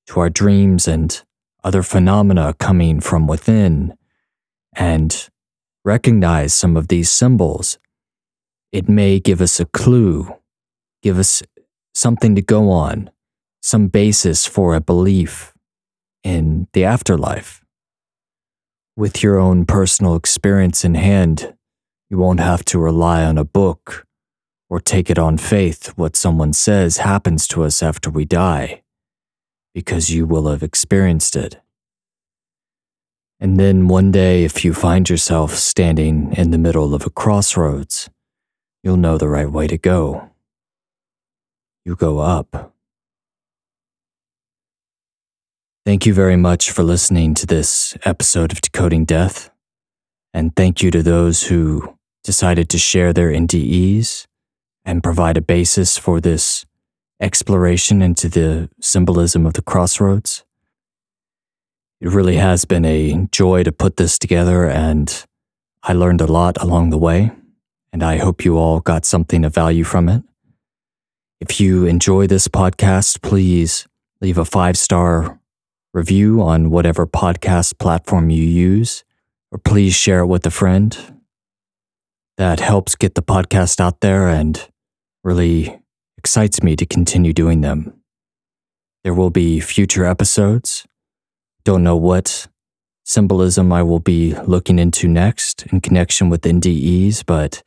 to 0.07 0.21
our 0.21 0.31
dreams 0.31 0.89
and 0.89 1.23
other 1.65 1.83
phenomena 1.83 2.55
coming 2.59 3.01
from 3.01 3.27
within 3.27 3.95
and 4.75 5.29
recognize 5.85 6.55
some 6.55 6.77
of 6.77 6.89
these 6.89 7.11
symbols, 7.11 7.79
it 8.73 8.89
may 8.89 9.21
give 9.21 9.41
us 9.41 9.61
a 9.61 9.67
clue, 9.67 10.35
give 11.03 11.19
us 11.19 11.43
something 11.95 12.35
to 12.35 12.43
go 12.43 12.71
on, 12.71 13.11
some 13.61 13.89
basis 13.89 14.47
for 14.47 14.75
a 14.75 14.81
belief 14.81 15.53
in 16.25 16.67
the 16.73 16.85
afterlife. 16.85 17.63
With 18.97 19.23
your 19.23 19.39
own 19.39 19.67
personal 19.67 20.17
experience 20.17 20.85
in 20.85 20.95
hand, 20.95 21.55
you 22.11 22.19
won't 22.19 22.41
have 22.41 22.65
to 22.67 22.79
rely 22.79 23.25
on 23.25 23.39
a 23.39 23.45
book 23.45 24.07
or 24.73 24.81
take 24.81 25.11
it 25.11 25.19
on 25.19 25.37
faith 25.37 25.89
what 25.97 26.17
someone 26.17 26.51
says 26.51 26.97
happens 26.97 27.47
to 27.47 27.63
us 27.63 27.83
after 27.83 28.09
we 28.09 28.25
die, 28.25 28.81
because 29.75 30.09
you 30.09 30.25
will 30.25 30.49
have 30.49 30.63
experienced 30.63 31.37
it. 31.37 31.61
And 33.39 33.61
then 33.61 33.87
one 33.87 34.11
day, 34.11 34.45
if 34.45 34.65
you 34.65 34.73
find 34.73 35.11
yourself 35.11 35.53
standing 35.57 36.33
in 36.33 36.53
the 36.53 36.57
middle 36.57 36.95
of 36.95 37.05
a 37.05 37.11
crossroads, 37.11 38.09
you'll 38.83 38.97
know 38.97 39.19
the 39.19 39.29
right 39.29 39.51
way 39.51 39.67
to 39.67 39.77
go. 39.77 40.31
You 41.85 41.95
go 41.95 42.21
up. 42.21 42.73
Thank 45.85 46.07
you 46.07 46.15
very 46.15 46.37
much 46.37 46.71
for 46.71 46.83
listening 46.83 47.35
to 47.35 47.47
this 47.47 47.95
episode 48.07 48.53
of 48.53 48.63
Decoding 48.63 49.05
Death. 49.05 49.51
And 50.33 50.57
thank 50.57 50.83
you 50.83 50.91
to 50.93 51.03
those 51.03 51.43
who 51.43 51.95
decided 52.25 52.71
to 52.71 52.79
share 52.79 53.13
their 53.13 53.33
NDEs 53.33 54.29
and 54.85 55.03
provide 55.03 55.37
a 55.37 55.43
basis 55.43 55.99
for 55.99 56.21
this 56.21 56.67
exploration 57.21 58.03
into 58.03 58.29
the 58.29 58.69
symbolism 58.81 59.47
of 59.47 59.55
the 59.55 59.63
crossroads. 59.63 60.45
It 62.01 62.09
really 62.09 62.37
has 62.37 62.65
been 62.65 62.85
a 62.85 63.29
joy 63.31 63.63
to 63.63 63.71
put 63.73 63.97
this 63.97 64.19
together, 64.19 64.69
and 64.69 65.25
I 65.83 65.93
learned 65.93 66.21
a 66.21 66.27
lot 66.27 66.61
along 66.61 66.91
the 66.91 66.99
way 66.99 67.31
and 67.93 68.03
I 68.03 68.17
hope 68.17 68.45
you 68.45 68.57
all 68.57 68.81
got 68.81 69.05
something 69.05 69.45
of 69.45 69.55
value 69.55 69.85
from 69.85 70.09
it. 70.09 70.23
If 71.41 71.61
you 71.61 71.85
enjoy 71.85 72.27
this 72.27 72.49
podcast, 72.49 73.21
please 73.21 73.87
leave 74.21 74.39
a 74.39 74.45
five 74.45 74.79
star 74.79 75.41
review 75.93 76.41
on 76.41 76.71
whatever 76.71 77.07
podcast 77.07 77.79
platform 77.79 78.31
you 78.31 78.45
use, 78.45 79.05
or 79.51 79.59
please 79.59 79.95
share 79.95 80.21
it 80.21 80.27
with 80.27 80.47
a 80.47 80.51
friend. 80.51 80.97
That 82.39 82.61
helps 82.61 82.95
get 82.95 83.15
the 83.15 83.23
podcast 83.23 83.79
out 83.79 84.01
there 84.01 84.29
and 84.29 84.67
really 85.25 85.81
excites 86.19 86.63
me 86.63 86.77
to 86.77 86.87
continue 86.87 87.33
doing 87.33 87.61
them. 87.61 87.93
There 89.05 89.15
will 89.15 89.31
be 89.31 89.61
future 89.61 90.05
episodes. 90.05 90.87
Don't 91.65 91.83
know 91.83 91.97
what 91.97 92.49
symbolism 93.05 93.73
I 93.73 93.83
will 93.83 94.01
be 94.01 94.35
looking 94.47 94.79
into 94.79 95.09
next 95.09 95.67
in 95.67 95.81
connection 95.81 96.29
with 96.29 96.43
NDEs, 96.43 97.25
but 97.27 97.63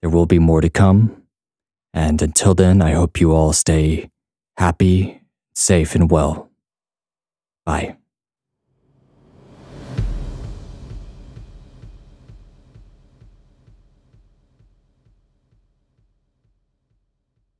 there 0.00 0.10
will 0.10 0.26
be 0.26 0.38
more 0.38 0.60
to 0.60 0.70
come. 0.70 1.22
And 1.92 2.20
until 2.22 2.54
then, 2.54 2.82
I 2.82 2.92
hope 2.92 3.20
you 3.20 3.32
all 3.32 3.52
stay 3.52 4.10
happy, 4.56 5.22
safe, 5.54 5.94
and 5.94 6.10
well. 6.10 6.50
Bye. 7.64 7.99